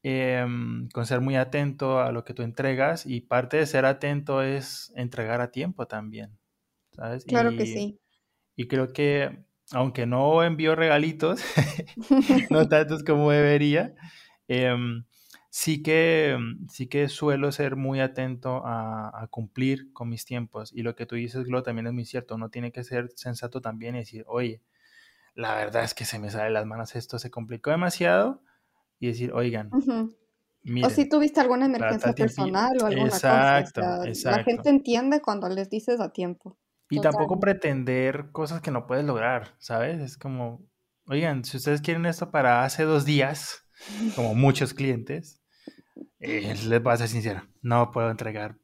em, 0.02 0.90
con 0.90 1.06
ser 1.06 1.22
muy 1.22 1.36
atento 1.36 2.00
a 2.00 2.12
lo 2.12 2.22
que 2.22 2.34
tú 2.34 2.42
entregas 2.42 3.06
y 3.06 3.22
parte 3.22 3.56
de 3.56 3.64
ser 3.64 3.86
atento 3.86 4.42
es 4.42 4.92
entregar 4.94 5.40
a 5.40 5.50
tiempo 5.50 5.86
también. 5.86 6.38
¿sabes? 6.98 7.24
Claro 7.24 7.56
que 7.56 7.66
sí. 7.66 8.00
Y 8.56 8.66
creo 8.66 8.92
que, 8.92 9.44
aunque 9.72 10.06
no 10.06 10.42
envío 10.42 10.74
regalitos, 10.74 11.42
no 12.50 12.68
tantos 12.68 13.04
como 13.04 13.30
debería, 13.30 13.94
em, 14.48 15.04
sí 15.50 15.82
que, 15.82 16.38
sí 16.68 16.86
que 16.86 17.08
suelo 17.08 17.52
ser 17.52 17.76
muy 17.76 18.00
atento 18.00 18.62
a, 18.64 19.26
cumplir 19.30 19.92
con 19.92 20.08
mis 20.08 20.24
tiempos. 20.24 20.72
Y 20.72 20.82
lo 20.82 20.94
que 20.94 21.06
tú 21.06 21.16
dices, 21.16 21.44
Glo, 21.44 21.62
también 21.62 21.86
es 21.86 21.92
muy 21.92 22.04
cierto. 22.04 22.34
Uno 22.34 22.50
tiene 22.50 22.72
que 22.72 22.84
ser 22.84 23.10
sensato 23.16 23.60
también 23.60 23.94
y 23.94 23.98
decir, 23.98 24.24
oye, 24.26 24.62
la 25.34 25.54
verdad 25.54 25.84
es 25.84 25.94
que 25.94 26.04
se 26.04 26.18
me 26.18 26.30
sale 26.30 26.44
de 26.46 26.50
las 26.50 26.66
manos 26.66 26.96
esto, 26.96 27.18
se 27.18 27.30
complicó 27.30 27.70
demasiado. 27.70 28.42
Y 29.00 29.06
decir, 29.06 29.32
oigan, 29.32 29.70
o 30.84 30.90
si 30.90 31.08
tuviste 31.08 31.40
alguna 31.40 31.66
emergencia 31.66 32.12
personal 32.12 32.76
o 32.82 32.86
alguna 32.86 33.06
exacto, 33.06 33.80
cosa. 33.80 34.08
exacto. 34.08 34.38
La 34.38 34.44
gente 34.44 34.68
entiende 34.68 35.20
cuando 35.22 35.48
les 35.48 35.70
dices 35.70 36.00
a 36.00 36.12
tiempo. 36.12 36.58
Y 36.90 37.00
tampoco 37.00 37.38
pretender 37.38 38.30
cosas 38.32 38.62
que 38.62 38.70
no 38.70 38.86
puedes 38.86 39.04
lograr, 39.04 39.54
¿sabes? 39.58 40.00
Es 40.00 40.16
como, 40.16 40.62
oigan, 41.06 41.44
si 41.44 41.56
ustedes 41.58 41.82
quieren 41.82 42.06
esto 42.06 42.30
para 42.30 42.64
hace 42.64 42.84
dos 42.84 43.04
días, 43.04 43.66
como 44.16 44.34
muchos 44.34 44.74
clientes, 44.74 45.42
eh, 46.20 46.54
les 46.66 46.82
voy 46.82 46.92
a 46.92 46.96
ser 46.96 47.08
sincero, 47.08 47.42
no 47.62 47.90
puedo 47.90 48.10
entregar 48.10 48.56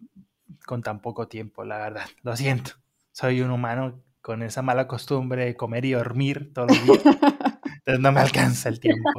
con 0.66 0.83
tan 0.83 1.01
poco 1.01 1.29
tiempo, 1.29 1.64
la 1.64 1.79
verdad. 1.79 2.07
Lo 2.22 2.37
siento. 2.37 2.72
Soy 3.12 3.43
un 3.43 3.51
humano 3.51 4.03
con 4.20 4.43
esa 4.43 4.62
mala 4.62 4.89
costumbre 4.89 5.45
de 5.45 5.57
comer 5.57 5.85
y 5.85 5.93
dormir 5.93 6.53
todos 6.55 6.70
los 6.70 6.85
días. 6.85 7.05
Entonces 7.79 8.01
no 8.01 8.12
me 8.12 8.20
alcanza 8.20 8.70
el 8.70 8.81
tiempo. 8.81 9.11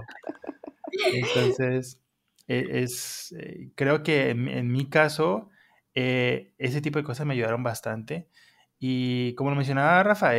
Entonces, 1.14 2.02
e, 2.48 2.82
es, 2.82 3.34
eh, 3.38 3.70
creo 3.76 4.02
que 4.02 4.32
en, 4.32 4.72
mi 4.72 4.90
caso, 4.90 5.50
eh, 5.94 6.54
ese 6.58 6.82
tipo 6.82 6.98
de 6.98 7.06
cosas 7.06 7.28
me 7.28 7.36
ayudaron 7.36 7.62
bastante. 7.62 8.28
Y 8.80 9.34
como 9.36 9.50
lo 9.50 9.56
mencionaba 9.56 10.04
Rafa, 10.04 10.34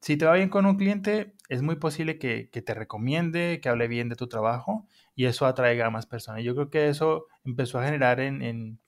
si 0.00 0.16
te 0.16 0.24
va 0.24 0.34
bien 0.34 0.48
con 0.48 0.66
un 0.66 0.76
cliente, 0.76 1.34
es 1.48 1.62
muy 1.62 1.76
posible 1.76 2.18
que, 2.18 2.48
te 2.48 2.74
recomiende, 2.74 3.60
que 3.60 3.68
hable 3.68 3.88
bien 3.88 4.08
de 4.08 4.16
tu 4.16 4.28
trabajo 4.28 4.86
y 5.14 5.26
eso 5.26 5.46
atraiga 5.46 5.86
a 5.86 5.90
más 5.90 6.06
personas. 6.06 6.44
Yo 6.44 6.54
creo 6.54 6.70
que 6.70 6.88
eso 6.88 7.26
empezó 7.44 7.78
a 7.78 7.84
generar 7.84 8.20
en, 8.20 8.78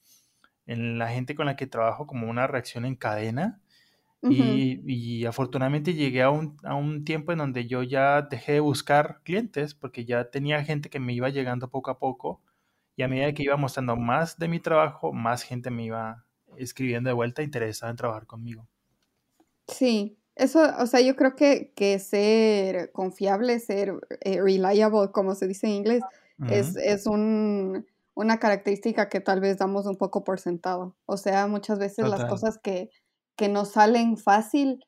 la 0.67 1.09
gente 1.09 1.35
con 1.35 1.47
la 1.47 1.57
que 1.57 1.67
trabajo 1.67 2.07
como 2.07 2.29
una 2.29 2.47
reacción 2.47 2.85
en 2.85 2.97
cadena. 2.97 3.61
y, 4.23 5.25
afortunadamente 5.27 5.95
llegué 5.95 6.23
a 6.23 6.31
un, 6.31 6.57
a 6.65 6.75
un, 6.75 7.05
tiempo 7.05 7.33
en 7.33 7.39
donde 7.39 7.67
yo 7.67 7.83
ya 7.83 8.23
dejé 8.23 8.55
de 8.55 8.61
buscar 8.61 9.21
clientes 9.25 9.75
porque 9.75 10.05
ya 10.05 10.31
tenía 10.31 10.65
gente 10.65 10.91
que 10.91 11.01
me 11.01 11.13
iba 11.15 11.29
llegando 11.29 11.71
poco 11.71 11.91
a 11.91 11.99
poco 11.99 12.43
y 12.97 13.03
a 13.03 13.09
medida 13.09 13.33
que 13.33 13.45
iba 13.45 13.57
mostrando 13.57 13.97
más 13.97 14.39
de 14.39 14.49
mi 14.49 14.61
trabajo, 14.61 15.13
más 15.13 15.45
gente 15.45 15.71
me 15.71 15.85
iba 15.85 16.27
escribiendo 16.59 17.09
de 17.09 17.15
vuelta 17.15 17.43
interesada 17.43 17.91
en 17.91 17.97
trabajar 17.97 18.27
conmigo. 18.27 18.67
Sí, 19.67 20.19
eso, 20.35 20.63
o 20.79 20.87
sea, 20.87 21.01
yo 21.01 21.17
creo 21.17 21.35
que, 21.35 21.73
que 21.75 21.99
ser 21.99 22.93
confiable, 22.93 23.59
ser 23.61 23.95
eh, 24.21 24.41
reliable, 24.41 25.11
como 25.13 25.35
se 25.35 25.47
dice 25.47 25.67
en 25.67 25.73
inglés, 25.75 26.03
es, 26.49 26.77
es 26.77 27.07
un, 27.07 27.85
una 28.15 28.39
característica 28.39 29.09
que 29.09 29.21
tal 29.21 29.41
vez 29.41 29.59
damos 29.59 29.87
un 29.87 29.97
poco 29.97 30.23
por 30.23 30.39
sentado. 30.39 30.97
O 31.07 31.17
sea, 31.17 31.49
muchas 31.49 31.81
veces 31.81 32.09
las 32.09 32.25
cosas 32.27 32.59
que, 32.59 32.91
que 33.37 33.49
nos 33.49 33.73
salen 33.73 34.17
fácil, 34.17 34.85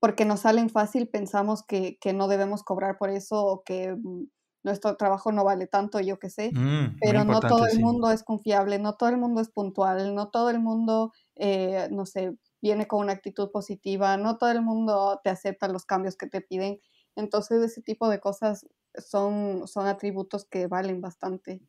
porque 0.00 0.24
nos 0.24 0.40
salen 0.40 0.68
fácil, 0.68 1.08
pensamos 1.08 1.64
que, 1.64 1.98
que, 2.00 2.12
no 2.12 2.28
debemos 2.28 2.62
cobrar 2.62 2.98
por 2.98 3.10
eso 3.10 3.44
o 3.44 3.62
que 3.62 3.96
mm, 3.96 4.24
nuestro 4.68 4.96
trabajo 4.96 5.32
no 5.32 5.44
vale 5.44 5.66
tanto, 5.66 6.00
yo 6.00 6.18
qué 6.18 6.30
sé. 6.30 6.52
Mm, 6.52 6.96
pero 7.00 7.24
no 7.24 7.40
todo 7.40 7.66
el 7.66 7.80
mundo 7.80 8.10
es 8.10 8.22
confiable, 8.22 8.78
no 8.78 8.94
todo 8.94 9.08
el 9.08 9.16
mundo 9.16 9.40
es 9.40 9.48
puntual, 9.48 10.14
no 10.14 10.28
todo 10.28 10.50
el 10.50 10.60
mundo, 10.60 11.12
eh, 11.36 11.88
no 11.90 12.06
sé, 12.06 12.36
viene 12.60 12.86
con 12.86 13.00
una 13.00 13.12
actitud 13.12 13.50
positiva, 13.50 14.16
no 14.16 14.38
todo 14.38 14.50
el 14.50 14.62
mundo 14.62 15.20
te 15.22 15.30
acepta 15.30 15.68
los 15.68 15.84
cambios 15.84 16.16
que 16.16 16.26
te 16.26 16.40
piden. 16.40 16.80
Entonces 17.16 17.62
ese 17.62 17.82
tipo 17.82 18.08
de 18.08 18.20
cosas 18.20 18.66
son, 18.94 19.66
son 19.66 19.86
atributos 19.86 20.44
que 20.44 20.66
valen 20.66 21.00
bastante. 21.00 21.60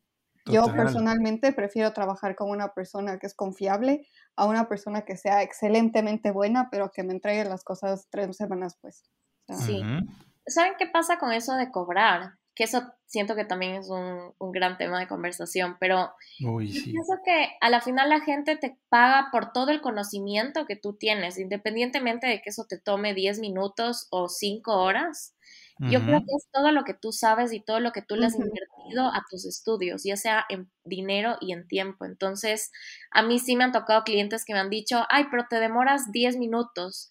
Yo 0.46 0.64
personalmente 0.74 1.52
prefiero 1.52 1.92
trabajar 1.92 2.34
con 2.34 2.50
una 2.50 2.72
persona 2.72 3.18
que 3.18 3.26
es 3.26 3.34
confiable 3.34 4.06
a 4.36 4.46
una 4.46 4.68
persona 4.68 5.02
que 5.02 5.16
sea 5.16 5.42
excelentemente 5.42 6.30
buena, 6.30 6.68
pero 6.70 6.90
que 6.90 7.04
me 7.04 7.12
entregue 7.12 7.44
las 7.44 7.62
cosas 7.62 8.08
tres 8.10 8.36
semanas 8.36 8.76
pues. 8.80 9.04
sí. 9.48 9.82
¿Saben 10.46 10.72
qué 10.78 10.86
pasa 10.86 11.18
con 11.18 11.32
eso 11.32 11.54
de 11.54 11.70
cobrar? 11.70 12.39
Que 12.60 12.64
eso 12.64 12.92
siento 13.06 13.34
que 13.36 13.46
también 13.46 13.76
es 13.76 13.88
un, 13.88 14.34
gran 14.52 14.76
tema 14.76 15.00
de 15.00 15.08
conversación, 15.08 15.78
pero 15.80 16.12
pienso 16.36 17.14
que 17.24 17.52
a 17.58 17.70
la 17.70 17.80
final 17.80 18.10
la 18.10 18.20
gente 18.20 18.54
te 18.56 18.76
paga 18.90 19.30
por 19.32 19.54
todo 19.54 19.70
el 19.70 19.80
conocimiento 19.80 20.66
que 20.66 20.76
tú 20.76 20.92
tienes, 20.92 21.38
independientemente 21.38 22.26
de 22.26 22.42
que 22.42 22.50
eso 22.50 22.66
te 22.68 22.78
tome 22.78 23.14
10 23.14 23.38
minutos 23.38 24.08
o 24.10 24.28
5 24.28 24.72
horas. 24.74 25.34
Yo 25.78 26.04
creo 26.04 26.18
que 26.18 26.36
es 26.36 26.46
todo 26.52 26.70
lo 26.70 26.84
que 26.84 26.92
tú 26.92 27.12
sabes 27.12 27.54
y 27.54 27.60
todo 27.60 27.80
lo 27.80 27.92
que 27.92 28.02
tú 28.02 28.14
le 28.14 28.26
has 28.26 28.34
invertido 28.34 29.06
a 29.06 29.24
tus 29.30 29.46
estudios, 29.46 30.02
ya 30.04 30.18
sea 30.18 30.44
en 30.50 30.70
dinero 30.84 31.38
y 31.40 31.52
en 31.52 31.66
tiempo. 31.66 32.04
Entonces, 32.04 32.70
a 33.10 33.22
mí 33.22 33.38
sí 33.38 33.56
me 33.56 33.64
han 33.64 33.72
tocado 33.72 34.04
clientes 34.04 34.44
que 34.44 34.52
me 34.52 34.58
han 34.58 34.68
dicho, 34.68 35.06
ay, 35.08 35.28
pero 35.30 35.46
te 35.48 35.58
demoras 35.58 36.12
10 36.12 36.36
minutos. 36.36 37.10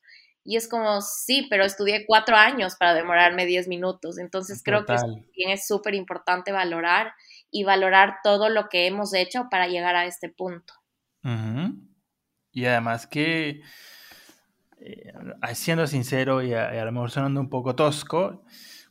Y 0.49 0.55
es 0.55 0.67
como, 0.67 0.99
sí, 1.01 1.45
pero 1.47 1.63
estudié 1.63 2.07
cuatro 2.07 2.35
años 2.35 2.75
para 2.75 2.95
demorarme 2.95 3.45
diez 3.45 3.67
minutos. 3.67 4.17
Entonces 4.17 4.63
creo 4.63 4.83
que 4.83 4.95
también 4.95 5.51
es 5.51 5.67
súper 5.67 5.93
importante 5.93 6.51
valorar 6.51 7.13
y 7.51 7.65
valorar 7.65 8.15
todo 8.23 8.49
lo 8.49 8.67
que 8.67 8.87
hemos 8.87 9.13
hecho 9.13 9.45
para 9.51 9.67
llegar 9.67 9.95
a 9.95 10.07
este 10.07 10.27
punto. 10.27 10.73
Y 12.51 12.65
además 12.65 13.05
que, 13.05 13.61
eh, 14.79 15.13
siendo 15.53 15.85
sincero 15.85 16.41
y 16.41 16.55
a, 16.55 16.83
lo 16.83 16.91
mejor 16.93 17.11
sonando 17.11 17.39
un 17.41 17.49
poco 17.51 17.75
tosco, 17.75 18.43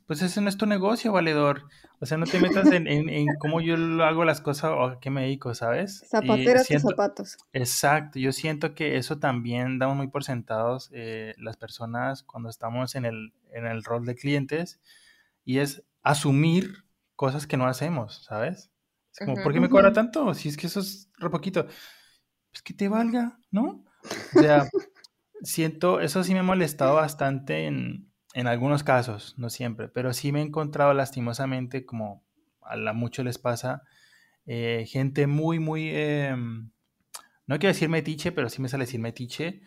pues 0.07 0.23
ese 0.23 0.41
no 0.41 0.49
es 0.49 0.59
tu 0.59 0.67
negocio, 0.67 1.11
valedor. 1.11 1.65
O 2.01 2.07
sea, 2.07 2.17
no 2.17 2.27
te 2.27 2.39
metas 2.39 2.71
en, 2.71 2.87
en, 2.87 3.27
cómo 3.41 3.61
yo 3.61 3.75
hago 4.05 4.25
las 4.25 4.41
cosas 4.41 4.71
o 4.71 4.85
a 4.85 5.01
qué 5.01 5.11
me 5.11 5.23
dedico, 5.23 5.55
¿sabes? 5.55 6.05
Zapateras 6.09 6.71
y 6.71 6.79
zapatos. 6.79 7.39
Exacto, 7.53 8.21
yo 8.21 8.31
siento 8.31 8.75
que 8.75 8.97
eso 8.97 9.19
también 9.19 9.81
damos 9.81 9.97
muy 9.97 10.07
por 10.07 10.23
sentados 10.23 10.91
eh, 10.93 11.35
las 11.39 11.57
personas 11.57 12.23
cuando 12.23 12.51
estamos 12.51 12.95
en 12.95 13.05
el, 13.05 13.33
en 13.53 13.67
el 13.67 13.83
rol 13.83 14.07
de 14.07 14.15
clientes 14.15 14.81
y 15.45 15.59
es 15.59 15.83
asumir 16.03 16.85
cosas 17.17 17.49
que 17.49 17.57
no 17.57 17.67
hacemos, 17.67 18.25
¿sabes? 18.25 18.71
Es 19.13 19.27
como, 19.27 19.43
¿por 19.43 19.53
qué 19.53 19.59
me 19.59 19.69
cobra 19.69 19.93
tanto? 19.93 20.33
Si 20.35 20.49
es 20.49 20.57
que 20.57 20.69
eso 20.69 20.79
es 20.81 21.11
re 21.19 21.31
poquito. 21.31 21.67
Pues 22.51 22.63
que 22.63 22.75
te 22.75 22.89
valga, 22.89 23.41
¿no? 23.51 23.85
O 24.37 24.41
sea, 24.41 24.69
siento, 25.43 26.01
eso 26.01 26.23
sí 26.23 26.33
me 26.33 26.41
ha 26.41 26.45
molestado 26.45 26.95
bastante 26.95 27.67
en, 27.67 28.08
en 28.35 28.47
algunos 28.47 28.83
casos, 28.83 29.35
no 29.39 29.51
siempre, 29.51 29.89
pero 29.89 30.13
sí 30.13 30.33
me 30.33 30.41
he 30.41 30.45
encontrado 30.45 30.93
lastimosamente, 30.93 31.87
como 31.87 32.23
a 32.63 32.77
la 32.77 32.93
mucho 32.93 33.25
les 33.25 33.39
pasa, 33.39 33.83
eh, 34.47 34.87
gente 34.87 35.27
muy, 35.27 35.59
muy, 35.59 35.91
em, 35.95 36.71
no 37.47 37.59
quiero 37.59 37.73
decir 37.73 37.89
metiche, 37.89 38.33
pero 38.33 38.49
sí 38.49 38.61
me 38.61 38.69
sale 38.69 38.85
decir 38.85 39.01
metiche, 39.01 39.63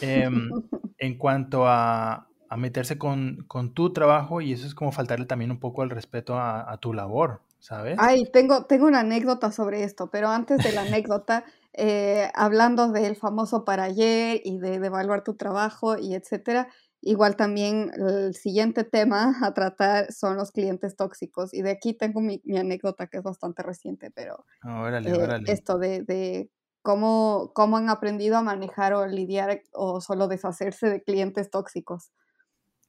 em, 0.00 0.50
en 0.98 1.18
cuanto 1.18 1.66
a, 1.66 2.26
meterse 2.56 2.98
con, 2.98 3.46
tu 3.74 3.92
trabajo 3.92 4.40
y 4.40 4.52
eso 4.52 4.66
es 4.66 4.74
como 4.74 4.90
faltarle 4.90 5.24
también 5.24 5.52
un 5.52 5.60
poco 5.60 5.84
el 5.84 5.90
respeto 5.90 6.36
a, 6.36 6.76
tu 6.80 6.92
labor, 6.92 7.42
¿sabes? 7.60 7.96
Ay, 8.00 8.24
tengo, 8.32 8.64
tengo 8.64 8.86
una 8.86 9.00
anécdota 9.00 9.52
sobre 9.52 9.84
esto, 9.84 10.10
pero 10.10 10.30
antes 10.30 10.58
de 10.64 10.72
la 10.72 10.82
anécdota, 10.82 11.44
eh, 11.74 12.28
hablando 12.34 12.88
del 12.90 13.14
famoso 13.14 13.64
para 13.64 13.84
ayer 13.84 14.40
y 14.44 14.58
de, 14.58 14.80
de 14.80 14.86
evaluar 14.88 15.22
tu 15.22 15.34
trabajo 15.34 15.96
y 15.96 16.14
etcétera, 16.14 16.68
Igual 17.02 17.36
también 17.36 17.90
el 17.94 18.34
siguiente 18.34 18.84
tema 18.84 19.34
a 19.42 19.54
tratar 19.54 20.12
son 20.12 20.36
los 20.36 20.52
clientes 20.52 20.96
tóxicos. 20.96 21.54
Y 21.54 21.62
de 21.62 21.70
aquí 21.70 21.94
tengo 21.94 22.20
mi, 22.20 22.42
anécdota 22.58 23.06
que 23.06 23.18
es 23.18 23.22
bastante 23.22 23.62
reciente, 23.62 24.10
pero 24.10 24.44
ah, 24.62 25.00
eh, 25.02 25.42
esto 25.46 25.78
de, 25.78 26.50
cómo, 26.82 27.52
cómo 27.54 27.78
han 27.78 27.88
aprendido 27.88 28.36
a 28.36 28.42
manejar 28.42 28.92
o 28.92 29.06
lidiar 29.06 29.62
o 29.72 30.02
solo 30.02 30.28
deshacerse 30.28 30.90
de 30.90 31.02
clientes 31.02 31.50
tóxicos. 31.50 32.10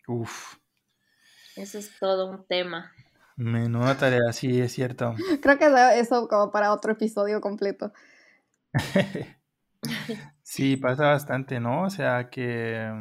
Uf. 0.07 0.55
Eso 1.55 1.77
es 1.77 1.97
todo 1.97 2.29
un 2.29 2.45
tema. 2.47 2.91
Menuda 3.37 3.97
tarea, 3.97 4.33
sí, 4.33 4.59
es 4.59 4.73
cierto. 4.73 5.15
Creo 5.41 5.57
que 5.57 5.99
eso 5.99 6.27
como 6.27 6.51
para 6.51 6.73
otro 6.73 6.91
episodio 6.91 7.39
completo. 7.39 7.93
sí, 10.43 10.75
pasa 10.75 11.07
bastante, 11.07 11.61
¿no? 11.61 11.83
O 11.83 11.89
sea 11.89 12.29
que 12.29 12.91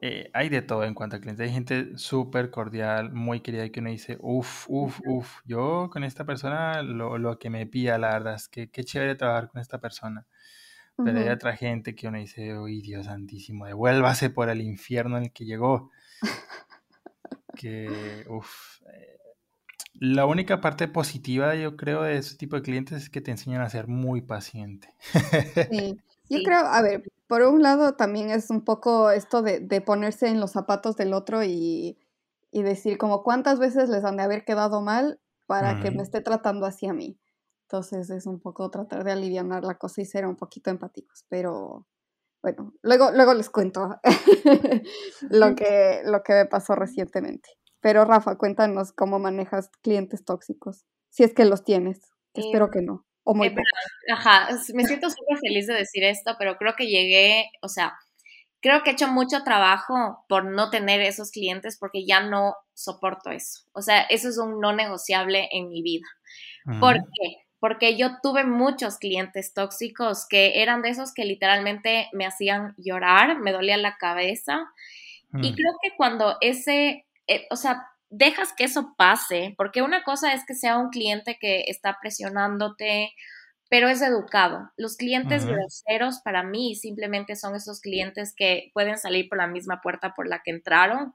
eh, 0.00 0.30
hay 0.34 0.48
de 0.48 0.62
todo 0.62 0.84
en 0.84 0.94
cuanto 0.94 1.16
a 1.16 1.20
clientes. 1.20 1.46
Hay 1.46 1.52
gente 1.52 1.96
súper 1.96 2.50
cordial, 2.50 3.12
muy 3.12 3.40
querida 3.40 3.68
que 3.70 3.80
uno 3.80 3.90
dice, 3.90 4.18
uff, 4.20 4.66
uff, 4.68 5.00
uff, 5.06 5.40
yo 5.44 5.88
con 5.90 6.04
esta 6.04 6.24
persona 6.24 6.82
lo, 6.82 7.18
lo, 7.18 7.38
que 7.38 7.50
me 7.50 7.66
pilla, 7.66 7.98
la 7.98 8.10
verdad 8.10 8.34
es 8.34 8.48
que 8.48 8.68
qué 8.68 8.84
chévere 8.84 9.14
trabajar 9.14 9.48
con 9.48 9.60
esta 9.60 9.78
persona. 9.80 10.26
Pero 11.04 11.18
hay 11.20 11.28
otra 11.28 11.54
gente 11.54 11.94
que 11.94 12.08
uno 12.08 12.16
dice, 12.16 12.58
uy, 12.58 12.80
Dios 12.80 13.04
santísimo, 13.04 13.66
devuélvase 13.66 14.30
por 14.30 14.48
el 14.48 14.62
infierno 14.62 15.18
en 15.18 15.24
el 15.24 15.32
que 15.32 15.44
llegó. 15.44 15.90
que, 17.54 18.24
uff. 18.28 18.80
Eh, 18.92 19.18
la 19.98 20.24
única 20.24 20.60
parte 20.62 20.88
positiva, 20.88 21.54
yo 21.54 21.76
creo, 21.76 22.02
de 22.02 22.16
ese 22.16 22.36
tipo 22.36 22.56
de 22.56 22.62
clientes 22.62 23.02
es 23.02 23.10
que 23.10 23.20
te 23.20 23.30
enseñan 23.30 23.60
a 23.60 23.68
ser 23.68 23.88
muy 23.88 24.22
paciente. 24.22 24.94
sí. 25.70 26.00
Yo 26.28 26.42
creo, 26.42 26.58
a 26.58 26.82
ver, 26.82 27.04
por 27.26 27.42
un 27.42 27.62
lado 27.62 27.94
también 27.94 28.30
es 28.30 28.50
un 28.50 28.62
poco 28.62 29.10
esto 29.10 29.42
de, 29.42 29.60
de 29.60 29.80
ponerse 29.80 30.28
en 30.28 30.40
los 30.40 30.52
zapatos 30.52 30.96
del 30.96 31.12
otro 31.12 31.42
y, 31.42 31.98
y, 32.50 32.62
decir 32.62 32.98
como 32.98 33.22
cuántas 33.22 33.58
veces 33.58 33.88
les 33.88 34.04
han 34.04 34.16
de 34.16 34.22
haber 34.22 34.44
quedado 34.44 34.80
mal 34.80 35.20
para 35.46 35.80
que 35.80 35.90
me 35.90 36.02
esté 36.02 36.20
tratando 36.20 36.66
así 36.66 36.86
a 36.86 36.92
mí. 36.92 37.18
Entonces 37.62 38.10
es 38.10 38.26
un 38.26 38.40
poco 38.40 38.70
tratar 38.70 39.04
de 39.04 39.12
aliviar 39.12 39.64
la 39.64 39.74
cosa 39.74 40.00
y 40.00 40.04
ser 40.04 40.26
un 40.26 40.36
poquito 40.36 40.70
empáticos, 40.70 41.24
pero 41.28 41.86
bueno, 42.42 42.72
luego, 42.82 43.10
luego 43.10 43.34
les 43.34 43.50
cuento 43.50 43.96
lo, 45.30 45.54
que, 45.56 46.02
lo 46.04 46.22
que 46.22 46.32
me 46.34 46.46
pasó 46.46 46.74
recientemente. 46.76 47.48
Pero 47.80 48.04
Rafa, 48.04 48.36
cuéntanos 48.36 48.92
cómo 48.92 49.18
manejas 49.18 49.70
clientes 49.82 50.24
tóxicos, 50.24 50.84
si 51.08 51.24
es 51.24 51.34
que 51.34 51.44
los 51.44 51.64
tienes. 51.64 52.00
espero 52.34 52.66
em, 52.66 52.70
que 52.70 52.82
no. 52.82 53.05
O 53.28 53.34
muy 53.34 53.48
eh, 53.48 53.54
Ajá, 54.12 54.48
me 54.72 54.84
siento 54.84 55.10
súper 55.10 55.38
feliz 55.38 55.66
de 55.66 55.74
decir 55.74 56.04
esto, 56.04 56.36
pero 56.38 56.56
creo 56.56 56.74
que 56.76 56.86
llegué, 56.86 57.50
o 57.60 57.68
sea, 57.68 57.94
creo 58.60 58.82
que 58.82 58.90
he 58.90 58.92
hecho 58.92 59.08
mucho 59.08 59.42
trabajo 59.42 60.24
por 60.28 60.44
no 60.44 60.70
tener 60.70 61.00
esos 61.00 61.32
clientes 61.32 61.76
porque 61.78 62.06
ya 62.06 62.20
no 62.20 62.54
soporto 62.72 63.30
eso. 63.30 63.64
O 63.72 63.82
sea, 63.82 64.02
eso 64.02 64.28
es 64.28 64.38
un 64.38 64.60
no 64.60 64.72
negociable 64.72 65.48
en 65.50 65.68
mi 65.68 65.82
vida. 65.82 66.06
¿Por 66.80 66.94
qué? 66.96 67.46
porque 67.58 67.96
yo 67.96 68.20
tuve 68.22 68.44
muchos 68.44 68.98
clientes 68.98 69.54
tóxicos 69.54 70.26
que 70.28 70.62
eran 70.62 70.82
de 70.82 70.90
esos 70.90 71.12
que 71.12 71.24
literalmente 71.24 72.08
me 72.12 72.26
hacían 72.26 72.74
llorar, 72.76 73.40
me 73.40 73.52
dolía 73.52 73.76
la 73.76 73.96
cabeza. 73.96 74.60
Y 75.32 75.50
mm. 75.50 75.54
creo 75.54 75.72
que 75.82 75.96
cuando 75.96 76.36
ese, 76.40 77.06
eh, 77.26 77.46
o 77.50 77.56
sea, 77.56 77.88
dejas 78.10 78.52
que 78.52 78.64
eso 78.64 78.94
pase, 78.96 79.54
porque 79.56 79.82
una 79.82 80.02
cosa 80.02 80.32
es 80.32 80.44
que 80.46 80.54
sea 80.54 80.78
un 80.78 80.90
cliente 80.90 81.38
que 81.40 81.64
está 81.68 81.98
presionándote 82.00 83.12
pero 83.68 83.88
es 83.88 84.00
educado. 84.00 84.70
Los 84.76 84.96
clientes 84.96 85.44
groseros 85.44 86.20
para 86.20 86.44
mí 86.44 86.76
simplemente 86.76 87.34
son 87.34 87.56
esos 87.56 87.80
clientes 87.80 88.32
que 88.36 88.70
pueden 88.72 88.96
salir 88.96 89.28
por 89.28 89.38
la 89.38 89.48
misma 89.48 89.80
puerta 89.80 90.14
por 90.14 90.28
la 90.28 90.40
que 90.44 90.52
entraron, 90.52 91.14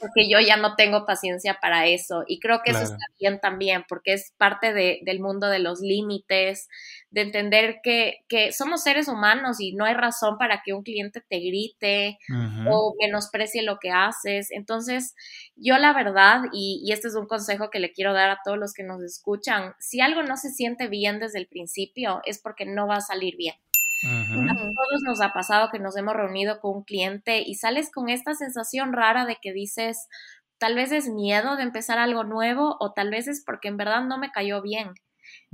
porque 0.00 0.28
yo 0.30 0.38
ya 0.38 0.56
no 0.56 0.76
tengo 0.76 1.04
paciencia 1.06 1.58
para 1.60 1.86
eso. 1.86 2.22
Y 2.28 2.38
creo 2.38 2.60
que 2.64 2.70
eso 2.70 2.82
está 2.82 3.06
bien 3.18 3.40
también, 3.40 3.84
porque 3.88 4.12
es 4.12 4.32
parte 4.38 4.72
de, 4.72 5.00
del 5.02 5.18
mundo 5.18 5.48
de 5.48 5.58
los 5.58 5.80
límites, 5.80 6.68
de 7.10 7.22
entender 7.22 7.80
que, 7.82 8.24
que, 8.28 8.52
somos 8.52 8.82
seres 8.82 9.08
humanos 9.08 9.60
y 9.60 9.74
no 9.74 9.84
hay 9.84 9.94
razón 9.94 10.38
para 10.38 10.62
que 10.64 10.74
un 10.74 10.82
cliente 10.82 11.20
te 11.20 11.40
grite 11.40 12.18
o 12.70 12.94
menosprecie 13.00 13.62
lo 13.62 13.78
que 13.78 13.90
haces. 13.90 14.50
Entonces, 14.52 15.14
yo 15.56 15.78
la 15.78 15.92
verdad, 15.92 16.42
y, 16.52 16.80
y 16.84 16.92
este 16.92 17.08
es 17.08 17.14
un 17.16 17.26
consejo 17.26 17.70
que 17.70 17.80
le 17.80 17.92
quiero 17.92 18.12
dar 18.12 18.30
a 18.30 18.38
todos 18.44 18.58
los 18.58 18.72
que 18.72 18.84
nos 18.84 19.02
escuchan, 19.02 19.74
si 19.80 20.00
algo 20.00 20.22
no 20.22 20.36
se 20.36 20.50
siente 20.50 20.86
bien 20.86 21.18
desde 21.18 21.38
el 21.38 21.48
principio, 21.48 21.87
es 22.24 22.40
porque 22.40 22.66
no 22.66 22.86
va 22.86 22.96
a 22.96 23.00
salir 23.00 23.36
bien. 23.36 23.54
A 24.46 24.54
todos 24.54 25.02
nos 25.06 25.20
ha 25.20 25.32
pasado 25.32 25.70
que 25.70 25.78
nos 25.78 25.96
hemos 25.96 26.14
reunido 26.14 26.60
con 26.60 26.76
un 26.78 26.84
cliente 26.84 27.42
y 27.44 27.54
sales 27.54 27.90
con 27.92 28.08
esta 28.08 28.34
sensación 28.34 28.92
rara 28.92 29.26
de 29.26 29.36
que 29.40 29.52
dices, 29.52 30.08
tal 30.58 30.74
vez 30.74 30.92
es 30.92 31.08
miedo 31.08 31.56
de 31.56 31.64
empezar 31.64 31.98
algo 31.98 32.24
nuevo 32.24 32.76
o 32.80 32.92
tal 32.92 33.10
vez 33.10 33.28
es 33.28 33.42
porque 33.44 33.68
en 33.68 33.76
verdad 33.76 34.04
no 34.04 34.18
me 34.18 34.30
cayó 34.30 34.62
bien. 34.62 34.92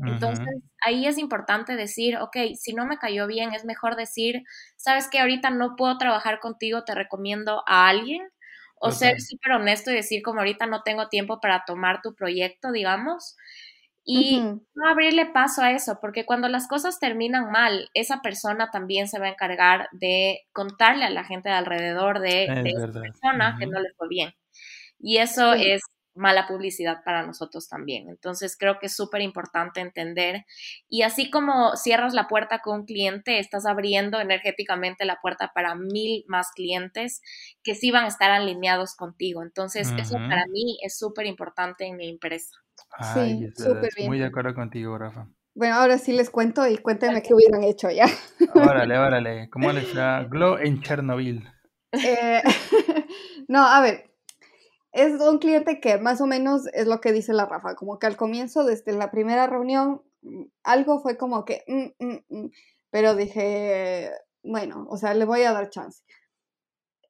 Entonces, 0.04 0.46
ahí 0.84 1.06
es 1.06 1.18
importante 1.18 1.76
decir, 1.76 2.18
ok, 2.18 2.36
si 2.56 2.74
no 2.74 2.86
me 2.86 2.98
cayó 2.98 3.26
bien, 3.26 3.54
es 3.54 3.64
mejor 3.64 3.96
decir, 3.96 4.42
sabes 4.76 5.08
que 5.08 5.20
ahorita 5.20 5.50
no 5.50 5.76
puedo 5.76 5.98
trabajar 5.98 6.40
contigo, 6.40 6.84
te 6.84 6.94
recomiendo 6.94 7.62
a 7.66 7.88
alguien. 7.88 8.22
O 8.76 8.90
ser 8.92 9.20
súper 9.20 9.52
honesto 9.52 9.90
y 9.90 9.94
decir, 9.94 10.22
como 10.22 10.40
ahorita 10.40 10.66
no 10.66 10.82
tengo 10.82 11.08
tiempo 11.08 11.40
para 11.40 11.64
tomar 11.66 12.02
tu 12.02 12.14
proyecto, 12.14 12.70
digamos. 12.72 13.36
Y 14.06 14.38
no 14.38 14.88
abrirle 14.88 15.26
paso 15.26 15.62
a 15.62 15.72
eso, 15.72 15.98
porque 15.98 16.26
cuando 16.26 16.48
las 16.48 16.68
cosas 16.68 17.00
terminan 17.00 17.50
mal, 17.50 17.88
esa 17.94 18.20
persona 18.20 18.70
también 18.70 19.08
se 19.08 19.18
va 19.18 19.26
a 19.26 19.30
encargar 19.30 19.88
de 19.92 20.42
contarle 20.52 21.06
a 21.06 21.10
la 21.10 21.24
gente 21.24 21.48
de 21.48 21.54
alrededor 21.54 22.20
de, 22.20 22.44
esa 22.44 22.92
persona 22.92 23.56
que 23.58 23.66
no 23.66 23.80
le 23.80 23.88
fue 23.96 24.08
bien. 24.08 24.34
Y 24.98 25.18
eso 25.18 25.54
es 25.54 25.80
mala 26.14 26.46
publicidad 26.46 27.02
para 27.02 27.26
nosotros 27.26 27.66
también. 27.68 28.08
Entonces 28.10 28.56
creo 28.58 28.78
que 28.78 28.86
es 28.86 28.94
súper 28.94 29.22
importante 29.22 29.80
entender. 29.80 30.44
Y 30.88 31.02
así 31.02 31.30
como 31.30 31.74
cierras 31.76 32.12
la 32.12 32.28
puerta 32.28 32.60
con 32.60 32.80
un 32.80 32.86
cliente, 32.86 33.38
estás 33.38 33.66
abriendo 33.66 34.20
energéticamente 34.20 35.06
la 35.06 35.18
puerta 35.20 35.52
para 35.54 35.74
mil 35.74 36.24
más 36.28 36.50
clientes 36.54 37.20
que 37.62 37.74
sí 37.74 37.90
van 37.90 38.04
a 38.04 38.08
estar 38.08 38.30
alineados 38.30 38.94
contigo. 38.94 39.42
Entonces 39.42 39.92
eso 39.98 40.16
para 40.16 40.46
mí 40.46 40.78
es 40.82 40.98
súper 40.98 41.26
importante 41.26 41.86
en 41.86 41.96
mi 41.96 42.08
empresa 42.08 42.63
sí, 43.14 43.48
súper 43.56 43.90
bien. 43.96 44.08
Muy 44.08 44.18
de 44.18 44.26
acuerdo 44.26 44.54
contigo, 44.54 44.96
Rafa. 44.98 45.28
Bueno, 45.54 45.76
ahora 45.76 45.98
sí 45.98 46.12
les 46.12 46.30
cuento 46.30 46.66
y 46.66 46.78
cuéntenme 46.78 47.22
qué 47.22 47.32
hubieran 47.34 47.62
hecho 47.62 47.90
ya. 47.90 48.06
Órale, 48.54 48.98
órale. 48.98 49.50
¿Cómo 49.50 49.72
les 49.72 49.88
fue 49.88 50.02
Glow 50.30 50.58
en 50.58 50.80
Chernobyl? 50.82 51.48
Eh, 51.92 52.42
no, 53.48 53.64
a 53.64 53.80
ver. 53.80 54.10
Es 54.92 55.20
un 55.20 55.38
cliente 55.38 55.80
que 55.80 55.98
más 55.98 56.20
o 56.20 56.26
menos 56.26 56.68
es 56.72 56.86
lo 56.86 57.00
que 57.00 57.12
dice 57.12 57.32
la 57.32 57.46
Rafa, 57.46 57.74
como 57.74 57.98
que 57.98 58.06
al 58.06 58.16
comienzo, 58.16 58.64
desde 58.64 58.92
la 58.92 59.10
primera 59.10 59.48
reunión, 59.48 60.02
algo 60.62 61.00
fue 61.00 61.16
como 61.16 61.44
que, 61.44 61.64
mm, 61.66 62.04
mm, 62.04 62.18
mm", 62.28 62.50
pero 62.90 63.16
dije, 63.16 64.12
bueno, 64.44 64.86
o 64.88 64.96
sea, 64.96 65.14
le 65.14 65.24
voy 65.24 65.42
a 65.42 65.52
dar 65.52 65.68
chance. 65.70 66.04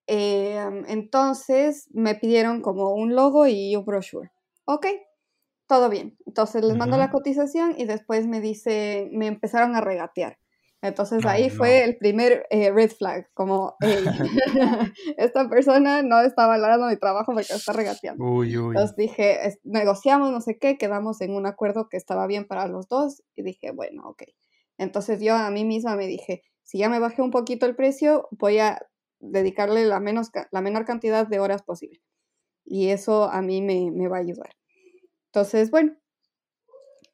Em, 0.06 0.84
entonces 0.88 1.88
me 1.92 2.14
pidieron 2.14 2.60
como 2.60 2.94
un 2.94 3.14
logo 3.14 3.46
y 3.46 3.76
un 3.76 3.84
brochure. 3.84 4.30
Ok, 4.66 4.86
todo 5.66 5.88
bien. 5.88 6.16
Entonces 6.26 6.64
les 6.64 6.76
mando 6.76 6.96
la 6.96 7.10
cotización 7.10 7.74
y 7.76 7.84
después 7.84 8.26
me 8.26 8.40
dice, 8.40 9.08
me 9.12 9.26
empezaron 9.26 9.74
a 9.76 9.80
regatear. 9.80 10.38
Entonces 10.84 11.24
ahí 11.24 11.48
fue 11.48 11.82
el 11.82 11.96
primer 11.96 12.46
eh, 12.50 12.70
red 12.70 12.90
flag, 12.90 13.30
como 13.32 13.74
esta 15.16 15.48
persona 15.48 16.02
no 16.02 16.20
está 16.20 16.46
valorando 16.46 16.88
mi 16.88 16.96
trabajo 16.98 17.32
porque 17.32 17.54
está 17.54 17.72
regateando. 17.72 18.22
Entonces 18.44 18.94
dije, 18.94 19.58
negociamos, 19.64 20.30
no 20.30 20.42
sé 20.42 20.58
qué, 20.58 20.76
quedamos 20.76 21.22
en 21.22 21.34
un 21.34 21.46
acuerdo 21.46 21.88
que 21.88 21.96
estaba 21.96 22.26
bien 22.26 22.46
para 22.46 22.66
los 22.68 22.86
dos 22.86 23.22
y 23.34 23.42
dije, 23.42 23.70
bueno, 23.70 24.02
ok. 24.08 24.24
Entonces 24.76 25.22
yo 25.22 25.34
a 25.34 25.50
mí 25.50 25.64
misma 25.64 25.96
me 25.96 26.06
dije, 26.06 26.42
si 26.64 26.78
ya 26.78 26.90
me 26.90 26.98
bajé 26.98 27.22
un 27.22 27.30
poquito 27.30 27.64
el 27.64 27.76
precio, 27.76 28.28
voy 28.32 28.58
a 28.58 28.78
dedicarle 29.20 29.86
la, 29.86 30.00
menos, 30.00 30.30
la 30.50 30.60
menor 30.60 30.84
cantidad 30.84 31.26
de 31.26 31.40
horas 31.40 31.62
posible. 31.62 32.02
Y 32.62 32.88
eso 32.88 33.30
a 33.30 33.40
mí 33.40 33.62
me, 33.62 33.90
me 33.90 34.08
va 34.08 34.18
a 34.18 34.20
ayudar. 34.20 34.50
Entonces, 35.34 35.72
bueno, 35.72 35.96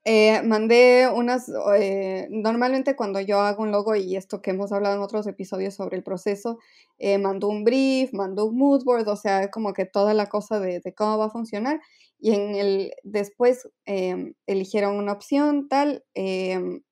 eh, 0.05 0.43
mandé 0.43 1.09
unas, 1.09 1.51
eh, 1.79 2.27
normalmente 2.31 2.95
cuando 2.95 3.19
yo 3.21 3.41
hago 3.41 3.63
un 3.63 3.71
logo 3.71 3.95
y 3.97 4.15
esto 4.15 4.43
que 4.43 4.51
hemos 4.51 4.73
hablado 4.73 4.97
en 4.97 5.01
otros 5.01 5.27
episodios 5.27 5.75
sobre 5.75 5.97
el 5.97 6.03
proceso, 6.03 6.59
eh, 6.99 7.17
mando 7.17 7.49
un 7.49 7.65
brief, 7.65 8.13
mando 8.13 8.45
un 8.45 8.59
mood 8.59 8.85
board, 8.85 9.09
o 9.09 9.17
sea, 9.17 9.51
como 9.51 9.73
que 9.73 9.87
toda 9.87 10.13
la 10.13 10.27
cosa 10.29 10.61
de, 10.61 10.83
cómo 10.95 11.17
va 11.17 11.27
a 11.27 11.31
funcionar. 11.31 11.81
Y 12.19 12.35
en 12.35 12.57
el, 12.57 12.93
después 13.05 13.67
em, 13.87 14.35
eligieron 14.47 14.97
una 14.97 15.13
opción 15.13 15.67
tal, 15.71 16.05
em, 16.13 16.83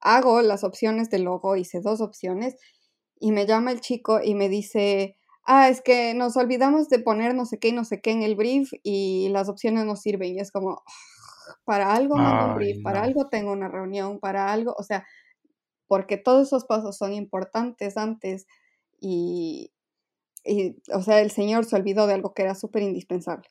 hago 0.00 0.40
las 0.40 0.64
opciones 0.64 1.10
del 1.10 1.24
logo, 1.24 1.54
hice 1.56 1.80
dos 1.82 2.00
opciones 2.00 2.56
y 3.20 3.32
me 3.32 3.44
llama 3.46 3.72
el 3.72 3.80
chico 3.82 4.20
y 4.24 4.34
me 4.34 4.48
dice, 4.48 5.17
ah, 5.48 5.68
es 5.70 5.80
que 5.80 6.14
nos 6.14 6.36
olvidamos 6.36 6.88
de 6.90 7.00
poner 7.00 7.34
no 7.34 7.46
sé 7.46 7.58
qué 7.58 7.68
y 7.68 7.72
no 7.72 7.84
sé 7.84 8.00
qué 8.02 8.12
en 8.12 8.22
el 8.22 8.36
brief 8.36 8.70
y 8.82 9.30
las 9.30 9.48
opciones 9.48 9.86
no 9.86 9.96
sirven. 9.96 10.36
Y 10.36 10.40
es 10.40 10.52
como, 10.52 10.82
para 11.64 11.94
algo 11.94 12.16
mando 12.16 12.52
un 12.52 12.54
brief, 12.56 12.82
para 12.82 13.02
algo 13.02 13.28
tengo 13.28 13.52
una 13.52 13.68
reunión, 13.68 14.20
para 14.20 14.52
algo, 14.52 14.74
o 14.78 14.82
sea, 14.82 15.06
porque 15.88 16.18
todos 16.18 16.48
esos 16.48 16.66
pasos 16.66 16.98
son 16.98 17.14
importantes 17.14 17.96
antes 17.96 18.46
y, 19.00 19.72
y 20.44 20.76
o 20.92 21.02
sea, 21.02 21.20
el 21.20 21.30
señor 21.30 21.64
se 21.64 21.76
olvidó 21.76 22.06
de 22.06 22.14
algo 22.14 22.34
que 22.34 22.42
era 22.42 22.54
súper 22.54 22.82
indispensable. 22.82 23.48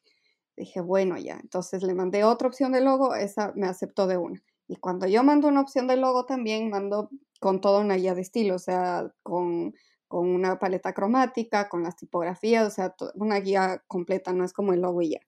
Dije, 0.56 0.82
bueno, 0.82 1.18
ya, 1.18 1.40
entonces 1.42 1.84
le 1.84 1.96
mandé 1.96 2.24
otra 2.24 2.48
opción 2.48 2.72
de 2.74 2.82
logo, 2.82 3.16
esa 3.16 3.54
me 3.56 3.68
aceptó 3.68 4.08
de 4.08 4.18
una. 4.18 4.44
Y 4.68 4.76
cuando 4.78 5.08
yo 5.08 5.24
mando 5.24 5.48
una 5.48 5.62
opción 5.62 5.88
de 5.88 5.98
logo 5.98 6.26
también 6.26 6.70
mando 6.70 7.10
con 7.40 7.62
toda 7.62 7.82
una 7.82 7.96
guía 7.96 8.14
de 8.16 8.22
estilo, 8.22 8.56
o 8.56 8.60
sea, 8.60 9.12
con 9.24 9.74
con 10.08 10.28
una 10.30 10.60
paleta 10.60 10.94
cromática, 10.94 11.70
con 11.70 11.84
las 11.84 11.96
tipografías, 11.96 12.68
o 12.68 12.70
sea, 12.70 12.96
una 13.16 13.40
guía 13.40 13.84
completa, 13.88 14.34
no 14.34 14.46
es 14.46 14.54
como 14.54 14.74
el 14.74 14.82
logo 14.82 15.02
y 15.02 15.12
ya. 15.12 15.20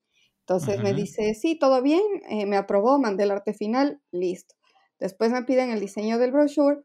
Entonces 0.42 0.82
me 0.82 0.94
dice, 0.94 1.36
sí, 1.36 1.60
todo 1.60 1.82
bien, 1.84 2.02
eh, 2.28 2.48
me 2.48 2.58
aprobó, 2.58 2.98
mandé 2.98 3.24
el 3.24 3.32
arte 3.32 3.54
final, 3.54 4.02
listo. 4.12 4.56
Después 5.00 5.32
me 5.32 5.44
piden 5.44 5.70
el 5.70 5.80
diseño 5.80 6.18
del 6.18 6.32
brochure, 6.32 6.82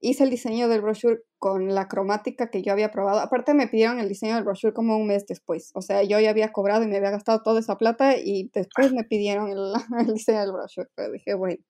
hice 0.00 0.22
el 0.24 0.30
diseño 0.30 0.68
del 0.68 0.82
brochure 0.82 1.20
con 1.38 1.74
la 1.74 1.88
cromática 1.88 2.50
que 2.50 2.62
yo 2.62 2.72
había 2.72 2.92
probado. 2.92 3.18
Aparte 3.20 3.54
me 3.54 3.66
pidieron 3.66 3.98
el 3.98 4.08
diseño 4.08 4.36
del 4.36 4.44
brochure 4.44 4.72
como 4.72 4.96
un 4.96 5.08
mes 5.08 5.26
después, 5.26 5.72
o 5.74 5.82
sea, 5.82 6.04
yo 6.04 6.20
ya 6.20 6.30
había 6.30 6.52
cobrado 6.52 6.84
y 6.84 6.86
me 6.86 6.96
había 6.96 7.10
gastado 7.10 7.42
toda 7.42 7.60
esa 7.60 7.76
plata 7.76 8.16
y 8.16 8.50
después 8.54 8.92
me 8.92 9.04
pidieron 9.04 9.48
el, 9.50 9.72
diseño 10.14 10.40
del 10.40 10.52
brochure, 10.52 10.88
pero 10.94 11.12
dije, 11.12 11.34
bueno, 11.34 11.62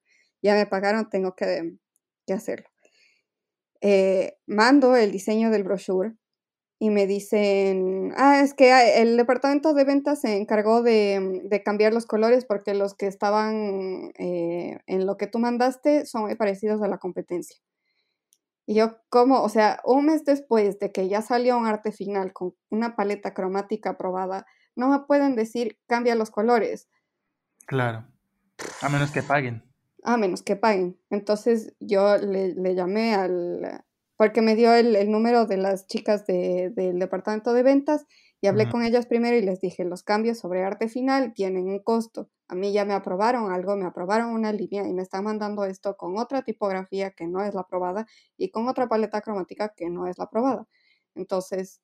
ya 0.43 0.55
me 0.55 0.67
pagaron, 0.67 1.09
tengo 1.09 1.35
que, 1.35 1.79
que 2.27 2.35
hacerlo. 2.35 2.72
Eh, 3.83 4.39
mando 4.47 4.95
el 4.95 5.11
diseño 5.11 5.51
del 5.51 5.65
brochure 5.65 6.15
y 6.79 6.91
me 6.91 7.07
dicen, 7.07 8.13
ah, 8.17 8.41
es 8.41 8.55
que 8.55 9.03
el 9.03 9.17
departamento 9.17 9.75
de 9.75 9.85
ventas 9.85 10.21
se 10.21 10.37
encargó 10.37 10.83
de, 10.83 11.43
de 11.45 11.63
cambiar 11.63 11.93
los 11.93 12.07
colores 12.07 12.45
porque 12.45 12.75
los 12.75 12.95
que 12.95 13.07
estaban 13.07 14.13
eh, 14.19 14.79
en 14.87 15.07
lo 15.07 15.17
que 15.17 15.27
tú 15.27 15.39
mandaste 15.39 16.07
son 16.07 16.23
muy 16.23 16.37
parecidos 16.37 16.81
a 16.81 16.89
la 16.89 16.99
competencia. 16.99 17.57
Y 18.67 18.75
yo, 18.75 18.99
como, 19.09 19.43
o 19.43 19.49
sea, 19.49 19.81
un 19.85 20.07
mes 20.07 20.25
después 20.25 20.79
de 20.79 20.93
que 20.93 21.09
ya 21.09 21.23
salió 21.23 21.59
un 21.59 21.67
arte 21.67 21.91
final 21.91 22.33
con 22.33 22.55
una 22.71 22.95
paleta 22.95 23.35
cromática 23.35 23.91
aprobada, 23.91 24.47
no 24.77 24.89
me 24.89 25.01
pueden 25.01 25.35
decir 25.35 25.79
cambia 25.87 26.15
los 26.15 26.31
colores. 26.31 26.89
Claro. 27.67 28.07
A 28.81 28.89
menos 28.89 29.11
que 29.11 29.23
paguen. 29.23 29.72
A 30.03 30.17
menos 30.17 30.43
que 30.43 30.57
paguen. 30.57 30.99
Entonces 31.11 31.75
yo 31.81 32.17
le, 32.19 32.55
le 32.55 32.75
llamé 32.75 33.15
al, 33.15 33.85
porque 34.17 34.43
me 34.43 34.55
dio 34.55 34.73
el, 34.73 34.97
el 34.97 35.11
número 35.11 35.47
de 35.47 35.57
las 35.57 35.87
chicas 35.87 36.27
de, 36.27 36.71
del 36.71 36.99
departamento 36.99 37.53
de 37.53 37.63
ventas 37.63 38.07
y 38.41 38.49
hablé 38.49 38.69
con 38.69 38.83
ellas 38.83 39.07
primero 39.07 39.37
y 39.37 39.43
les 39.43 39.61
dije, 39.61 39.85
los 39.85 40.03
cambios 40.03 40.39
sobre 40.39 40.65
arte 40.65 40.89
final 40.89 41.33
tienen 41.33 41.69
un 41.69 41.79
costo. 41.79 42.29
A 42.49 42.57
mí 42.57 42.73
ya 42.73 42.85
me 42.85 42.93
aprobaron 42.93 43.53
algo, 43.53 43.77
me 43.77 43.87
aprobaron 43.87 44.31
una 44.31 44.53
línea 44.53 44.87
y 44.87 44.93
me 44.93 45.03
están 45.03 45.23
mandando 45.23 45.65
esto 45.65 45.97
con 45.97 46.19
otra 46.19 46.43
tipografía 46.43 47.13
que 47.13 47.29
no 47.29 47.41
es 47.45 47.55
la 47.55 47.61
aprobada 47.61 48.07
y 48.37 48.51
con 48.51 48.67
otra 48.67 48.89
paleta 48.89 49.21
cromática 49.21 49.73
que 49.77 49.89
no 49.91 50.09
es 50.09 50.19
la 50.19 50.25
aprobada. 50.25 50.67
Entonces, 51.15 51.81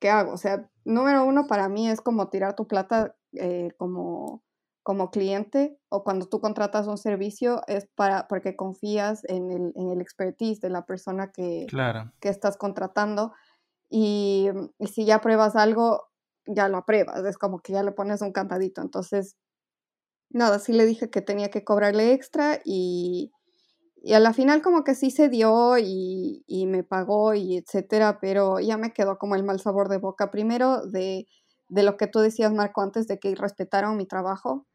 ¿qué 0.00 0.08
hago? 0.08 0.32
O 0.32 0.38
sea, 0.38 0.70
número 0.84 1.24
uno 1.24 1.46
para 1.46 1.68
mí 1.68 1.90
es 1.90 2.00
como 2.00 2.30
tirar 2.30 2.56
tu 2.56 2.66
plata 2.66 3.14
eh, 3.34 3.72
como, 3.76 4.42
como 4.82 5.10
cliente 5.10 5.78
o 5.88 6.02
cuando 6.02 6.26
tú 6.26 6.40
contratas 6.40 6.88
un 6.88 6.98
servicio 6.98 7.62
es 7.68 7.86
para 7.94 8.26
porque 8.26 8.56
confías 8.56 9.22
en 9.24 9.50
el, 9.50 9.72
en 9.76 9.90
el 9.90 10.00
expertise 10.00 10.60
de 10.60 10.70
la 10.70 10.84
persona 10.86 11.30
que, 11.30 11.66
que 12.20 12.28
estás 12.28 12.56
contratando 12.56 13.32
y, 13.94 14.48
si 14.90 15.04
ya 15.04 15.20
pruebas 15.20 15.54
algo, 15.54 16.08
ya 16.46 16.68
lo 16.68 16.78
apruebas, 16.78 17.24
es 17.26 17.36
como 17.36 17.60
que 17.60 17.74
ya 17.74 17.82
le 17.82 17.92
pones 17.92 18.22
un 18.22 18.32
cantadito. 18.32 18.80
Entonces, 18.80 19.36
nada, 20.30 20.58
sí 20.58 20.72
le 20.72 20.86
dije 20.86 21.10
que 21.10 21.20
tenía 21.20 21.50
que 21.50 21.62
cobrarle 21.62 22.12
extra 22.12 22.60
y, 22.64 23.32
y 23.96 24.14
a 24.14 24.20
la 24.20 24.32
final 24.32 24.62
como 24.62 24.82
que 24.82 24.94
sí 24.94 25.10
se 25.10 25.28
dio 25.28 25.76
y, 25.78 26.42
y, 26.46 26.66
me 26.66 26.84
pagó 26.84 27.34
y 27.34 27.58
etcétera, 27.58 28.18
pero 28.18 28.60
ya 28.60 28.78
me 28.78 28.94
quedó 28.94 29.18
como 29.18 29.34
el 29.34 29.44
mal 29.44 29.60
sabor 29.60 29.90
de 29.90 29.98
boca. 29.98 30.30
Primero 30.30 30.86
de, 30.86 31.26
de 31.68 31.82
lo 31.82 31.98
que 31.98 32.06
tú 32.06 32.20
decías, 32.20 32.52
Marco, 32.52 32.80
antes 32.80 33.06
de 33.06 33.18
que 33.18 33.34
respetaron 33.34 33.98
mi 33.98 34.06
trabajo, 34.06 34.66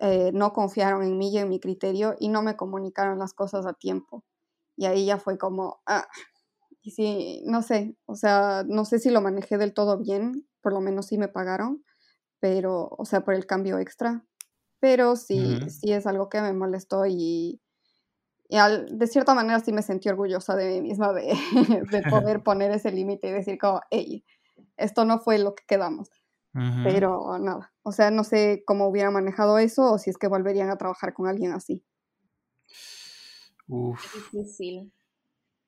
eh, 0.00 0.30
no 0.34 0.52
confiaron 0.52 1.02
en 1.02 1.18
mí 1.18 1.30
y 1.30 1.38
en 1.38 1.48
mi 1.48 1.60
criterio 1.60 2.14
y 2.18 2.28
no 2.28 2.42
me 2.42 2.56
comunicaron 2.56 3.18
las 3.18 3.34
cosas 3.34 3.66
a 3.66 3.74
tiempo. 3.74 4.24
Y 4.76 4.86
ahí 4.86 5.06
ya 5.06 5.18
fue 5.18 5.38
como, 5.38 5.82
ah, 5.86 6.08
y 6.82 6.92
sí, 6.92 7.42
no 7.46 7.62
sé, 7.62 7.96
o 8.06 8.14
sea, 8.16 8.64
no 8.66 8.84
sé 8.84 8.98
si 8.98 9.10
lo 9.10 9.20
manejé 9.20 9.58
del 9.58 9.74
todo 9.74 9.98
bien, 9.98 10.48
por 10.62 10.72
lo 10.72 10.80
menos 10.80 11.06
sí 11.06 11.18
me 11.18 11.28
pagaron, 11.28 11.84
pero, 12.40 12.88
o 12.90 13.04
sea, 13.04 13.22
por 13.22 13.34
el 13.34 13.46
cambio 13.46 13.78
extra, 13.78 14.24
pero 14.80 15.16
sí, 15.16 15.66
sí 15.68 15.92
es 15.92 16.06
algo 16.06 16.28
que 16.30 16.40
me 16.42 16.52
molestó 16.54 17.06
y, 17.06 17.60
y 18.48 18.58
de 18.90 19.06
cierta 19.06 19.34
manera 19.34 19.60
sí 19.60 19.72
me 19.72 19.82
sentí 19.82 20.08
orgullosa 20.08 20.56
de 20.56 20.68
mí 20.74 20.82
misma 20.82 21.12
de, 21.12 21.34
de 21.90 22.02
poder 22.04 22.42
poner 22.44 22.72
ese 22.72 22.92
límite 22.92 23.28
y 23.28 23.32
decir 23.32 23.58
como, 23.58 23.80
hey, 23.90 24.24
esto 24.76 25.04
no 25.04 25.20
fue 25.20 25.38
lo 25.38 25.54
que 25.54 25.64
quedamos. 25.66 26.10
Pero 26.52 27.38
nada, 27.38 27.72
o 27.82 27.92
sea, 27.92 28.10
no 28.10 28.24
sé 28.24 28.64
cómo 28.66 28.88
hubiera 28.88 29.10
manejado 29.10 29.58
eso 29.58 29.92
o 29.92 29.98
si 29.98 30.10
es 30.10 30.18
que 30.18 30.26
volverían 30.26 30.70
a 30.70 30.76
trabajar 30.78 31.14
con 31.14 31.28
alguien 31.28 31.52
así. 31.52 31.84
Uf. 33.68 34.02
Difícil. 34.32 34.92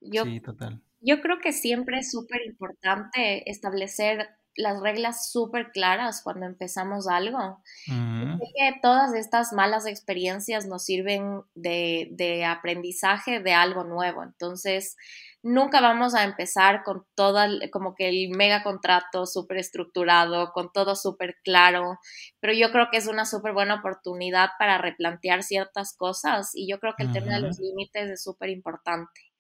Yo, 0.01 0.25
sí, 0.25 0.41
total 0.41 0.83
yo 1.03 1.21
creo 1.21 1.39
que 1.41 1.53
siempre 1.53 1.99
es 1.99 2.11
súper 2.11 2.41
importante 2.47 3.51
establecer 3.51 4.29
las 4.55 4.81
reglas 4.81 5.31
súper 5.31 5.71
claras 5.73 6.21
cuando 6.23 6.47
empezamos 6.47 7.09
algo. 7.09 7.63
que 7.87 8.79
todas 8.83 9.15
estas 9.15 9.53
malas 9.53 9.87
experiencias 9.87 10.67
nos 10.67 10.85
sirven 10.85 11.43
de, 11.55 12.09
de, 12.13 12.45
aprendizaje 12.45 13.41
de 13.41 13.53
algo 13.53 13.85
nuevo. 13.85 14.23
Entonces, 14.23 14.97
nunca 15.43 15.81
vamos 15.81 16.15
a 16.15 16.25
empezar 16.25 16.83
con 16.85 17.05
todo 17.15 17.41
como 17.71 17.95
que 17.95 18.09
el 18.09 18.31
mega 18.31 18.63
contrato 18.63 19.27
súper 19.27 19.59
estructurado, 19.59 20.53
con 20.53 20.73
todo 20.73 20.95
súper 20.97 21.37
claro, 21.45 21.99
pero 22.41 22.53
yo 22.53 22.71
creo 22.73 22.89
que 22.91 22.99
es 22.99 23.07
una 23.07 23.25
súper 23.27 23.53
buena 23.53 23.77
oportunidad 23.77 24.51
para 24.59 24.79
replantear 24.79 25.43
ciertas 25.43 25.97
cosas 25.97 26.51
y 26.55 26.69
yo 26.69 26.79
creo 26.79 26.95
que 26.97 27.05
el 27.05 27.13
tema 27.13 27.35
de 27.35 27.41
los 27.41 27.59
límites 27.59 28.11
es 28.11 28.23
súper 28.23 28.51
importante 28.51 29.33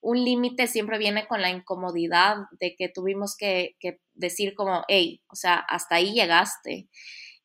un 0.00 0.24
límite 0.24 0.66
siempre 0.66 0.98
viene 0.98 1.26
con 1.26 1.42
la 1.42 1.50
incomodidad 1.50 2.36
de 2.58 2.74
que 2.76 2.88
tuvimos 2.88 3.36
que, 3.36 3.76
decir 4.14 4.54
como, 4.54 4.82
hey, 4.88 5.22
o 5.28 5.36
sea, 5.36 5.56
hasta 5.56 5.96
ahí 5.96 6.12
llegaste. 6.12 6.88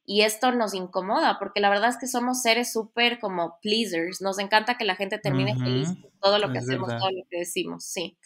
Y 0.06 0.22
esto 0.22 0.51
nos 0.51 0.74
incomoda 0.74 1.39
porque 1.39 1.60
la 1.60 1.70
verdad 1.70 1.89
es 1.89 1.97
que 1.97 2.08
somos 2.08 2.41
seres 2.41 2.72
súper 2.72 3.20
como 3.20 3.58
pleasers. 3.62 4.22
Nos 4.22 4.38
encanta 4.38 4.78
que 4.78 4.86
la 4.86 4.95
gente 4.95 5.18
termine 5.18 5.56
feliz 5.58 5.89
con 5.89 6.12
todo 6.22 6.38
lo 6.39 6.51
que 6.51 6.60
hacemos, 6.60 6.89
todo 6.89 7.10
lo 7.12 7.24
que 7.30 7.39
decimos, 7.39 7.86
sí. 7.86 8.18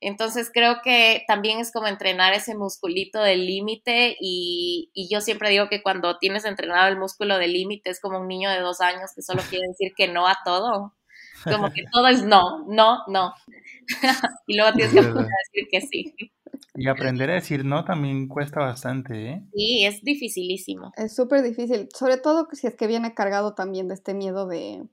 Entonces 0.00 0.50
creo 0.52 0.82
que 0.84 1.24
también 1.26 1.58
es 1.58 1.72
como 1.72 1.86
entrenar 1.86 2.34
ese 2.34 2.54
musculito 2.54 3.20
del 3.22 3.46
límite 3.46 4.16
y, 4.20 4.90
y, 4.92 5.08
yo 5.10 5.22
siempre 5.22 5.48
digo 5.48 5.70
que 5.70 5.82
cuando 5.82 6.18
tienes 6.18 6.44
entrenado 6.44 6.88
el 6.88 6.98
músculo 6.98 7.38
del 7.38 7.54
límite 7.54 7.88
es 7.90 8.00
como 8.00 8.20
un 8.20 8.28
niño 8.28 8.50
de 8.50 8.60
dos 8.60 8.82
años 8.82 9.12
que 9.14 9.22
solo 9.22 9.42
quiere 9.48 9.66
decir 9.68 9.94
que 9.96 10.08
no 10.08 10.28
a 10.28 10.36
todo. 10.44 10.94
Como 11.44 11.72
que 11.72 11.82
todo 11.92 12.08
es 12.08 12.22
no, 12.24 12.66
no, 12.68 13.04
no. 13.08 13.32
y 14.46 14.56
luego 14.56 14.72
tienes 14.74 14.92
que 14.92 15.00
decir 15.00 15.68
que 15.70 15.80
sí. 15.80 16.14
Y 16.74 16.88
aprender 16.88 17.30
a 17.30 17.34
decir 17.34 17.64
no 17.64 17.84
también 17.84 18.28
cuesta 18.28 18.60
bastante, 18.60 19.30
¿eh? 19.30 19.42
Sí, 19.54 19.84
es 19.84 20.02
dificilísimo. 20.02 20.92
Es 20.96 21.14
súper 21.14 21.42
difícil, 21.42 21.88
sobre 21.94 22.16
todo 22.16 22.48
si 22.52 22.66
es 22.66 22.74
que 22.74 22.86
viene 22.86 23.14
cargado 23.14 23.54
también 23.54 23.88
de 23.88 23.94
este 23.94 24.14
miedo 24.14 24.46
de 24.46 24.86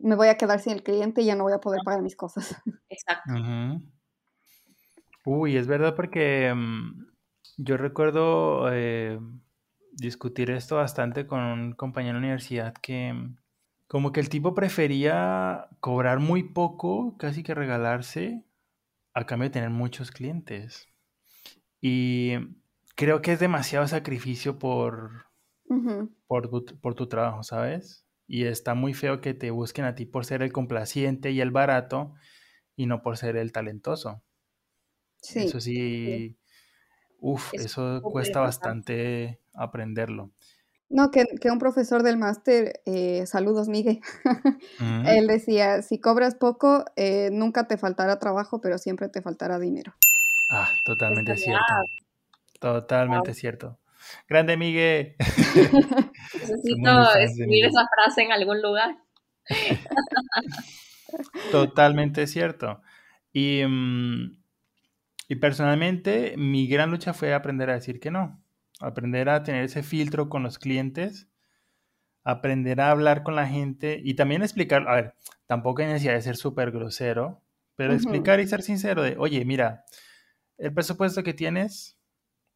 me 0.00 0.16
voy 0.16 0.28
a 0.28 0.36
quedar 0.36 0.60
sin 0.60 0.72
el 0.72 0.82
cliente 0.82 1.22
y 1.22 1.26
ya 1.26 1.34
no 1.34 1.44
voy 1.44 1.52
a 1.52 1.60
poder 1.60 1.80
pagar 1.84 2.02
mis 2.02 2.16
cosas. 2.16 2.54
Exacto. 2.90 3.32
Uy, 5.24 5.56
es 5.56 5.66
verdad 5.66 5.94
porque 5.94 6.52
mm, 6.54 7.06
yo 7.56 7.76
recuerdo 7.76 8.72
eh, 8.72 9.18
discutir 9.92 10.50
esto 10.50 10.76
bastante 10.76 11.26
con 11.26 11.40
un 11.40 11.72
compañero 11.72 12.14
de 12.14 12.20
la 12.20 12.26
universidad 12.26 12.74
que 12.74 13.12
mm, 13.12 13.36
como 13.88 14.12
que 14.12 14.20
el 14.20 14.28
tipo 14.28 14.54
prefería 14.54 15.68
cobrar 15.80 16.18
muy 16.18 16.42
poco, 16.42 17.16
casi 17.18 17.42
que 17.42 17.54
regalarse, 17.54 18.44
a 19.16 19.24
cambio 19.24 19.48
de 19.48 19.54
tener 19.54 19.70
muchos 19.70 20.10
clientes. 20.10 20.88
Y 21.80 22.34
creo 22.96 23.22
que 23.22 23.32
es 23.32 23.40
demasiado 23.40 23.88
sacrificio 23.88 24.58
por, 24.58 25.24
por, 26.26 26.50
tu, 26.50 26.78
por 26.82 26.94
tu 26.94 27.08
trabajo, 27.08 27.42
¿sabes? 27.42 28.06
Y 28.28 28.44
está 28.44 28.74
muy 28.74 28.92
feo 28.92 29.22
que 29.22 29.32
te 29.32 29.50
busquen 29.50 29.86
a 29.86 29.94
ti 29.94 30.04
por 30.04 30.26
ser 30.26 30.42
el 30.42 30.52
complaciente 30.52 31.30
y 31.30 31.40
el 31.40 31.50
barato 31.50 32.12
y 32.76 32.84
no 32.84 33.00
por 33.00 33.16
ser 33.16 33.36
el 33.36 33.52
talentoso. 33.52 34.22
Sí. 35.22 35.44
Eso 35.44 35.60
sí, 35.60 36.36
uff, 37.18 37.54
eso 37.54 38.02
cuesta 38.02 38.40
bastante 38.40 39.40
aprenderlo. 39.54 40.30
No, 40.88 41.10
que, 41.10 41.26
un 41.50 41.58
profesor 41.58 42.04
del 42.04 42.16
máster, 42.16 42.80
eh, 42.86 43.26
saludos 43.26 43.68
Miguel, 43.68 44.00
mm. 44.78 45.06
él 45.06 45.26
decía, 45.26 45.82
si 45.82 45.98
cobras 45.98 46.36
poco, 46.36 46.84
eh, 46.94 47.30
nunca 47.32 47.66
te 47.66 47.76
faltará 47.76 48.20
trabajo, 48.20 48.60
pero 48.60 48.78
siempre 48.78 49.08
te 49.08 49.20
faltará 49.20 49.58
dinero. 49.58 49.94
Ah, 50.48 50.72
totalmente 50.84 51.36
cierto. 51.36 51.64
Totalmente 52.60 53.34
cierto. 53.34 53.78
Grande 54.28 54.56
Miguel. 54.56 55.16
Necesito 56.34 57.14
escribir 57.18 57.64
esa 57.64 57.88
frase 57.92 58.22
en 58.22 58.30
algún 58.30 58.62
lugar. 58.62 58.96
totalmente 61.50 62.28
cierto. 62.28 62.80
Y, 63.32 63.64
mm, 63.66 64.38
y 65.28 65.36
personalmente, 65.36 66.34
mi 66.36 66.68
gran 66.68 66.92
lucha 66.92 67.12
fue 67.12 67.34
aprender 67.34 67.70
a 67.70 67.74
decir 67.74 67.98
que 67.98 68.12
no 68.12 68.40
aprender 68.80 69.28
a 69.28 69.42
tener 69.42 69.64
ese 69.64 69.82
filtro 69.82 70.28
con 70.28 70.42
los 70.42 70.58
clientes, 70.58 71.28
aprender 72.24 72.80
a 72.80 72.90
hablar 72.90 73.22
con 73.22 73.36
la 73.36 73.46
gente 73.46 74.00
y 74.02 74.14
también 74.14 74.42
explicar, 74.42 74.88
a 74.88 74.94
ver, 74.94 75.14
tampoco 75.46 75.82
hay 75.82 75.88
necesidad 75.88 76.14
de 76.14 76.22
ser 76.22 76.36
súper 76.36 76.70
grosero, 76.70 77.42
pero 77.76 77.92
explicar 77.92 78.40
y 78.40 78.46
ser 78.46 78.62
sincero 78.62 79.02
de, 79.02 79.16
oye, 79.18 79.44
mira, 79.44 79.84
el 80.58 80.72
presupuesto 80.72 81.22
que 81.22 81.34
tienes 81.34 81.98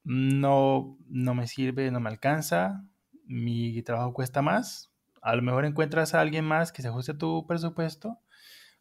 no, 0.03 0.99
no 1.09 1.35
me 1.35 1.47
sirve, 1.47 1.91
no 1.91 2.01
me 2.01 2.09
alcanza, 2.09 2.85
mi 3.27 3.83
trabajo 3.83 4.13
cuesta 4.13 4.43
más, 4.43 4.91
a 5.23 5.37
lo 5.37 5.43
mejor 5.43 5.65
encuentras 5.65 6.15
a 6.15 6.21
alguien 6.21 6.45
más 6.45 6.73
que 6.73 6.83
se 6.83 6.89
ajuste 6.89 7.13
a 7.13 7.19
tu 7.19 7.47
presupuesto, 7.47 8.19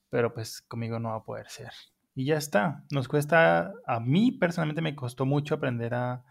pero 0.10 0.34
pues 0.34 0.62
conmigo 0.62 1.00
no 1.00 1.10
va 1.10 1.18
a 1.18 1.24
poder 1.24 1.50
ser. 1.50 1.72
Y 2.16 2.26
ya 2.26 2.38
está, 2.38 2.84
nos 2.92 3.08
cuesta, 3.08 3.74
a 3.86 4.00
mí 4.00 4.32
personalmente 4.32 4.82
me 4.82 4.96
costó 4.96 5.26
mucho 5.26 5.56
aprender 5.56 5.94
a, 5.94 6.24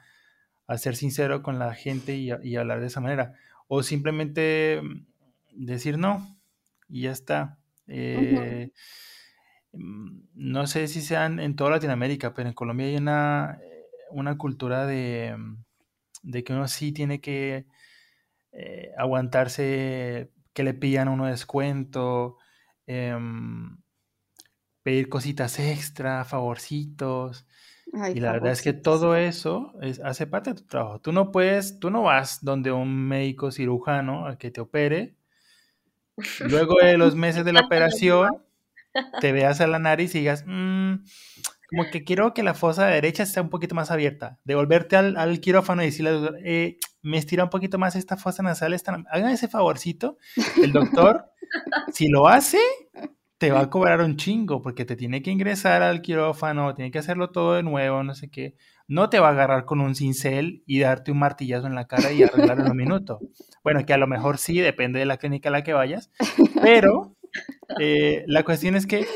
a 0.69 0.79
ser 0.79 0.95
sincero 0.95 1.43
con 1.43 1.59
la 1.59 1.75
gente 1.75 2.14
y, 2.16 2.57
hablar 2.57 2.81
de 2.81 2.87
esa 2.87 3.01
manera. 3.01 3.35
O 3.66 3.83
simplemente 3.83 4.81
mm, 4.83 5.66
decir 5.66 5.99
no 5.99 6.39
y 6.89 7.03
ya 7.03 7.11
está. 7.11 7.59
Eh, 7.89 8.71
mm, 9.73 10.21
no 10.35 10.66
sé 10.69 10.87
si 10.87 11.01
sean 11.01 11.41
en 11.41 11.57
toda 11.57 11.71
Latinoamérica, 11.71 12.35
pero 12.35 12.49
en 12.49 12.55
Colombia 12.55 12.87
hay 12.87 12.97
una, 12.97 13.59
una 14.12 14.39
cultura 14.39 14.87
de, 14.87 15.37
de 16.23 16.45
que 16.45 16.53
uno 16.53 16.69
sí 16.69 16.93
tiene 16.93 17.21
que 17.21 17.66
eh, 18.53 18.93
aguantarse 18.97 20.31
que 20.53 20.64
le 20.64 20.75
pidan 20.75 21.09
uno 21.09 21.27
descuento, 21.27 22.37
em, 22.87 23.79
pedir 24.83 25.09
cositas 25.09 25.59
extra, 25.59 26.25
favorcitos. 26.25 27.47
Y 28.14 28.20
la 28.20 28.32
verdad 28.32 28.53
es 28.53 28.62
que 28.62 28.72
todo 28.72 29.16
eso 29.16 29.72
es, 29.80 30.01
hace 30.01 30.26
parte 30.26 30.51
de 30.51 30.57
tu 30.61 30.66
trabajo. 30.66 31.01
Tú 31.01 31.12
no 31.12 31.30
puedes, 31.30 31.80
tú 31.80 31.90
no 31.90 32.03
vas 32.03 32.44
donde 32.44 32.72
un 32.72 33.09
médico 33.09 33.51
cirujano 33.51 34.26
a 34.26 34.38
que 34.38 34.51
te 34.51 34.61
opere. 34.61 35.16
Luego 36.40 36.76
de 36.82 36.99
los 36.99 37.14
meses 37.14 37.44
de 37.44 37.53
la 37.53 37.61
operación, 37.61 38.44
te 39.20 39.32
veas 39.32 39.61
a 39.61 39.66
la 39.66 39.78
nariz 39.78 40.14
y 40.14 40.20
digas, 40.20 40.44
mm, 40.46 40.94
como 41.70 41.90
que 41.90 42.05
quiero 42.05 42.32
que 42.34 42.42
la 42.42 42.55
fosa 42.55 42.86
derecha 42.86 43.22
esté 43.22 43.40
un 43.40 43.51
poquito 43.51 43.74
más 43.74 43.90
abierta. 43.90 44.38
Devolverte 44.44 44.96
al, 44.96 45.16
al 45.16 45.40
quirófano 45.40 45.82
y 45.82 45.86
decirle, 45.86 46.30
eh, 46.44 46.78
me 47.03 47.18
estira 47.18 47.44
un 47.44 47.51
poquito 47.51 47.78
más 47.78 47.96
esta 47.96 48.16
fosa 48.16 48.42
nasal. 48.42 48.74
Hagan 49.11 49.30
ese 49.30 49.49
favorcito. 49.49 50.18
El 50.62 50.72
doctor, 50.72 51.26
si 51.92 52.09
lo 52.09 52.28
hace, 52.28 52.61
te 53.39 53.53
va 53.53 53.61
a 53.61 53.70
cobrar 53.70 54.01
un 54.01 54.16
chingo 54.16 54.62
porque 54.62 54.84
te 54.84 54.97
tiene 54.97 55.22
que 55.22 55.30
ingresar 55.30 55.82
al 55.82 56.03
quirófano, 56.03 56.74
tiene 56.74 56.91
que 56.91 56.99
hacerlo 56.99 57.30
todo 57.30 57.55
de 57.55 57.62
nuevo, 57.62 58.03
no 58.03 58.14
sé 58.14 58.30
qué. 58.30 58.57
No 58.89 59.11
te 59.11 59.20
va 59.20 59.28
a 59.28 59.30
agarrar 59.30 59.64
con 59.64 59.80
un 59.80 59.95
cincel 59.95 60.64
y 60.66 60.80
darte 60.80 61.12
un 61.12 61.18
martillazo 61.18 61.66
en 61.66 61.74
la 61.74 61.86
cara 61.86 62.11
y 62.11 62.22
arreglarlo 62.22 62.64
en 62.64 62.70
un 62.72 62.76
minuto. 62.76 63.20
Bueno, 63.62 63.84
que 63.86 63.93
a 63.93 63.99
lo 63.99 64.07
mejor 64.07 64.39
sí, 64.39 64.59
depende 64.59 64.99
de 64.99 65.07
la 65.07 65.18
clínica 65.18 65.51
a 65.51 65.53
la 65.53 65.62
que 65.62 65.72
vayas, 65.72 66.11
pero 66.62 67.16
eh, 67.78 68.24
la 68.26 68.43
cuestión 68.43 68.74
es 68.74 68.86
que 68.86 69.07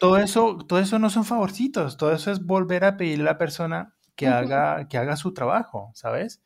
todo 0.00 0.18
eso, 0.18 0.58
todo 0.68 0.78
eso 0.78 0.98
no 0.98 1.08
son 1.10 1.24
favorcitos, 1.24 1.96
todo 1.96 2.12
eso 2.12 2.30
es 2.30 2.44
volver 2.44 2.84
a 2.84 2.96
pedirle 2.96 3.22
a 3.22 3.32
la 3.32 3.38
persona 3.38 3.94
que, 4.14 4.26
haga, 4.26 4.88
que 4.88 4.98
haga 4.98 5.16
su 5.16 5.32
trabajo, 5.32 5.90
¿sabes? 5.94 6.42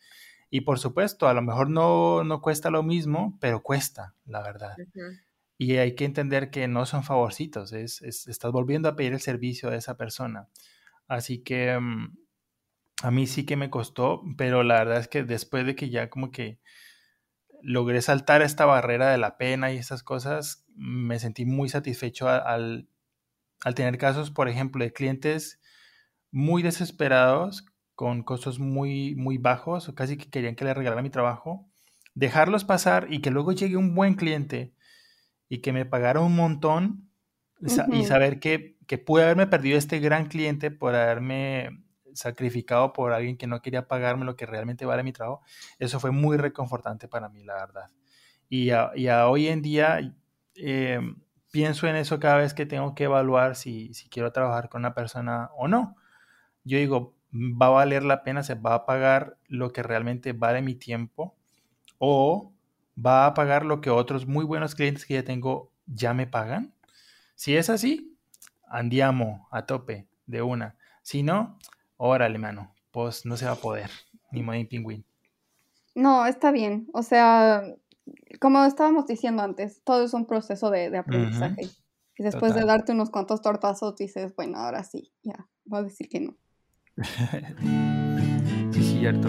Y 0.51 0.61
por 0.61 0.79
supuesto, 0.79 1.27
a 1.27 1.35
lo 1.35 1.43
mejor 1.43 1.69
no, 1.69 2.23
no 2.23 2.41
cuesta 2.41 2.71
lo 2.71 2.83
mismo, 2.83 3.37
pero 3.41 3.63
cuesta, 3.63 4.15
la 4.25 4.43
verdad. 4.43 4.77
Y 5.59 5.77
hay 5.77 5.95
que 5.95 6.05
entender 6.05 6.51
que 6.51 6.69
no 6.69 6.85
son 6.85 7.03
favorcitos, 7.03 7.73
es, 7.73 8.03
estás 8.03 8.53
volviendo 8.53 8.89
a 8.89 8.97
pedir 8.97 9.15
el 9.15 9.21
servicio 9.21 9.71
de 9.71 9.79
esa 9.79 9.97
persona. 9.97 10.49
Así 11.09 11.43
que 11.43 11.79
mm, 11.79 12.17
a 13.03 13.11
mí 13.11 13.27
sí 13.27 13.47
que 13.47 13.57
me 13.57 13.71
costó, 13.71 14.23
pero 14.37 14.63
la 14.63 14.77
verdad 14.77 14.99
es 14.99 15.09
que 15.09 15.25
después 15.25 15.65
de 15.65 15.75
que 15.75 15.89
ya 15.91 16.11
como 16.11 16.31
que 16.31 16.61
logré 17.63 18.03
saltar 18.03 18.43
esta 18.43 18.67
barrera 18.67 19.11
de 19.11 19.19
la 19.19 19.39
pena 19.39 19.73
y 19.73 19.79
esas 19.79 20.03
cosas, 20.03 20.65
me 20.75 21.19
sentí 21.19 21.47
muy 21.47 21.69
satisfecho 21.69 22.29
al, 22.29 22.89
al 23.65 23.75
tener 23.75 23.99
casos, 23.99 24.31
por 24.31 24.49
ejemplo, 24.49 24.85
de 24.85 24.93
clientes 24.93 25.61
muy 26.31 26.63
desesperados, 26.63 27.65
con 27.95 28.23
costos 28.23 28.59
muy, 28.59 29.15
muy 29.15 29.39
bajos, 29.39 29.89
o 29.89 29.95
casi 29.95 30.19
que 30.19 30.29
querían 30.29 30.55
que 30.55 30.67
le 30.67 30.75
regalara 30.75 31.03
mi 31.03 31.11
trabajo, 31.11 31.67
dejarlos 32.15 32.65
pasar 32.65 33.07
y 33.11 33.21
que 33.21 33.31
luego 33.31 33.53
llegue 33.53 33.77
un 33.77 33.95
buen 33.95 34.15
cliente 34.15 34.76
y 35.49 35.59
que 35.59 35.73
me 35.73 35.85
pagara 35.85 36.21
un 36.21 36.35
montón 36.35 37.11
y 37.61 38.05
saber 38.05 38.39
que, 38.39 38.77
que 38.87 38.99
pude 38.99 39.25
haberme 39.25 39.47
perdido 39.47 39.79
este 39.79 39.99
gran 39.99 40.27
cliente 40.27 40.71
por 40.71 40.95
haberme 40.95 41.83
sacrificado 42.17 42.93
por 42.93 43.13
alguien 43.13 43.37
que 43.37 43.47
no 43.47 43.61
quería 43.61 43.89
pagarme 43.89 44.25
lo 44.25 44.37
que 44.37 44.47
realmente 44.47 44.87
vale 44.87 45.03
mi 45.03 45.13
trabajo, 45.13 45.43
eso 45.79 46.01
fue 46.01 46.11
muy 46.11 46.37
reconfortante 46.37 47.09
para 47.09 47.29
mí, 47.29 47.45
la 47.45 47.55
verdad. 47.55 47.91
Y 48.49 48.71
a, 48.71 49.29
hoy 49.29 49.49
en 49.49 49.63
día 49.63 50.15
eh, 50.55 51.01
pienso 51.51 51.87
en 51.87 51.97
eso 51.97 52.21
cada 52.21 52.39
vez 52.39 52.55
que 52.55 52.67
tengo 52.67 52.95
que 52.95 53.05
evaluar 53.05 53.57
si, 53.57 53.93
quiero 54.11 54.33
trabajar 54.33 54.69
con 54.69 54.81
una 54.83 54.95
persona 54.95 55.51
o 55.57 55.69
no. 55.69 55.97
Yo 56.65 56.79
digo, 56.79 57.17
va 57.33 57.67
a 57.67 57.71
valer 57.71 58.03
la 58.03 58.23
pena, 58.23 58.43
se 58.43 58.55
va 58.55 58.75
a 58.75 58.87
pagar 58.87 59.39
lo 59.49 59.73
que 59.73 59.83
realmente 59.83 60.33
vale 60.33 60.63
mi 60.63 60.75
tiempo 60.75 61.37
o 61.99 62.53
va 63.05 63.27
a 63.27 63.35
pagar 63.35 63.65
lo 63.65 63.81
que 63.81 63.91
otros 63.91 64.27
muy 64.27 64.45
buenos 64.45 64.75
clientes 64.75 65.05
que 65.05 65.15
ya 65.15 65.25
tengo 65.25 65.71
ya 65.87 66.15
me 66.15 66.27
pagan. 66.27 66.73
Si 67.35 67.57
es 67.57 67.71
así, 67.71 68.17
andiamo 68.69 69.49
a 69.51 69.67
tope 69.67 70.07
de 70.27 70.43
una. 70.43 70.77
Si 71.03 71.23
no, 71.23 71.59
órale, 71.97 72.39
mano, 72.39 72.75
pues 72.91 73.27
no 73.27 73.37
se 73.37 73.47
va 73.47 73.53
a 73.53 73.57
poder, 73.57 73.91
ni 74.31 74.43
modo 74.43 74.59
pingüín. 74.69 75.05
No, 75.95 76.27
está 76.27 76.51
bien. 76.51 76.89
O 76.93 77.03
sea, 77.03 77.63
como 78.41 78.65
estábamos 78.65 79.07
diciendo 79.07 79.43
antes, 79.43 79.83
todo 79.85 80.05
es 80.05 80.15
un 80.15 80.27
proceso 80.27 80.71
de, 80.71 80.97
aprendizaje. 80.97 81.69
Y 82.19 82.23
después 82.23 82.55
de 82.55 82.65
darte 82.65 82.93
unos 82.93 83.11
cuantos 83.11 83.43
tortazos, 83.43 83.97
dices, 83.97 84.35
bueno, 84.35 84.59
ahora 84.59 84.83
sí, 84.85 85.13
ya, 85.23 85.47
voy 85.65 85.81
a 85.81 85.83
decir 85.85 86.09
que 86.09 86.21
no. 86.21 86.37
sí, 88.73 88.83
cierto. 88.83 89.29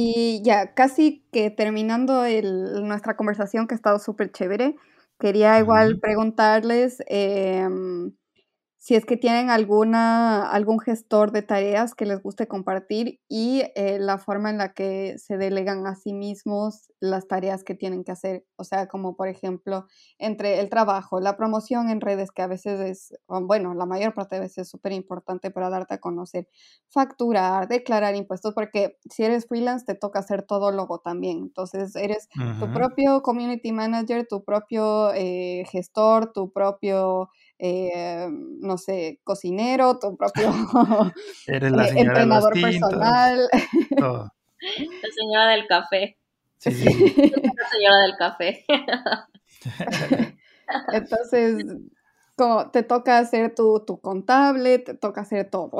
Y 0.00 0.42
ya, 0.44 0.74
casi 0.74 1.26
que 1.32 1.50
terminando 1.50 2.22
nuestra 2.84 3.16
conversación, 3.16 3.66
que 3.66 3.74
ha 3.74 3.76
estado 3.76 3.98
súper 3.98 4.30
chévere, 4.30 4.76
quería 5.18 5.58
igual 5.58 5.98
preguntarles 5.98 7.02
em, 7.08 8.12
si 8.78 8.94
es 8.94 9.04
que 9.04 9.16
tienen 9.16 9.50
alguna, 9.50 10.48
algún 10.50 10.78
gestor 10.78 11.32
de 11.32 11.42
tareas 11.42 11.94
que 11.94 12.06
les 12.06 12.22
guste 12.22 12.46
compartir 12.46 13.20
y 13.28 13.64
eh, 13.74 13.98
la 13.98 14.18
forma 14.18 14.50
en 14.50 14.58
la 14.58 14.72
que 14.72 15.18
se 15.18 15.36
delegan 15.36 15.86
a 15.86 15.96
sí 15.96 16.14
mismos 16.14 16.92
las 17.00 17.26
tareas 17.26 17.64
que 17.64 17.74
tienen 17.74 18.04
que 18.04 18.12
hacer. 18.12 18.44
O 18.56 18.62
sea, 18.62 18.86
como 18.86 19.16
por 19.16 19.26
ejemplo, 19.26 19.86
entre 20.18 20.60
el 20.60 20.70
trabajo, 20.70 21.20
la 21.20 21.36
promoción 21.36 21.90
en 21.90 22.00
redes, 22.00 22.30
que 22.30 22.42
a 22.42 22.46
veces 22.46 22.80
es, 22.80 23.18
bueno, 23.26 23.74
la 23.74 23.84
mayor 23.84 24.14
parte 24.14 24.36
de 24.36 24.42
veces 24.42 24.58
es 24.58 24.68
súper 24.70 24.92
importante 24.92 25.50
para 25.50 25.70
darte 25.70 25.94
a 25.94 25.98
conocer, 25.98 26.48
facturar, 26.88 27.66
declarar 27.66 28.14
impuestos, 28.14 28.54
porque 28.54 28.96
si 29.10 29.24
eres 29.24 29.46
freelance 29.46 29.86
te 29.86 29.96
toca 29.96 30.20
hacer 30.20 30.42
todo 30.42 30.70
luego 30.70 31.00
también. 31.00 31.38
Entonces, 31.38 31.96
eres 31.96 32.28
tu 32.60 32.72
propio 32.72 33.22
community 33.22 33.72
manager, 33.72 34.26
tu 34.28 34.44
propio 34.44 35.12
eh, 35.14 35.64
gestor, 35.70 36.32
tu 36.32 36.52
propio 36.52 37.28
eh, 37.58 38.28
no 38.30 38.78
sé, 38.78 39.20
cocinero, 39.24 39.98
tu 39.98 40.16
propio 40.16 40.48
eh, 41.46 41.60
entrenador 41.96 42.52
personal. 42.60 43.48
La 44.60 45.10
señora 45.16 45.52
del 45.52 45.66
café. 45.68 46.18
Sí, 46.58 46.70
La 46.70 47.68
señora 47.70 48.02
del 48.02 48.16
café. 48.18 48.64
Entonces, 50.92 51.64
como 52.36 52.70
te 52.70 52.82
toca 52.82 53.18
hacer 53.18 53.54
tu, 53.54 53.84
tu, 53.84 54.00
contable, 54.00 54.80
te 54.80 54.94
toca 54.94 55.20
hacer 55.20 55.48
todo. 55.48 55.78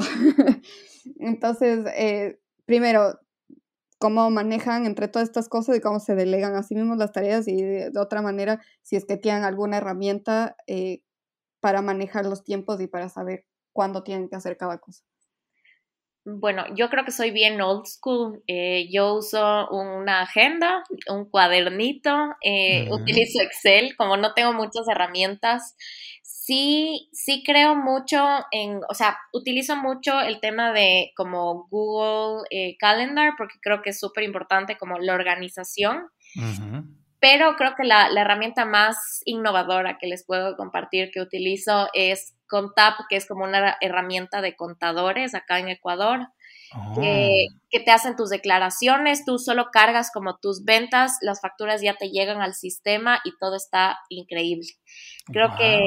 Entonces, 1.18 1.86
eh, 1.96 2.40
primero, 2.66 3.18
cómo 3.98 4.30
manejan 4.30 4.86
entre 4.86 5.08
todas 5.08 5.28
estas 5.28 5.48
cosas 5.48 5.76
y 5.76 5.80
cómo 5.80 6.00
se 6.00 6.14
delegan 6.14 6.54
a 6.54 6.62
sí 6.62 6.74
mismos 6.74 6.98
las 6.98 7.12
tareas 7.12 7.48
y 7.48 7.60
de, 7.60 7.92
otra 7.98 8.22
manera, 8.22 8.60
si 8.82 8.96
es 8.96 9.04
que 9.04 9.16
tienen 9.16 9.44
alguna 9.44 9.78
herramienta 9.78 10.56
eh, 10.66 11.02
para 11.60 11.82
manejar 11.82 12.26
los 12.26 12.44
tiempos 12.44 12.80
y 12.80 12.86
para 12.86 13.08
saber 13.08 13.44
cuándo 13.72 14.02
tienen 14.02 14.28
que 14.28 14.36
hacer 14.36 14.56
cada 14.56 14.78
cosa? 14.78 15.04
Bueno, 16.30 16.64
yo 16.74 16.90
creo 16.90 17.04
que 17.06 17.10
soy 17.10 17.30
bien 17.30 17.60
old 17.60 17.86
school. 17.86 18.42
Eh, 18.46 18.88
yo 18.92 19.14
uso 19.14 19.68
una 19.70 20.20
agenda, 20.20 20.84
un 21.08 21.24
cuadernito, 21.30 22.14
eh, 22.42 22.86
utilizo 22.90 23.40
Excel, 23.40 23.96
como 23.96 24.18
no 24.18 24.34
tengo 24.34 24.52
muchas 24.52 24.86
herramientas. 24.88 25.74
Sí, 26.22 27.08
sí 27.12 27.42
creo 27.46 27.76
mucho 27.76 28.26
en, 28.50 28.80
o 28.90 28.94
sea, 28.94 29.16
utilizo 29.32 29.76
mucho 29.76 30.20
el 30.20 30.40
tema 30.40 30.72
de 30.72 31.12
como 31.16 31.66
Google 31.70 32.42
eh, 32.50 32.76
Calendar, 32.78 33.32
porque 33.38 33.54
creo 33.62 33.80
que 33.80 33.90
es 33.90 34.00
súper 34.00 34.24
importante 34.24 34.76
como 34.76 34.98
la 34.98 35.14
organización. 35.14 36.08
Pero 37.20 37.56
creo 37.56 37.74
que 37.76 37.84
la, 37.84 38.08
herramienta 38.16 38.64
más 38.64 39.22
innovadora 39.24 39.98
que 39.98 40.06
les 40.06 40.24
puedo 40.24 40.56
compartir 40.56 41.10
que 41.12 41.20
utilizo 41.20 41.88
es 41.92 42.34
Contap, 42.48 42.94
que 43.08 43.16
es 43.16 43.26
como 43.26 43.44
una 43.44 43.76
herramienta 43.80 44.40
de 44.40 44.56
contadores 44.56 45.34
acá 45.34 45.58
en 45.58 45.68
Ecuador. 45.68 46.28
Que, 47.00 47.46
oh. 47.48 47.58
que, 47.70 47.80
te 47.80 47.90
hacen 47.90 48.14
tus 48.14 48.28
declaraciones, 48.28 49.24
tú 49.24 49.38
solo 49.38 49.70
cargas 49.72 50.10
como 50.12 50.36
tus 50.36 50.64
ventas, 50.64 51.16
las 51.22 51.40
facturas 51.40 51.80
ya 51.80 51.94
te 51.94 52.10
llegan 52.10 52.42
al 52.42 52.52
sistema 52.52 53.20
y 53.24 53.30
todo 53.40 53.56
está 53.56 53.98
increíble. 54.10 54.68
Creo 55.32 55.56
que 55.56 55.80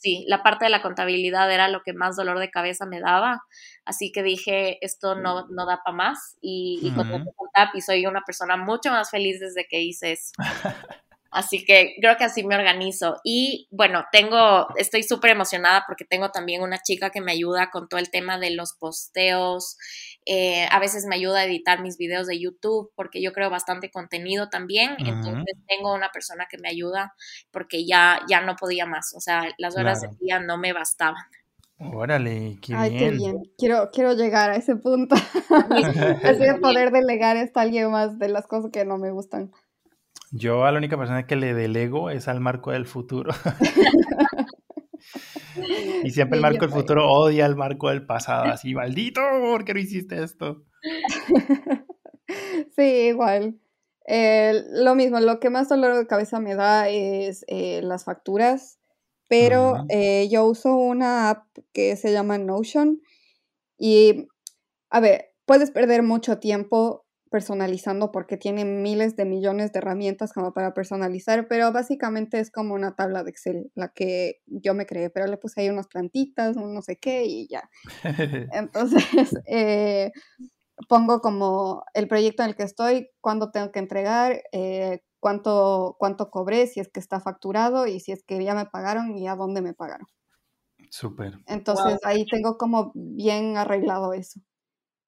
sí, 0.00 0.24
la 0.28 0.42
parte 0.42 0.64
de 0.64 0.70
la 0.70 0.82
contabilidad 0.82 1.52
era 1.52 1.68
lo 1.68 1.82
que 1.82 1.92
más 1.92 2.16
dolor 2.16 2.38
de 2.38 2.50
cabeza 2.50 2.86
me 2.86 3.00
daba, 3.00 3.42
así 3.84 4.10
que 4.12 4.22
dije, 4.22 4.84
esto 4.84 5.14
no, 5.14 5.46
no 5.48 5.66
da 5.66 5.82
para 5.84 5.96
más 5.96 6.36
y, 6.40 6.80
y, 6.82 6.92
y 7.74 7.80
soy 7.80 8.06
una 8.06 8.22
persona 8.22 8.56
mucho 8.56 8.90
más 8.90 9.10
feliz 9.10 9.40
desde 9.40 9.66
que 9.68 9.80
hice 9.82 10.12
eso. 10.12 10.32
Así 11.30 11.64
que 11.64 11.94
creo 12.00 12.16
que 12.16 12.24
así 12.24 12.44
me 12.44 12.56
organizo. 12.56 13.16
Y 13.22 13.68
bueno, 13.70 14.04
tengo, 14.10 14.66
estoy 14.76 15.04
súper 15.04 15.30
emocionada 15.30 15.84
porque 15.86 16.04
tengo 16.04 16.30
también 16.30 16.62
una 16.62 16.78
chica 16.78 17.10
que 17.10 17.20
me 17.20 17.32
ayuda 17.32 17.70
con 17.70 17.88
todo 17.88 18.00
el 18.00 18.10
tema 18.10 18.38
de 18.38 18.50
los 18.50 18.72
posteos. 18.72 19.76
Eh, 20.26 20.66
a 20.70 20.80
veces 20.80 21.06
me 21.06 21.14
ayuda 21.14 21.40
a 21.40 21.44
editar 21.44 21.82
mis 21.82 21.98
videos 21.98 22.26
de 22.26 22.40
YouTube 22.40 22.90
porque 22.96 23.22
yo 23.22 23.32
creo 23.32 23.48
bastante 23.48 23.90
contenido 23.90 24.48
también. 24.48 24.96
Entonces 24.98 25.56
tengo 25.68 25.94
una 25.94 26.10
persona 26.10 26.46
que 26.50 26.58
me 26.58 26.68
ayuda 26.68 27.14
porque 27.52 27.86
ya, 27.86 28.20
ya 28.28 28.40
no 28.40 28.56
podía 28.56 28.86
más. 28.86 29.14
O 29.14 29.20
sea, 29.20 29.44
las 29.56 29.76
horas 29.76 30.00
de 30.00 30.08
día 30.20 30.40
no 30.40 30.58
me 30.58 30.72
bastaban. 30.72 31.22
Órale, 31.78 32.58
qué 32.60 32.74
Ay, 32.74 32.90
bien. 32.90 33.00
qué 33.00 33.16
bien. 33.16 33.42
Quiero, 33.56 33.90
quiero 33.90 34.12
llegar 34.12 34.50
a 34.50 34.56
ese 34.56 34.76
punto. 34.76 35.14
Así 36.24 36.40
de 36.40 36.58
poder 36.60 36.90
delegar 36.90 37.36
esto 37.36 37.60
a 37.60 37.62
alguien 37.62 37.90
más 37.90 38.18
de 38.18 38.28
las 38.28 38.46
cosas 38.46 38.70
que 38.70 38.84
no 38.84 38.98
me 38.98 39.12
gustan. 39.12 39.52
Yo 40.30 40.64
a 40.64 40.72
la 40.72 40.78
única 40.78 40.96
persona 40.96 41.26
que 41.26 41.36
le 41.36 41.54
delego 41.54 42.10
es 42.10 42.28
al 42.28 42.40
Marco 42.40 42.70
del 42.70 42.86
futuro. 42.86 43.32
y 46.04 46.10
siempre 46.10 46.36
el 46.36 46.42
Marco 46.42 46.66
del 46.66 46.70
futuro 46.70 47.10
odia 47.10 47.46
al 47.46 47.56
Marco 47.56 47.88
del 47.88 48.06
pasado, 48.06 48.44
así, 48.44 48.74
maldito, 48.74 49.20
¿por 49.40 49.64
qué 49.64 49.74
no 49.74 49.80
hiciste 49.80 50.22
esto? 50.22 50.64
sí, 52.76 53.08
igual. 53.08 53.58
Eh, 54.06 54.64
lo 54.70 54.94
mismo, 54.94 55.20
lo 55.20 55.40
que 55.40 55.50
más 55.50 55.68
dolor 55.68 55.96
de 55.96 56.06
cabeza 56.06 56.40
me 56.40 56.54
da 56.54 56.88
es 56.88 57.44
eh, 57.48 57.80
las 57.82 58.04
facturas, 58.04 58.78
pero 59.28 59.84
eh, 59.88 60.28
yo 60.30 60.44
uso 60.44 60.76
una 60.76 61.30
app 61.30 61.46
que 61.72 61.96
se 61.96 62.12
llama 62.12 62.38
Notion 62.38 63.00
y, 63.78 64.28
a 64.90 65.00
ver, 65.00 65.32
puedes 65.44 65.70
perder 65.70 66.02
mucho 66.02 66.38
tiempo 66.38 67.06
personalizando 67.30 68.10
porque 68.10 68.36
tiene 68.36 68.64
miles 68.64 69.16
de 69.16 69.24
millones 69.24 69.72
de 69.72 69.78
herramientas 69.78 70.32
como 70.32 70.52
para 70.52 70.74
personalizar, 70.74 71.46
pero 71.48 71.72
básicamente 71.72 72.40
es 72.40 72.50
como 72.50 72.74
una 72.74 72.96
tabla 72.96 73.22
de 73.22 73.30
Excel, 73.30 73.70
la 73.74 73.88
que 73.88 74.40
yo 74.46 74.74
me 74.74 74.84
creé, 74.84 75.10
pero 75.10 75.26
le 75.28 75.36
puse 75.38 75.60
ahí 75.60 75.68
unas 75.70 75.86
plantitas, 75.86 76.56
un 76.56 76.74
no 76.74 76.82
sé 76.82 76.98
qué 76.98 77.24
y 77.24 77.46
ya. 77.48 77.70
Entonces, 78.52 79.04
eh, 79.46 80.10
pongo 80.88 81.20
como 81.20 81.84
el 81.94 82.08
proyecto 82.08 82.42
en 82.42 82.50
el 82.50 82.56
que 82.56 82.64
estoy, 82.64 83.08
cuándo 83.20 83.52
tengo 83.52 83.70
que 83.70 83.78
entregar, 83.78 84.42
eh, 84.52 85.00
cuánto, 85.20 85.96
cuánto 85.98 86.30
cobré, 86.30 86.66
si 86.66 86.80
es 86.80 86.88
que 86.88 87.00
está 87.00 87.20
facturado 87.20 87.86
y 87.86 88.00
si 88.00 88.10
es 88.10 88.24
que 88.24 88.42
ya 88.42 88.54
me 88.54 88.66
pagaron 88.66 89.16
y 89.16 89.28
a 89.28 89.36
dónde 89.36 89.62
me 89.62 89.72
pagaron. 89.72 90.08
Súper. 90.90 91.38
Entonces 91.46 91.98
ahí 92.02 92.26
tengo 92.26 92.58
como 92.58 92.90
bien 92.94 93.56
arreglado 93.56 94.12
eso. 94.14 94.40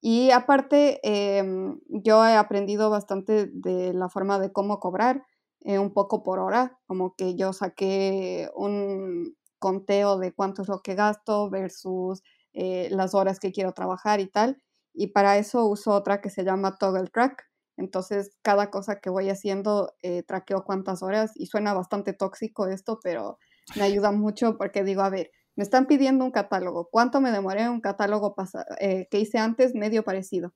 Y 0.05 0.31
aparte, 0.31 0.99
em, 1.01 1.79
yo 1.87 2.25
he 2.25 2.35
aprendido 2.35 2.89
bastante 2.89 3.47
de 3.53 3.93
la 3.93 4.09
forma 4.09 4.37
de 4.37 4.51
cómo 4.51 4.81
cobrar, 4.81 5.23
eh, 5.61 5.79
un 5.79 5.93
poco 5.93 6.23
por 6.23 6.39
hora, 6.39 6.77
como 6.87 7.15
que 7.15 7.35
yo 7.35 7.53
saqué 7.53 8.49
un 8.53 9.37
conteo 9.59 10.17
de 10.17 10.33
cuánto 10.33 10.61
es 10.63 10.67
lo 10.67 10.81
que 10.81 10.95
gasto 10.95 11.49
versus 11.49 12.21
eh, 12.51 12.89
las 12.91 13.13
horas 13.15 13.39
que 13.39 13.53
quiero 13.53 13.71
trabajar 13.71 14.19
y 14.19 14.27
tal. 14.27 14.61
Y 14.93 15.07
para 15.07 15.37
eso 15.37 15.65
uso 15.67 15.91
otra 15.93 16.19
que 16.19 16.29
se 16.29 16.43
llama 16.43 16.75
Toggle 16.77 17.07
Track. 17.07 17.45
Entonces, 17.77 18.35
cada 18.41 18.69
cosa 18.71 18.99
que 18.99 19.09
voy 19.09 19.29
haciendo, 19.29 19.93
eh, 20.01 20.23
traqueo 20.23 20.65
cuántas 20.65 21.01
horas 21.01 21.31
y 21.35 21.45
suena 21.45 21.73
bastante 21.73 22.11
tóxico 22.11 22.67
esto, 22.67 22.99
pero 23.01 23.37
me 23.77 23.83
ayuda 23.83 24.11
mucho 24.11 24.57
porque 24.57 24.83
digo, 24.83 25.01
a 25.01 25.09
ver, 25.09 25.31
me 25.55 25.63
están 25.63 25.85
pidiendo 25.85 26.25
un 26.25 26.31
catálogo. 26.31 26.89
¿Cuánto 26.89 27.21
me 27.21 27.31
demoré 27.31 27.61
en 27.63 27.69
un 27.69 27.81
catálogo 27.81 28.35
eh, 28.79 29.07
que 29.09 29.19
hice 29.19 29.37
antes? 29.37 29.75
Medio 29.75 30.03
parecido. 30.03 30.53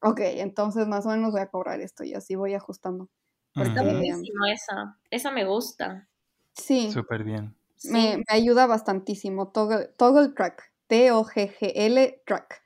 Ok, 0.00 0.20
entonces 0.20 0.88
más 0.88 1.06
o 1.06 1.10
menos 1.10 1.32
voy 1.32 1.40
a 1.40 1.46
cobrar 1.46 1.80
esto 1.80 2.02
y 2.02 2.14
así 2.14 2.34
voy 2.34 2.54
ajustando. 2.54 3.08
Está 3.54 3.82
buenísimo 3.82 4.46
esa. 4.46 4.98
Esa 5.10 5.30
me 5.30 5.44
gusta. 5.44 6.08
Sí. 6.54 6.90
Súper 6.90 7.22
bien. 7.22 7.54
Me, 7.84 8.22
ayuda 8.28 8.66
bastantísimo. 8.66 9.52
Toggle, 9.52 10.28
Track. 10.34 10.72
T-O-G-G-L 10.88 12.22
Track. 12.26 12.62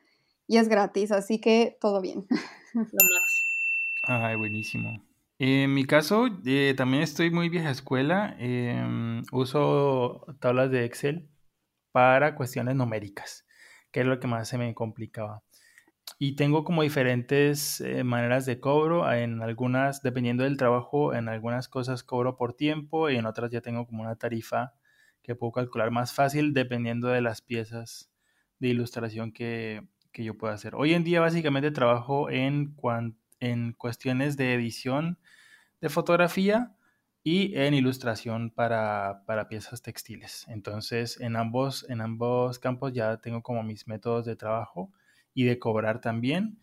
Y 0.48 0.56
es 0.58 0.68
gratis, 0.68 1.12
así 1.12 1.40
que 1.40 1.76
todo 1.80 2.00
bien. 2.00 2.26
Ay, 4.04 4.36
buenísimo. 4.36 5.02
En 5.38 5.74
mi 5.74 5.84
caso, 5.84 6.28
eh, 6.46 6.74
también 6.76 7.02
estoy 7.02 7.30
muy 7.30 7.48
vieja 7.48 7.70
escuela. 7.70 8.34
Em, 8.38 9.22
uso 9.32 10.24
tablas 10.40 10.70
de 10.70 10.84
Excel 10.84 11.28
para 11.96 12.34
cuestiones 12.34 12.76
numéricas, 12.76 13.46
que 13.90 14.00
es 14.00 14.06
lo 14.06 14.20
que 14.20 14.26
más 14.26 14.46
se 14.48 14.58
me 14.58 14.74
complicaba. 14.74 15.42
Y 16.18 16.36
tengo 16.36 16.62
como 16.62 16.82
diferentes 16.82 17.80
eh, 17.80 18.04
maneras 18.04 18.44
de 18.44 18.60
cobro, 18.60 19.10
en 19.10 19.40
algunas, 19.40 20.02
dependiendo 20.02 20.44
del 20.44 20.58
trabajo, 20.58 21.14
en 21.14 21.30
algunas 21.30 21.68
cosas 21.68 22.02
cobro 22.02 22.36
por 22.36 22.52
tiempo 22.52 23.08
y 23.08 23.16
en 23.16 23.24
otras 23.24 23.50
ya 23.50 23.62
tengo 23.62 23.86
como 23.86 24.02
una 24.02 24.16
tarifa 24.16 24.74
que 25.22 25.34
puedo 25.36 25.52
calcular 25.52 25.90
más 25.90 26.12
fácil 26.12 26.52
dependiendo 26.52 27.08
de 27.08 27.22
las 27.22 27.40
piezas 27.40 28.10
de 28.58 28.68
ilustración 28.68 29.32
que, 29.32 29.88
que 30.12 30.22
yo 30.22 30.36
pueda 30.36 30.52
hacer. 30.52 30.74
Hoy 30.74 30.92
en 30.92 31.02
día 31.02 31.22
básicamente 31.22 31.70
trabajo 31.70 32.28
en, 32.28 32.76
en 33.40 33.72
cuestiones 33.72 34.36
de 34.36 34.52
edición 34.52 35.18
de 35.80 35.88
fotografía 35.88 36.75
y 37.28 37.58
en 37.58 37.74
ilustración 37.74 38.50
para, 38.50 39.24
piezas 39.48 39.82
textiles. 39.82 40.46
Entonces, 40.46 41.20
en 41.20 41.34
ambos, 41.34 41.84
en 41.88 42.00
ambos 42.00 42.60
campos 42.60 42.92
ya 42.92 43.16
tengo 43.16 43.42
como 43.42 43.64
mis 43.64 43.88
métodos 43.88 44.24
de 44.26 44.36
trabajo 44.36 44.92
y 45.34 45.42
de 45.42 45.58
cobrar 45.58 46.00
también. 46.00 46.60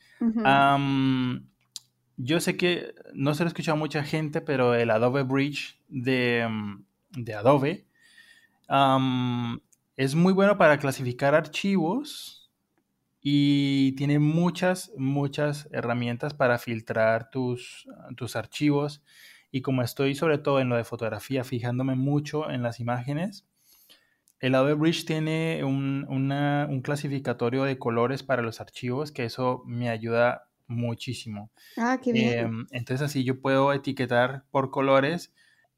yo 2.16 2.40
sé 2.40 2.56
que 2.56 2.96
no 3.14 3.36
se 3.36 3.44
lo 3.44 3.48
he 3.48 3.50
escuchado 3.50 3.76
a 3.76 3.80
mucha 3.80 4.06
gente, 4.06 4.40
pero 4.40 4.74
el 4.74 4.90
Adobe 4.90 5.24
Bridge 5.24 5.82
de, 5.90 6.48
Adobe 7.38 7.86
es 9.98 10.16
muy 10.16 10.32
bueno 10.32 10.58
para 10.58 10.78
clasificar 10.78 11.36
archivos 11.36 12.50
y 13.20 13.92
tiene 13.98 14.18
muchas, 14.18 14.94
muchas 14.98 15.68
herramientas 15.74 16.34
para 16.34 16.58
filtrar 16.58 17.30
tus, 17.32 17.86
tus 18.16 18.38
archivos 18.38 19.04
y 19.54 19.62
como 19.62 19.84
estoy 19.84 20.16
sobre 20.16 20.40
todo 20.40 20.60
en 20.60 20.68
lo 20.68 20.76
de 20.76 20.84
fotografía, 20.84 21.44
fijándome 21.44 21.96
mucho 21.96 22.50
en 22.50 22.64
las 22.64 22.80
imágenes, 22.80 23.46
el 24.40 24.56
Adobe 24.56 24.74
Bridge 24.74 25.06
tiene 25.06 25.64
un, 25.64 26.82
clasificatorio 26.84 27.64
de 27.64 27.78
colores 27.78 28.24
para 28.24 28.42
los 28.42 28.60
archivos, 28.60 29.12
que 29.12 29.26
eso 29.26 29.62
me 29.68 29.90
ayuda 29.90 30.50
muchísimo. 30.66 31.52
Ah, 31.78 32.00
qué 32.04 32.12
bien. 32.12 32.40
Em, 32.40 32.68
entonces 32.72 33.06
así 33.06 33.24
yo 33.24 33.42
puedo 33.42 33.72
etiquetar 33.74 34.44
por 34.50 34.72
colores 34.72 35.36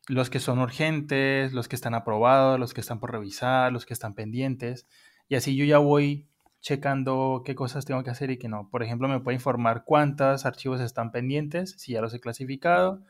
los 0.07 0.29
que 0.29 0.39
son 0.39 0.59
urgentes, 0.59 1.51
los 1.51 1.67
que 1.67 1.75
están 1.75 1.95
aprobados, 1.95 2.57
los 2.57 2.73
que 2.73 2.79
están 2.79 3.01
por 3.01 3.11
revisar, 3.11 3.73
los 3.73 3.85
que 3.85 3.93
están 3.93 4.15
pendientes. 4.15 4.87
Y 5.27 5.35
así 5.35 5.57
yo 5.57 5.65
ya 5.65 5.79
voy 5.79 6.29
checando 6.61 7.41
qué 7.43 7.55
cosas 7.55 7.83
tengo 7.83 8.05
que 8.05 8.11
hacer 8.11 8.31
y 8.31 8.37
qué 8.37 8.47
no. 8.47 8.69
Por 8.69 8.83
ejemplo, 8.83 9.09
me 9.09 9.19
puede 9.19 9.35
informar 9.35 9.83
cuántos 9.83 10.45
archivos 10.45 10.79
están 10.79 11.11
pendientes, 11.11 11.75
si 11.77 11.91
ya 11.91 11.99
los 11.99 12.13
he 12.13 12.21
clasificado, 12.21 13.03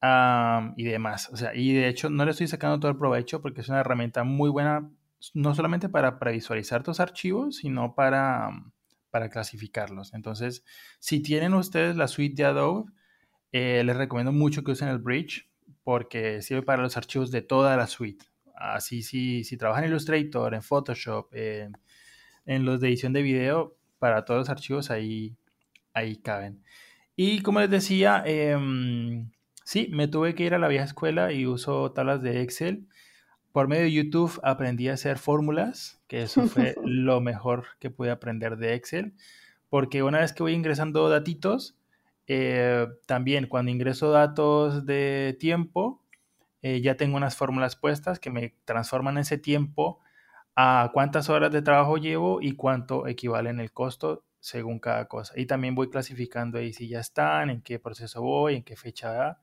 y 0.00 0.84
demás. 0.84 1.28
O 1.32 1.36
sea, 1.36 1.54
y 1.54 1.72
de 1.72 1.88
hecho 1.88 2.10
no 2.10 2.24
le 2.24 2.30
estoy 2.30 2.46
sacando 2.46 2.78
todo 2.78 2.90
el 2.90 2.98
provecho 2.98 3.42
porque 3.42 3.60
es 3.62 3.68
una 3.68 3.80
herramienta 3.80 4.24
muy 4.24 4.50
buena, 4.50 4.90
no 5.34 5.54
solamente 5.54 5.88
para 5.88 6.18
previsualizar 6.18 6.82
tus 6.82 7.00
archivos, 7.00 7.56
sino 7.56 7.94
para, 7.94 8.50
para 9.10 9.28
clasificarlos. 9.28 10.14
Entonces, 10.14 10.64
si 11.00 11.20
tienen 11.20 11.54
ustedes 11.54 11.96
la 11.96 12.08
suite 12.08 12.42
de 12.42 12.48
Adobe, 12.48 12.90
eh, 13.52 13.82
les 13.84 13.96
recomiendo 13.96 14.32
mucho 14.32 14.62
que 14.62 14.72
usen 14.72 14.88
el 14.88 14.98
Bridge 14.98 15.50
porque 15.82 16.42
sirve 16.42 16.62
para 16.62 16.82
los 16.82 16.96
archivos 16.96 17.30
de 17.30 17.42
toda 17.42 17.76
la 17.76 17.86
suite. 17.86 18.26
Así, 18.54 19.02
si, 19.02 19.44
si 19.44 19.56
trabajan 19.56 19.84
en 19.84 19.90
Illustrator, 19.90 20.54
en 20.54 20.62
Photoshop, 20.62 21.32
en 21.32 22.64
los 22.64 22.80
de 22.80 22.88
edición 22.88 23.12
de 23.12 23.22
video, 23.22 23.76
para 23.98 24.24
todos 24.24 24.40
los 24.40 24.48
archivos 24.50 24.90
ahí, 24.90 25.36
ahí 25.92 26.16
caben. 26.16 26.62
Y 27.16 27.40
como 27.42 27.60
les 27.60 27.70
decía, 27.70 28.22
eh, 28.26 28.56
Sí, 29.68 29.86
me 29.92 30.08
tuve 30.08 30.34
que 30.34 30.44
ir 30.44 30.54
a 30.54 30.58
la 30.58 30.66
vieja 30.66 30.86
escuela 30.86 31.30
y 31.30 31.44
uso 31.44 31.92
tablas 31.92 32.22
de 32.22 32.40
Excel. 32.40 32.88
Por 33.52 33.68
medio 33.68 33.82
de 33.82 33.92
YouTube 33.92 34.40
aprendí 34.42 34.88
a 34.88 34.94
hacer 34.94 35.18
fórmulas, 35.18 36.00
que 36.08 36.22
eso 36.22 36.46
fue 36.46 36.74
lo 36.84 37.20
mejor 37.20 37.66
que 37.78 37.90
pude 37.90 38.10
aprender 38.10 38.56
de 38.56 38.72
Excel, 38.72 39.12
porque 39.68 40.02
una 40.02 40.20
vez 40.20 40.32
que 40.32 40.42
voy 40.42 40.54
ingresando 40.54 41.10
datitos, 41.10 41.76
eh, 42.28 42.86
también 43.04 43.46
cuando 43.46 43.70
ingreso 43.70 44.10
datos 44.10 44.86
de 44.86 45.36
tiempo, 45.38 46.02
eh, 46.62 46.80
ya 46.80 46.96
tengo 46.96 47.18
unas 47.18 47.36
fórmulas 47.36 47.76
puestas 47.76 48.18
que 48.18 48.30
me 48.30 48.54
transforman 48.64 49.18
ese 49.18 49.36
tiempo 49.36 50.00
a 50.56 50.92
cuántas 50.94 51.28
horas 51.28 51.52
de 51.52 51.60
trabajo 51.60 51.98
llevo 51.98 52.40
y 52.40 52.52
cuánto 52.52 53.06
equivale 53.06 53.50
en 53.50 53.60
el 53.60 53.70
costo 53.72 54.24
según 54.40 54.78
cada 54.78 55.08
cosa. 55.08 55.34
Y 55.36 55.44
también 55.44 55.74
voy 55.74 55.90
clasificando 55.90 56.56
ahí 56.56 56.72
si 56.72 56.88
ya 56.88 57.00
están, 57.00 57.50
en 57.50 57.60
qué 57.60 57.78
proceso 57.78 58.22
voy, 58.22 58.56
en 58.56 58.62
qué 58.62 58.74
fecha 58.74 59.38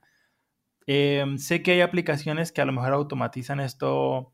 Em, 0.87 1.37
sé 1.37 1.63
que 1.63 1.71
hay 1.71 1.81
aplicaciones 1.81 2.51
que 2.51 2.61
a 2.61 2.65
lo 2.65 2.71
mejor 2.71 2.93
automatizan 2.93 3.59
esto 3.59 4.33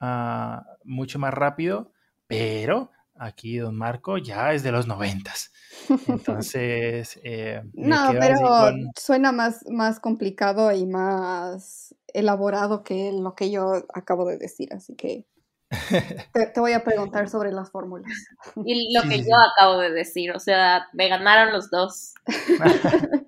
ah, 0.00 0.64
mucho 0.84 1.18
más 1.18 1.32
rápido, 1.32 1.92
pero 2.26 2.90
Aquí 3.18 3.56
don 3.56 3.76
Marco 3.76 4.18
ya 4.18 4.52
es 4.52 4.62
de 4.62 4.72
los 4.72 4.86
noventas. 4.86 5.52
Entonces... 6.08 7.18
Eh, 7.22 7.62
no, 7.72 8.10
pero 8.18 8.72
suena 8.94 9.32
más, 9.32 9.64
más 9.70 10.00
complicado 10.00 10.72
y 10.72 10.86
más 10.86 11.94
elaborado 12.12 12.82
que 12.82 13.12
lo 13.12 13.34
que 13.34 13.50
yo 13.50 13.84
acabo 13.94 14.26
de 14.26 14.38
decir, 14.38 14.72
así 14.72 14.94
que 14.96 15.26
te, 16.54 16.60
voy 16.60 16.72
a 16.72 16.84
preguntar 16.84 17.28
sobre 17.28 17.52
las 17.52 17.70
fórmulas. 17.70 18.12
Y 18.64 18.94
lo 18.94 19.02
que 19.08 19.18
yo 19.18 19.34
acabo 19.52 19.78
de 19.78 19.90
decir, 19.90 20.32
o 20.32 20.38
sea, 20.38 20.86
me 20.92 21.08
ganaron 21.08 21.52
los 21.52 21.70
dos. 21.70 22.14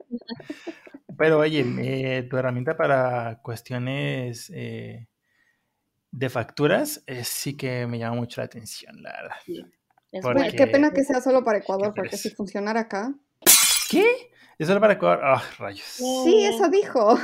Pero 1.19 1.41
oye, 1.41 1.64
eh, 1.81 2.23
tu 2.23 2.37
herramienta 2.37 2.77
para 2.77 3.41
cuestiones 3.43 4.51
eh, 4.55 5.09
de 6.12 6.31
facturas 6.31 7.03
eh, 7.07 7.25
sí 7.25 7.57
que 7.57 7.87
me 7.89 7.99
llama 7.99 8.16
mucho 8.16 8.41
la 8.41 8.45
atención, 8.45 9.03
la 9.03 9.12
verdad. 9.12 10.53
qué 10.57 10.66
pena 10.69 10.93
que 10.93 11.03
sea 11.03 11.21
solo 11.21 11.43
para 11.43 11.59
Ecuador, 11.59 11.93
porque 11.95 12.16
si 12.16 12.31
funcionara 12.31 12.81
acá. 12.81 13.12
¿Qué? 13.91 14.31
¿Es 14.59 14.69
solo 14.69 14.81
para 14.81 14.93
Ecuador? 14.95 15.21
Ah, 15.25 15.43
rayos. 15.59 15.85
Sí, 15.85 16.45
eso 16.45 16.69
dijo. 16.69 17.19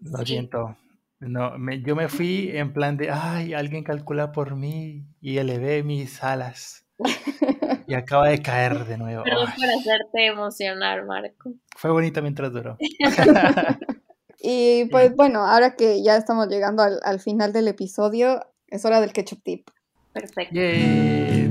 Lo 0.00 0.18
siento. 0.24 0.76
No, 1.20 1.52
yo 1.84 1.94
me 1.94 2.08
fui 2.08 2.50
en 2.52 2.72
plan 2.72 2.96
de, 2.96 3.10
ay, 3.10 3.54
alguien 3.54 3.84
calcula 3.84 4.32
por 4.32 4.56
mí 4.56 5.04
y 5.20 5.38
elevé 5.38 5.82
mis 5.82 6.22
alas. 6.24 6.86
Y 7.90 7.94
acaba 7.94 8.28
de 8.28 8.40
caer 8.40 8.86
de 8.86 8.96
nuevo. 8.96 9.24
Pero 9.24 9.38
para 9.38 9.74
hacerte 9.74 10.26
emocionar, 10.26 11.04
Marco. 11.06 11.54
Fue 11.76 11.90
bonito 11.90 12.22
mientras 12.22 12.52
duró. 12.52 12.78
y 14.38 14.84
pues 14.92 15.16
bueno, 15.16 15.44
ahora 15.44 15.74
que 15.74 16.00
ya 16.00 16.16
estamos 16.16 16.46
llegando 16.46 16.84
al, 16.84 17.18
final 17.18 17.52
del 17.52 17.66
episodio, 17.66 18.46
es 18.68 18.84
hora 18.84 19.00
del 19.00 19.12
ketchup 19.12 19.42
tip. 19.42 19.68
Perfecto. 20.12 20.54
Yay. 20.54 21.50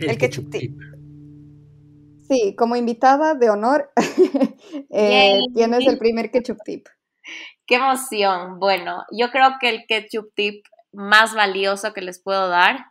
El, 0.00 0.16
ketchup, 0.16 0.48
tip. 0.50 0.80
Sí, 2.26 2.54
como 2.56 2.74
invitada 2.74 3.34
de 3.34 3.50
honor, 3.50 3.90
eh, 4.90 5.40
tienes 5.54 5.86
el 5.86 5.98
primer 5.98 6.30
ketchup 6.30 6.56
tip. 6.64 6.86
Qué 7.66 7.74
emoción. 7.74 8.58
Bueno, 8.58 9.04
yo 9.12 9.30
creo 9.30 9.56
que 9.60 9.68
el 9.68 9.84
ketchup 9.86 10.32
tip 10.34 10.64
más 10.92 11.34
valioso 11.34 11.92
que 11.92 12.02
les 12.02 12.22
puedo 12.22 12.48
dar 12.48 12.86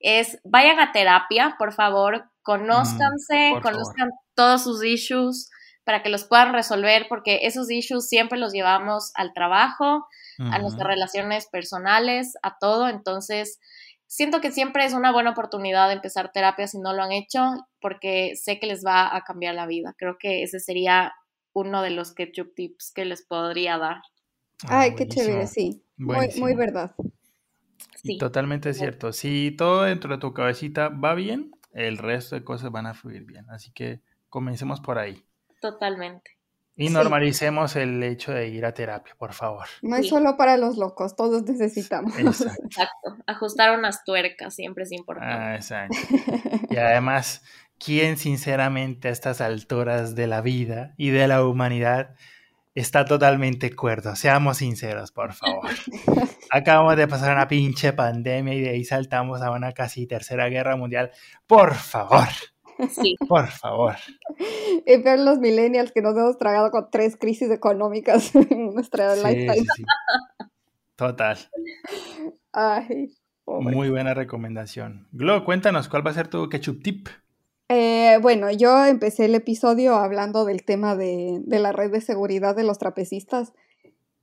es 0.00 0.38
vayan 0.44 0.80
a 0.80 0.92
terapia, 0.92 1.56
por 1.58 1.72
favor, 1.72 2.30
conózcanse, 2.42 3.52
mm, 3.54 3.62
conozcan 3.62 4.10
todos 4.34 4.64
sus 4.64 4.84
issues 4.84 5.50
para 5.84 6.02
que 6.02 6.10
los 6.10 6.24
puedan 6.24 6.52
resolver, 6.52 7.06
porque 7.08 7.40
esos 7.42 7.70
issues 7.70 8.08
siempre 8.08 8.38
los 8.38 8.52
llevamos 8.52 9.12
al 9.14 9.32
trabajo, 9.32 10.06
a 10.38 10.58
nuestras 10.58 10.88
relaciones 10.88 11.46
personales, 11.46 12.34
a 12.42 12.58
todo. 12.58 12.88
Entonces, 12.88 13.60
siento 14.06 14.40
que 14.40 14.50
siempre 14.50 14.84
es 14.84 14.92
una 14.94 15.12
buena 15.12 15.30
oportunidad 15.30 15.88
de 15.88 15.94
empezar 15.94 16.32
terapia 16.32 16.66
si 16.66 16.78
no 16.78 16.92
lo 16.92 17.02
han 17.02 17.12
hecho, 17.12 17.52
porque 17.80 18.32
sé 18.34 18.58
que 18.58 18.66
les 18.66 18.84
va 18.84 19.14
a 19.14 19.22
cambiar 19.22 19.54
la 19.54 19.66
vida. 19.66 19.94
Creo 19.96 20.16
que 20.18 20.42
ese 20.42 20.58
sería 20.58 21.12
uno 21.52 21.82
de 21.82 21.90
los 21.90 22.14
ketchup 22.14 22.54
tips 22.54 22.92
que 22.94 23.04
les 23.04 23.24
podría 23.24 23.78
dar. 23.78 23.98
Ah, 24.64 24.80
Ay, 24.80 24.94
qué 24.96 25.06
chévere, 25.06 25.46
sí. 25.46 25.82
Muy, 25.96 26.28
muy 26.38 26.54
verdad. 26.54 26.94
Sí. 28.04 28.18
Totalmente 28.18 28.74
cierto. 28.74 29.12
Si 29.12 29.50
todo 29.52 29.84
dentro 29.84 30.12
de 30.12 30.18
tu 30.20 30.34
cabecita 30.34 30.90
va 30.90 31.14
bien, 31.14 31.52
el 31.72 31.98
resto 31.98 32.36
de 32.36 32.44
cosas 32.44 32.70
van 32.70 32.86
a 32.86 32.94
fluir 32.94 33.24
bien. 33.24 33.48
Así 33.50 33.72
que 33.72 34.00
comencemos 34.28 34.80
por 34.80 34.98
ahí. 34.98 35.24
Totalmente. 35.60 36.38
Y 36.76 36.88
normalicemos 36.88 37.76
el 37.76 38.02
hecho 38.02 38.32
de 38.32 38.48
ir 38.48 38.66
a 38.66 38.74
terapia, 38.74 39.14
por 39.16 39.32
favor. 39.32 39.66
No 39.80 39.96
es 39.96 40.08
solo 40.08 40.36
para 40.36 40.56
los 40.56 40.76
locos, 40.76 41.14
todos 41.14 41.44
necesitamos. 41.44 42.12
Exacto. 42.18 43.16
Ajustar 43.26 43.78
unas 43.78 44.04
tuercas 44.04 44.54
siempre 44.54 44.82
es 44.84 44.92
importante. 44.92 45.34
Ah, 45.34 45.54
exacto. 45.54 45.96
Y 46.68 46.76
además, 46.76 47.44
¿quién 47.78 48.16
sinceramente 48.16 49.08
a 49.08 49.12
estas 49.12 49.40
alturas 49.40 50.16
de 50.16 50.26
la 50.26 50.40
vida 50.40 50.94
y 50.96 51.10
de 51.10 51.28
la 51.28 51.44
humanidad 51.44 52.16
está 52.74 53.04
totalmente 53.04 53.74
cuerdo? 53.74 54.16
Seamos 54.16 54.58
sinceros, 54.58 55.12
por 55.12 55.32
favor. 55.32 55.70
Acabamos 56.50 56.96
de 56.96 57.08
pasar 57.08 57.34
una 57.34 57.48
pinche 57.48 57.92
pandemia 57.92 58.54
y 58.54 58.60
de 58.60 58.70
ahí 58.70 58.84
saltamos 58.84 59.42
a 59.42 59.50
una 59.50 59.72
casi 59.72 60.06
tercera 60.06 60.48
guerra 60.48 60.76
mundial. 60.76 61.10
Por 61.46 61.74
favor. 61.74 62.28
Sí. 62.90 63.16
Por 63.28 63.48
favor. 63.48 63.96
Y 64.86 64.96
ver 65.02 65.20
los 65.20 65.38
millennials 65.38 65.92
que 65.92 66.02
nos 66.02 66.16
hemos 66.16 66.36
tragado 66.36 66.70
con 66.70 66.90
tres 66.90 67.16
crisis 67.16 67.50
económicas 67.50 68.34
en 68.50 68.74
nuestra 68.74 69.14
lifetime. 69.14 69.64
Total. 70.96 71.38
Ay, 72.52 73.14
Muy 73.46 73.90
buena 73.90 74.12
recomendación. 74.14 75.08
Glo, 75.12 75.44
cuéntanos, 75.44 75.88
¿cuál 75.88 76.06
va 76.06 76.10
a 76.10 76.14
ser 76.14 76.28
tu 76.28 76.48
ketchup 76.48 76.82
tip? 76.82 77.08
Eh, 77.68 78.18
bueno, 78.20 78.50
yo 78.50 78.84
empecé 78.86 79.24
el 79.24 79.34
episodio 79.34 79.94
hablando 79.94 80.44
del 80.44 80.64
tema 80.64 80.96
de, 80.96 81.40
la 81.46 81.72
red 81.72 81.90
de 81.90 82.00
seguridad 82.00 82.54
de 82.54 82.64
los 82.64 82.78
trapecistas. 82.78 83.52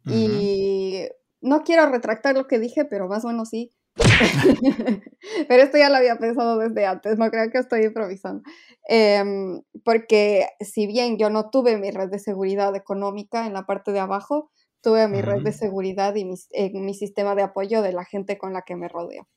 Y 0.05 1.07
no 1.41 1.63
quiero 1.63 1.87
retractar 1.87 2.35
lo 2.35 2.47
que 2.47 2.59
dije, 2.59 2.85
pero 2.85 3.07
más 3.07 3.23
o 3.25 3.27
menos 3.27 3.49
sí. 3.49 3.71
Pero 5.47 5.63
esto 5.63 5.77
ya 5.77 5.89
lo 5.89 5.97
había 5.97 6.17
pensado 6.17 6.57
desde 6.57 6.85
antes, 6.85 7.17
no 7.17 7.29
creo 7.29 7.49
que 7.51 7.57
estoy 7.57 7.83
improvisando. 7.83 8.41
Em, 8.87 9.61
porque 9.83 10.47
si 10.59 10.87
bien 10.87 11.17
yo 11.17 11.29
no 11.29 11.49
tuve 11.49 11.77
mi 11.77 11.91
red 11.91 12.09
de 12.09 12.19
seguridad 12.19 12.75
económica 12.75 13.45
en 13.45 13.53
la 13.53 13.65
parte 13.65 13.91
de 13.91 13.99
abajo, 13.99 14.49
tuve 14.81 15.07
mi 15.07 15.21
red 15.21 15.43
de 15.43 15.51
seguridad 15.51 16.15
y 16.15 16.25
mi, 16.25 16.93
sistema 16.93 17.35
de 17.35 17.43
apoyo 17.43 17.81
de 17.81 17.93
la 17.93 18.05
gente 18.05 18.37
con 18.37 18.53
la 18.53 18.63
que 18.63 18.75
me 18.75 18.87
rodeo. 18.87 19.27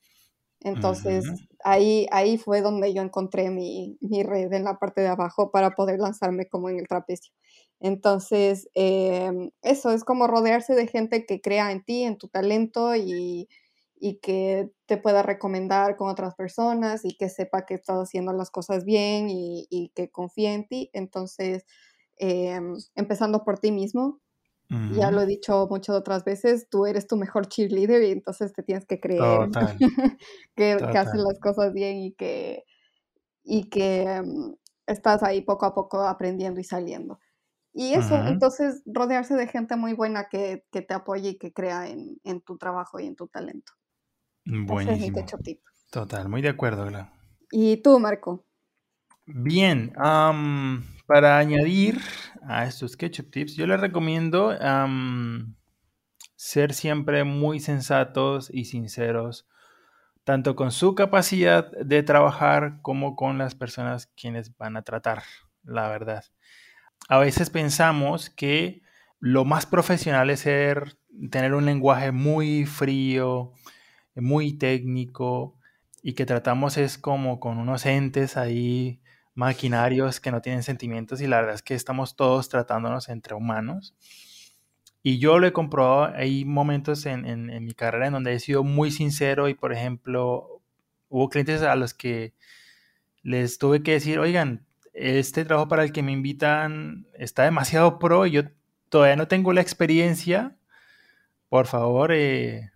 Entonces, 0.64 1.26
ahí, 1.62 2.06
ahí 2.10 2.38
fue 2.38 2.62
donde 2.62 2.92
yo 2.94 3.02
encontré 3.02 3.50
mi, 3.50 3.98
mi, 4.00 4.22
red 4.22 4.50
en 4.52 4.64
la 4.64 4.78
parte 4.78 5.02
de 5.02 5.08
abajo 5.08 5.50
para 5.50 5.72
poder 5.72 6.00
lanzarme 6.00 6.48
como 6.48 6.70
en 6.70 6.78
el 6.78 6.88
trapecio. 6.88 7.32
Entonces, 7.80 8.68
em, 8.74 9.50
eso 9.62 9.92
es 9.92 10.04
como 10.04 10.26
rodearse 10.26 10.74
de 10.74 10.86
gente 10.86 11.26
que 11.26 11.42
crea 11.42 11.70
en 11.70 11.84
ti, 11.84 12.04
en 12.04 12.16
tu 12.16 12.28
talento 12.28 12.96
y, 12.96 13.46
y 14.00 14.16
que 14.20 14.70
te 14.86 14.96
pueda 14.96 15.22
recomendar 15.22 15.96
con 15.96 16.08
otras 16.08 16.34
personas 16.34 17.04
y 17.04 17.16
que 17.16 17.28
sepa 17.28 17.66
que 17.66 17.74
estás 17.74 17.96
haciendo 17.96 18.32
las 18.32 18.50
cosas 18.50 18.84
bien 18.86 19.28
y, 19.28 19.92
que 19.94 20.10
confíe 20.10 20.54
en 20.54 20.66
ti. 20.66 20.90
Entonces, 20.94 21.66
em, 22.16 22.74
empezando 22.94 23.44
por 23.44 23.58
ti 23.58 23.70
mismo, 23.70 24.20
ya 24.68 25.10
lo 25.10 25.22
he 25.22 25.26
dicho 25.26 25.66
muchas 25.70 25.96
otras 25.96 26.24
veces, 26.24 26.68
tú 26.68 26.86
eres 26.86 27.06
tu 27.06 27.16
mejor 27.16 27.48
cheerleader 27.48 28.02
y 28.02 28.10
entonces 28.12 28.52
te 28.52 28.62
tienes 28.62 28.86
que 28.86 29.00
creer 29.00 29.50
que, 30.56 30.76
que 30.76 30.98
haces 30.98 31.20
las 31.20 31.38
cosas 31.40 31.72
bien 31.72 31.98
y 31.98 32.12
que, 32.12 32.64
y 33.42 33.68
que 33.68 34.02
em, 34.02 34.54
estás 34.86 35.22
ahí 35.22 35.42
poco 35.42 35.66
a 35.66 35.74
poco 35.74 36.00
aprendiendo 36.02 36.60
y 36.60 36.64
saliendo. 36.64 37.18
Y 37.72 37.94
eso, 37.94 38.14
entonces 38.26 38.82
rodearse 38.86 39.34
de 39.34 39.48
gente 39.48 39.74
muy 39.74 39.94
buena 39.94 40.28
que, 40.30 40.64
que, 40.70 40.80
te 40.80 40.94
apoye 40.94 41.30
y 41.30 41.38
que 41.38 41.52
crea 41.52 41.88
en, 41.88 42.20
en 42.22 42.40
tu 42.40 42.56
trabajo 42.56 43.00
y 43.00 43.06
en 43.06 43.16
tu 43.16 43.26
talento. 43.26 43.72
Buenísimo. 44.44 45.26
Total, 45.90 46.28
muy 46.28 46.40
de 46.40 46.50
acuerdo, 46.50 46.86
Gla. 46.86 47.12
¿Y 47.50 47.78
tú, 47.78 47.98
Marco? 47.98 48.44
Bien, 49.26 49.92
para 51.06 51.38
añadir 51.38 52.00
a 52.42 52.64
estos 52.66 52.96
ketchup 52.96 53.30
tips, 53.30 53.56
yo 53.56 53.66
les 53.66 53.80
recomiendo 53.80 54.56
ser 56.36 56.74
siempre 56.74 57.24
muy 57.24 57.60
sensatos 57.60 58.50
y 58.52 58.64
sinceros, 58.66 59.46
tanto 60.24 60.56
con 60.56 60.72
su 60.72 60.94
capacidad 60.94 61.70
de 61.72 62.02
trabajar 62.02 62.78
como 62.82 63.16
con 63.16 63.38
las 63.38 63.54
personas 63.54 64.06
quienes 64.16 64.56
van 64.56 64.76
a 64.76 64.82
tratar, 64.82 65.22
la 65.62 65.88
verdad. 65.88 66.24
A 67.08 67.18
veces 67.18 67.50
pensamos 67.50 68.30
que 68.30 68.82
lo 69.20 69.44
más 69.44 69.66
profesional 69.66 70.30
es 70.30 70.40
ser, 70.40 70.96
tener 71.30 71.54
un 71.54 71.66
lenguaje 71.66 72.12
muy 72.12 72.66
frío, 72.66 73.52
muy 74.14 74.56
técnico 74.56 75.58
y 76.02 76.14
que 76.14 76.26
tratamos 76.26 76.76
es 76.76 76.98
como 76.98 77.40
con 77.40 77.58
unos 77.58 77.86
entes 77.86 78.36
ahí 78.36 79.00
maquinarios 79.34 80.20
que 80.20 80.30
no 80.30 80.40
tienen 80.40 80.62
sentimientos 80.62 81.20
y 81.20 81.26
la 81.26 81.38
verdad 81.38 81.54
es 81.54 81.62
que 81.62 81.74
estamos 81.74 82.16
todos 82.16 82.48
tratándonos 82.48 83.08
entre 83.08 83.34
humanos. 83.34 83.94
Y 85.02 85.18
yo 85.18 85.38
lo 85.38 85.46
he 85.46 85.52
comprobado, 85.52 86.14
hay 86.16 86.44
momentos 86.44 87.04
en, 87.06 87.26
en, 87.26 87.64
mi 87.64 87.74
carrera 87.74 88.06
en 88.06 88.14
donde 88.14 88.32
he 88.32 88.40
sido 88.40 88.64
muy 88.64 88.90
sincero 88.90 89.48
y 89.48 89.54
por 89.54 89.72
ejemplo 89.72 90.62
hubo 91.08 91.28
clientes 91.28 91.62
a 91.62 91.76
los 91.76 91.92
que 91.92 92.34
les 93.22 93.58
tuve 93.58 93.82
que 93.82 93.92
decir, 93.92 94.18
oigan, 94.18 94.66
este 94.94 95.44
trabajo 95.44 95.68
para 95.68 95.82
el 95.82 95.92
que 95.92 96.02
me 96.02 96.12
invitan 96.12 97.06
está 97.14 97.42
demasiado 97.44 97.98
pro 97.98 98.26
y 98.26 98.30
yo 98.30 98.42
todavía 98.88 99.16
no 99.16 99.28
tengo 99.28 99.52
la 99.52 99.60
experiencia. 99.60 100.56
Por 101.48 101.66
favor, 101.66 102.12
eh, 102.12 102.70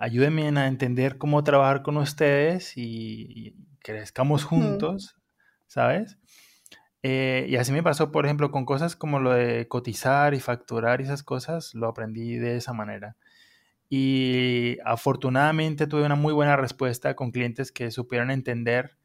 ayúdenme 0.00 0.48
a 0.58 0.66
entender 0.68 1.18
cómo 1.18 1.42
trabajar 1.44 1.82
con 1.82 1.96
ustedes 1.96 2.76
y, 2.76 3.56
crezcamos 3.80 4.44
juntos, 4.44 5.16
¿sabes? 5.72 6.18
Eh, 7.02 7.46
y 7.48 7.56
así 7.56 7.72
me 7.72 7.82
pasó, 7.82 8.12
por 8.12 8.26
ejemplo, 8.26 8.50
con 8.50 8.66
cosas 8.66 8.94
como 8.94 9.20
lo 9.20 9.32
de 9.32 9.66
cotizar 9.68 10.34
y 10.34 10.40
facturar 10.40 11.00
y 11.00 11.04
esas 11.04 11.22
cosas, 11.22 11.74
lo 11.74 11.88
aprendí 11.88 12.36
de 12.36 12.56
esa 12.56 12.74
manera. 12.74 13.16
Y 13.88 14.78
afortunadamente 14.84 15.86
tuve 15.86 16.04
una 16.04 16.14
muy 16.14 16.34
buena 16.34 16.56
respuesta 16.56 17.16
con 17.16 17.30
clientes 17.30 17.72
que 17.72 17.90
supieron 17.90 18.30
entender 18.30 18.98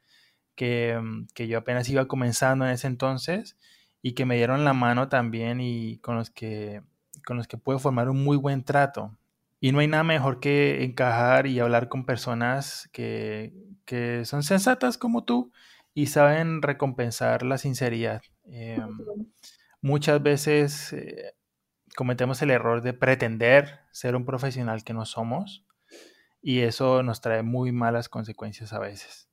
que, 0.56 1.00
mm, 1.02 1.28
que 1.34 1.48
yo 1.48 1.58
apenas 1.60 1.90
iba 1.90 2.08
comenzando 2.08 2.66
en 2.66 2.72
ese 2.72 2.88
entonces 2.88 3.58
y 4.02 4.14
que 4.14 4.26
me 4.26 4.36
dieron 4.36 4.66
la 4.66 4.74
mano 4.74 5.10
también 5.10 5.62
y 5.62 6.00
con 6.00 6.18
los 6.18 6.30
que, 6.30 6.82
con 7.26 7.38
los 7.38 7.48
que 7.48 7.58
puedo 7.58 7.80
formar 7.80 8.10
un 8.10 8.24
muy 8.24 8.38
buen 8.38 8.64
trato. 8.64 9.18
Y 9.62 9.72
no 9.72 9.80
hay 9.80 9.88
nada 9.88 10.04
mejor 10.04 10.40
que 10.40 10.84
encajar 10.84 11.48
y 11.48 11.60
hablar 11.60 11.90
con 11.90 12.06
personas 12.06 12.90
que, 12.94 13.54
que 13.86 14.26
son 14.26 14.44
sensatas 14.44 14.98
como 14.98 15.24
tú 15.24 15.52
y 15.98 16.06
saben 16.06 16.62
recompensar 16.62 17.42
la 17.42 17.58
sinceridad. 17.58 18.22
Em, 18.44 19.00
muchas 19.82 20.22
veces 20.22 20.94
eh, 20.94 21.34
cometemos 21.96 22.40
el 22.44 22.52
error 22.52 22.84
de 22.84 22.94
pretender 22.94 23.80
ser 23.92 24.16
un 24.16 24.24
profesional 24.24 24.84
que 24.84 24.94
no 24.94 25.06
somos 25.08 25.66
y 26.40 26.60
eso 26.60 27.02
nos 27.02 27.20
trae 27.20 27.42
muy 27.42 27.72
malas 27.72 28.10
consecuencias 28.10 28.74
a 28.74 28.80
veces. 28.80 29.28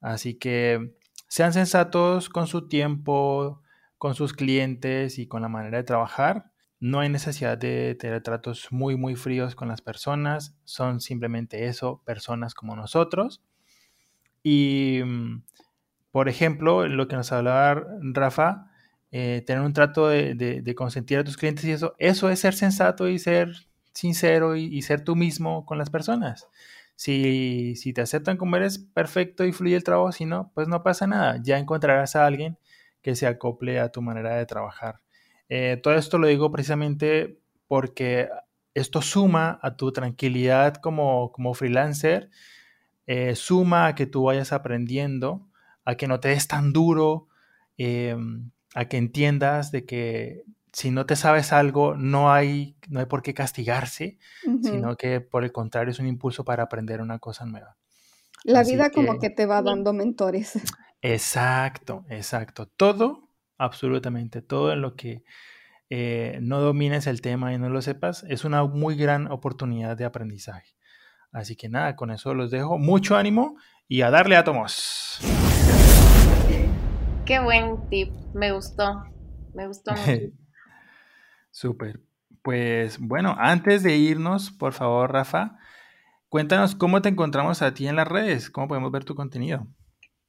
Así 0.00 0.38
que 0.38 0.94
sean 1.26 1.52
sensatos 1.52 2.28
con 2.28 2.46
su 2.46 2.68
tiempo, 2.68 3.60
con 3.98 4.14
sus 4.14 4.34
clientes 4.34 5.18
y 5.18 5.26
con 5.26 5.42
la 5.42 5.48
manera 5.48 5.78
de 5.78 5.84
trabajar. 5.84 6.52
No 6.78 7.00
hay 7.00 7.08
necesidad 7.08 7.58
de 7.58 7.96
tener 7.96 8.22
tratos 8.22 8.68
muy, 8.70 8.94
muy 8.96 9.16
fríos 9.16 9.56
con 9.56 9.66
las 9.66 9.82
personas. 9.82 10.56
Son 10.62 11.00
simplemente 11.00 11.66
eso, 11.66 12.02
personas 12.04 12.54
como 12.54 12.76
nosotros. 12.76 13.42
Y, 14.44 15.00
mm, 15.04 15.42
por 16.14 16.28
ejemplo, 16.28 16.86
lo 16.86 17.08
que 17.08 17.16
nos 17.16 17.32
hablaba 17.32 17.84
Rafa, 18.00 18.70
eh, 19.10 19.42
tener 19.48 19.64
un 19.64 19.72
trato 19.72 20.06
de, 20.06 20.74
consentir 20.76 21.18
a 21.18 21.24
tus 21.24 21.36
clientes 21.36 21.64
y 21.64 21.72
eso, 21.72 21.96
eso 21.98 22.30
es 22.30 22.38
ser 22.38 22.54
sensato 22.54 23.08
y 23.08 23.18
ser 23.18 23.52
sincero 23.92 24.54
y, 24.54 24.80
ser 24.82 25.02
tú 25.02 25.16
mismo 25.16 25.66
con 25.66 25.76
las 25.76 25.90
personas. 25.90 26.46
Si, 26.94 27.74
te 27.96 28.00
aceptan 28.00 28.36
como 28.36 28.54
eres, 28.54 28.78
perfecto 28.78 29.44
y 29.44 29.50
fluye 29.50 29.74
el 29.74 29.82
trabajo, 29.82 30.12
si 30.12 30.24
no, 30.24 30.52
pues 30.54 30.68
no 30.68 30.84
pasa 30.84 31.08
nada. 31.08 31.40
Ya 31.42 31.58
encontrarás 31.58 32.14
a 32.14 32.26
alguien 32.26 32.58
que 33.02 33.16
se 33.16 33.26
acople 33.26 33.80
a 33.80 33.90
tu 33.90 34.00
manera 34.00 34.36
de 34.36 34.46
trabajar. 34.46 35.00
Eh, 35.48 35.80
todo 35.82 35.94
esto 35.94 36.18
lo 36.18 36.28
digo 36.28 36.52
precisamente 36.52 37.40
porque 37.66 38.28
esto 38.72 39.02
suma 39.02 39.58
a 39.62 39.76
tu 39.76 39.90
tranquilidad 39.90 40.76
como, 40.76 41.32
como 41.32 41.54
freelancer, 41.54 42.30
eh, 43.08 43.34
suma 43.34 43.88
a 43.88 43.94
que 43.96 44.06
tú 44.06 44.22
vayas 44.22 44.52
aprendiendo, 44.52 45.48
a 45.84 45.96
que 45.96 46.08
no 46.08 46.20
te 46.20 46.28
des 46.28 46.48
tan 46.48 46.72
duro, 46.72 47.28
em, 47.76 48.50
a 48.74 48.86
que 48.86 48.96
entiendas 48.96 49.70
de 49.70 49.84
que 49.84 50.44
si 50.72 50.90
no 50.90 51.06
te 51.06 51.14
sabes 51.14 51.52
algo, 51.52 51.94
no 51.94 52.32
hay, 52.32 52.76
no 52.88 52.98
hay 52.98 53.06
por 53.06 53.22
qué 53.22 53.32
castigarse, 53.32 54.18
sino 54.62 54.96
que 54.96 55.20
por 55.20 55.44
el 55.44 55.52
contrario 55.52 55.92
es 55.92 56.00
un 56.00 56.08
impulso 56.08 56.44
para 56.44 56.64
aprender 56.64 57.00
una 57.00 57.20
cosa 57.20 57.46
nueva. 57.46 57.76
La 58.42 58.64
vida 58.64 58.90
como 58.90 59.18
que 59.18 59.30
te 59.30 59.46
va 59.46 59.62
dando 59.62 59.92
mentores. 59.92 60.52
Exacto, 61.00 62.06
exacto. 62.08 62.66
Todo, 62.66 63.28
absolutamente, 63.58 64.40
todo 64.40 64.72
en 64.72 64.80
lo 64.80 64.96
que 64.96 65.22
eh, 65.90 66.38
no 66.40 66.60
domines 66.60 67.06
el 67.06 67.20
tema 67.20 67.52
y 67.52 67.58
no 67.58 67.68
lo 67.68 67.82
sepas, 67.82 68.24
es 68.26 68.46
una 68.46 68.64
muy 68.64 68.96
gran 68.96 69.30
oportunidad 69.30 69.98
de 69.98 70.06
aprendizaje. 70.06 70.74
Así 71.34 71.56
que 71.56 71.68
nada, 71.68 71.96
con 71.96 72.12
eso 72.12 72.32
los 72.32 72.52
dejo. 72.52 72.78
Mucho 72.78 73.16
ánimo 73.16 73.56
y 73.88 74.02
a 74.02 74.10
darle 74.10 74.36
átomos. 74.36 75.18
Qué 77.26 77.40
buen 77.40 77.88
tip, 77.88 78.12
me 78.34 78.52
gustó, 78.52 79.02
me 79.52 79.66
gustó 79.66 79.92
mucho. 79.92 80.32
Súper. 81.50 82.00
Pues 82.42 82.98
bueno, 83.00 83.34
antes 83.36 83.82
de 83.82 83.96
irnos, 83.96 84.52
por 84.52 84.74
favor, 84.74 85.12
Rafa, 85.12 85.58
cuéntanos 86.28 86.76
cómo 86.76 87.02
te 87.02 87.08
encontramos 87.08 87.62
a 87.62 87.74
ti 87.74 87.88
en 87.88 87.96
las 87.96 88.06
redes, 88.06 88.48
cómo 88.48 88.68
podemos 88.68 88.92
ver 88.92 89.04
tu 89.04 89.16
contenido. 89.16 89.66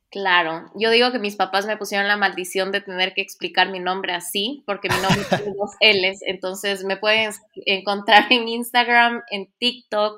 Claro, 0.10 0.72
yo 0.76 0.90
digo 0.90 1.12
que 1.12 1.20
mis 1.20 1.36
papás 1.36 1.68
me 1.68 1.78
pusieron 1.78 2.08
la 2.08 2.18
maldición 2.18 2.72
de 2.72 2.82
tener 2.82 3.14
que 3.14 3.22
explicar 3.22 3.70
mi 3.70 3.80
nombre 3.80 4.14
así, 4.14 4.64
porque 4.66 4.88
mi 4.88 4.96
nombre 5.02 5.24
tiene 5.30 5.54
dos 5.56 5.72
L's, 5.82 6.22
entonces 6.26 6.84
me 6.84 6.98
pueden 6.98 7.32
encontrar 7.66 8.26
en 8.32 8.48
Instagram, 8.48 9.22
en 9.30 9.54
TikTok, 9.60 10.18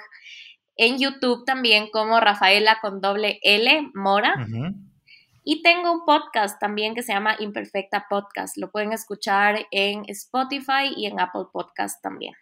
en 0.78 0.98
YouTube 0.98 1.46
también 1.46 1.90
como 1.92 2.20
Rafaela 2.20 2.78
con 2.82 3.02
doble 3.02 3.40
L 3.44 3.90
Mora. 3.94 4.48
Y 5.44 5.62
tengo 5.62 5.92
un 5.92 6.06
podcast 6.06 6.60
también 6.60 6.94
que 6.94 7.04
se 7.04 7.14
llama 7.14 7.36
Imperfecta 7.40 8.06
Podcast. 8.10 8.58
Lo 8.58 8.70
pueden 8.70 8.92
escuchar 8.92 9.66
en 9.72 10.04
Spotify 10.08 10.94
y 10.96 11.06
en 11.06 11.20
Apple 11.20 11.46
Podcast 11.52 12.02
también. 12.02 12.34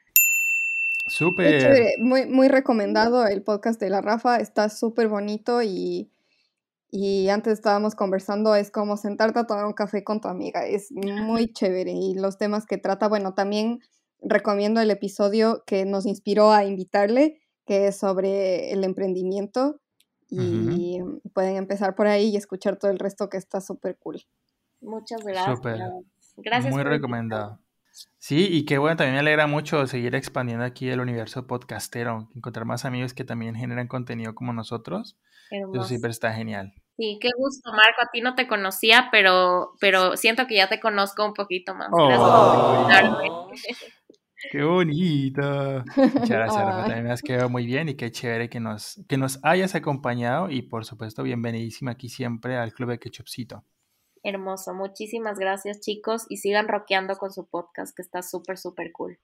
Súper. 1.08 2.00
Muy, 2.00 2.26
muy 2.26 2.48
recomendado 2.48 3.28
el 3.28 3.44
podcast 3.44 3.80
de 3.80 3.92
la 3.92 4.02
Rafa. 4.02 4.38
Está 4.38 4.70
súper 4.70 5.08
bonito 5.08 5.62
y 5.62 6.12
y 6.98 7.28
antes 7.28 7.54
estábamos 7.54 7.94
conversando, 7.94 8.56
es 8.56 8.72
como 8.72 8.96
sentarte 8.96 9.40
a 9.40 9.46
tomar 9.46 9.66
un 9.66 9.74
café 9.74 10.06
con 10.06 10.22
tu 10.22 10.30
amiga, 10.30 10.66
es 10.66 10.94
muy 10.94 11.52
chévere 11.52 11.92
y 11.92 12.14
los 12.14 12.38
temas 12.38 12.66
que 12.66 12.78
trata, 12.78 13.10
bueno, 13.10 13.34
también 13.34 13.80
recomiendo 14.22 14.80
el 14.80 14.90
episodio 14.90 15.64
que 15.68 15.84
nos 15.84 16.06
inspiró 16.06 16.54
a 16.54 16.64
invitarle, 16.64 17.42
que 17.66 17.88
es 17.88 17.98
sobre 17.98 18.72
el 18.72 18.84
emprendimiento 18.84 19.80
y 20.30 21.00
pueden 21.34 21.56
empezar 21.56 21.96
por 21.96 22.08
ahí 22.08 22.30
y 22.30 22.38
escuchar 22.38 22.78
todo 22.78 22.92
el 22.92 23.00
resto 23.00 23.30
que 23.30 23.38
está 23.38 23.62
súper 23.62 23.98
cool. 23.98 24.22
Muchas 24.82 25.24
gracias. 25.24 25.60
Gracias. 26.38 26.74
Muy 26.74 26.84
recomendado. 26.84 27.60
Sí, 28.18 28.48
y 28.52 28.66
qué 28.66 28.78
bueno, 28.78 28.98
también 28.98 29.16
me 29.16 29.20
alegra 29.20 29.48
mucho 29.48 29.88
seguir 29.88 30.16
expandiendo 30.16 30.66
aquí 30.66 30.90
el 30.90 31.00
universo 31.00 31.48
podcastero, 31.48 32.30
encontrar 32.36 32.66
más 32.66 32.84
amigos 32.84 33.14
que 33.14 33.24
también 33.24 33.56
generan 33.56 33.88
contenido 33.88 34.36
como 34.36 34.52
nosotros. 34.52 35.16
Eso 35.50 35.84
siempre 35.84 36.12
está 36.12 36.34
genial. 36.34 36.74
Sí, 36.98 37.20
qué 37.22 37.30
gusto, 37.38 37.72
Marco. 37.72 38.02
A 38.02 38.10
ti 38.12 38.22
no 38.22 38.36
te 38.36 38.48
conocía, 38.48 39.10
pero, 39.12 39.74
pero 39.80 40.18
siento 40.18 40.48
que 40.48 40.56
ya 40.56 40.70
te 40.70 40.80
conozco 40.80 41.26
un 41.26 41.34
poquito 41.34 41.76
más. 41.76 41.90
Oh, 41.92 42.88
¡Qué 44.52 44.64
bonito! 44.64 45.42
Muchas 45.96 46.30
gracias, 46.30 46.66
Rafa. 46.66 46.82
También 46.84 47.04
me 47.04 47.12
has 47.12 47.22
quedado 47.22 47.50
muy 47.50 47.66
bien 47.66 47.90
y 47.90 47.96
qué 47.96 48.12
chévere 48.12 48.50
que 48.50 48.60
nos, 48.60 49.04
que 49.08 49.18
nos 49.18 49.40
hayas 49.44 49.76
acompañado 49.76 50.50
y 50.50 50.62
por 50.62 50.86
supuesto 50.86 51.24
bienvenidísima 51.24 51.92
aquí 51.92 52.10
siempre 52.10 52.58
al 52.58 52.74
Club 52.74 52.90
de 52.90 53.00
Ketchupcito. 53.00 53.64
Hermoso, 54.24 54.74
muchísimas 54.74 55.38
gracias 55.38 55.82
chicos 55.82 56.26
y 56.30 56.38
sigan 56.38 56.68
rockeando 56.68 57.16
con 57.18 57.32
su 57.32 57.48
podcast 57.48 57.96
que 57.96 58.02
está 58.02 58.24
súper, 58.24 58.58
súper 58.58 58.92
cool. 58.92 59.20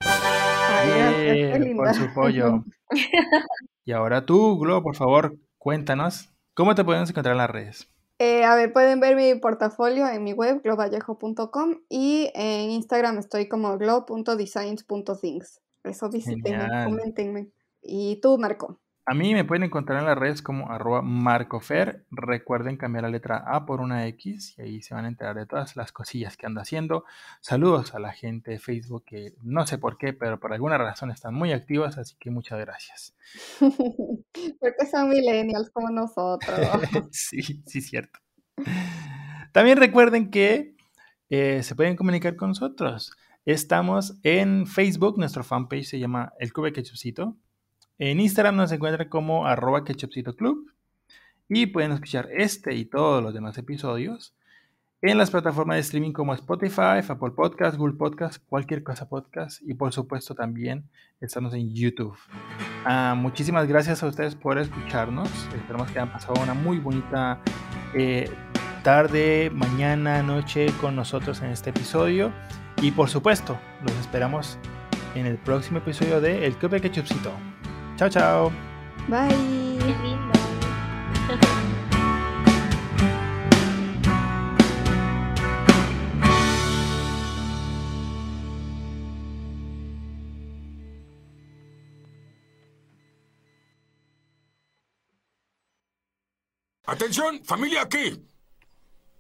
por 1.75 1.93
su 1.93 2.13
pollo. 2.13 2.63
y 3.85 3.91
ahora 3.91 4.25
tú, 4.25 4.59
Glo, 4.59 4.83
por 4.83 4.95
favor, 4.95 5.37
cuéntanos 5.57 6.31
¿Cómo 6.53 6.75
te 6.75 6.83
podemos 6.83 7.09
encontrar 7.09 7.31
en 7.31 7.37
las 7.37 7.49
redes? 7.49 7.90
Eh, 8.23 8.43
a 8.43 8.53
ver, 8.53 8.71
pueden 8.71 8.99
ver 8.99 9.15
mi 9.15 9.33
portafolio 9.33 10.07
en 10.07 10.23
mi 10.23 10.33
web, 10.33 10.61
globallejo.com 10.61 11.81
y 11.89 12.29
en 12.35 12.69
Instagram 12.69 13.17
estoy 13.17 13.47
como 13.47 13.79
glow.designs.things. 13.79 15.59
Eso 15.83 16.07
visítenme, 16.07 16.67
comentenme. 16.85 17.49
¿Y 17.81 18.21
tú, 18.21 18.37
Marco? 18.37 18.79
A 19.11 19.13
mí 19.13 19.33
me 19.33 19.43
pueden 19.43 19.63
encontrar 19.63 19.99
en 19.99 20.05
las 20.05 20.17
redes 20.17 20.41
como 20.41 20.71
arroba 20.71 21.01
marcofer. 21.01 22.05
Recuerden 22.11 22.77
cambiar 22.77 23.03
la 23.03 23.09
letra 23.09 23.43
A 23.45 23.65
por 23.65 23.81
una 23.81 24.07
X 24.07 24.55
y 24.57 24.61
ahí 24.61 24.81
se 24.81 24.93
van 24.93 25.03
a 25.03 25.09
enterar 25.09 25.35
de 25.35 25.45
todas 25.45 25.75
las 25.75 25.91
cosillas 25.91 26.37
que 26.37 26.45
ando 26.45 26.61
haciendo. 26.61 27.03
Saludos 27.41 27.93
a 27.93 27.99
la 27.99 28.13
gente 28.13 28.51
de 28.51 28.59
Facebook 28.59 29.03
que 29.05 29.33
no 29.41 29.67
sé 29.67 29.77
por 29.77 29.97
qué, 29.97 30.13
pero 30.13 30.39
por 30.39 30.53
alguna 30.53 30.77
razón 30.77 31.11
están 31.11 31.33
muy 31.33 31.51
activas, 31.51 31.97
así 31.97 32.15
que 32.21 32.31
muchas 32.31 32.57
gracias. 32.61 33.13
Porque 33.59 34.85
son 34.89 35.09
millennials 35.09 35.69
como 35.71 35.89
nosotros. 35.89 36.57
sí, 37.11 37.61
sí, 37.65 37.81
cierto. 37.81 38.17
También 39.51 39.77
recuerden 39.77 40.31
que 40.31 40.77
eh, 41.29 41.63
se 41.63 41.75
pueden 41.75 41.97
comunicar 41.97 42.37
con 42.37 42.51
nosotros. 42.51 43.11
Estamos 43.43 44.17
en 44.23 44.67
Facebook, 44.67 45.19
nuestro 45.19 45.43
fanpage 45.43 45.83
se 45.83 45.99
llama 45.99 46.31
El 46.39 46.53
Cube 46.53 46.71
Quechucito. 46.71 47.35
En 48.03 48.19
Instagram 48.19 48.55
nos 48.55 48.71
encuentran 48.71 49.09
como 49.09 49.45
arroba 49.45 49.83
club 49.83 50.71
y 51.47 51.67
pueden 51.67 51.91
escuchar 51.91 52.29
este 52.35 52.73
y 52.73 52.85
todos 52.85 53.21
los 53.21 53.31
demás 53.31 53.59
episodios 53.59 54.33
en 55.03 55.19
las 55.19 55.29
plataformas 55.29 55.75
de 55.75 55.81
streaming 55.81 56.11
como 56.11 56.33
Spotify, 56.33 56.97
Apple 57.07 57.29
Podcast, 57.35 57.77
Google 57.77 57.97
Podcast, 57.97 58.43
cualquier 58.49 58.81
cosa 58.81 59.07
podcast 59.07 59.61
y 59.61 59.75
por 59.75 59.93
supuesto 59.93 60.33
también 60.33 60.89
estamos 61.19 61.53
en 61.53 61.75
YouTube. 61.75 62.17
Ah, 62.85 63.13
muchísimas 63.15 63.67
gracias 63.67 64.01
a 64.01 64.07
ustedes 64.07 64.33
por 64.33 64.57
escucharnos. 64.57 65.29
Esperamos 65.55 65.91
que 65.91 65.99
hayan 65.99 66.11
pasado 66.11 66.41
una 66.41 66.55
muy 66.55 66.79
bonita 66.79 67.39
eh, 67.93 68.27
tarde, 68.83 69.51
mañana, 69.53 70.23
noche 70.23 70.73
con 70.81 70.95
nosotros 70.95 71.39
en 71.43 71.51
este 71.51 71.69
episodio 71.69 72.33
y 72.81 72.89
por 72.89 73.09
supuesto 73.09 73.59
los 73.83 73.95
esperamos 73.97 74.57
en 75.13 75.27
el 75.27 75.37
próximo 75.37 75.77
episodio 75.77 76.19
de 76.19 76.47
El 76.47 76.55
Club 76.55 76.71
de 76.71 76.81
Ketchupcito. 76.81 77.50
Chao, 78.01 78.09
chao. 78.09 78.51
Bye. 79.07 79.29
Qué 79.77 79.93
lindo. 80.01 80.33
Atención, 96.87 97.43
familia 97.43 97.83
aquí. 97.83 98.25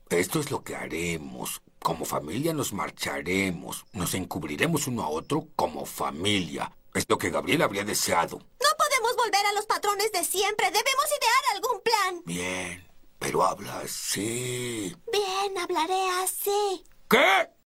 Esto 0.09 0.39
es 0.39 0.49
lo 0.49 0.63
que 0.63 0.75
haremos. 0.75 1.61
Como 1.77 2.05
familia 2.05 2.51
nos 2.55 2.73
marcharemos, 2.73 3.85
nos 3.93 4.15
encubriremos 4.15 4.87
uno 4.87 5.03
a 5.03 5.09
otro 5.09 5.49
como 5.55 5.85
familia. 5.85 6.71
Es 6.93 7.05
lo 7.07 7.17
que 7.17 7.29
Gabriel 7.29 7.61
habría 7.61 7.83
deseado. 7.83 8.37
No 8.37 8.69
podemos 8.77 9.15
volver 9.15 9.45
a 9.45 9.53
los 9.53 9.65
patrones 9.65 10.11
de 10.11 10.23
siempre. 10.25 10.65
Debemos 10.67 11.05
idear 11.19 11.55
algún 11.55 11.81
plan. 11.81 12.21
Bien, 12.25 12.91
pero 13.19 13.43
habla 13.43 13.79
así. 13.79 14.95
Bien, 15.11 15.57
hablaré 15.57 16.09
así. 16.23 16.83
¿Qué? 17.09 17.49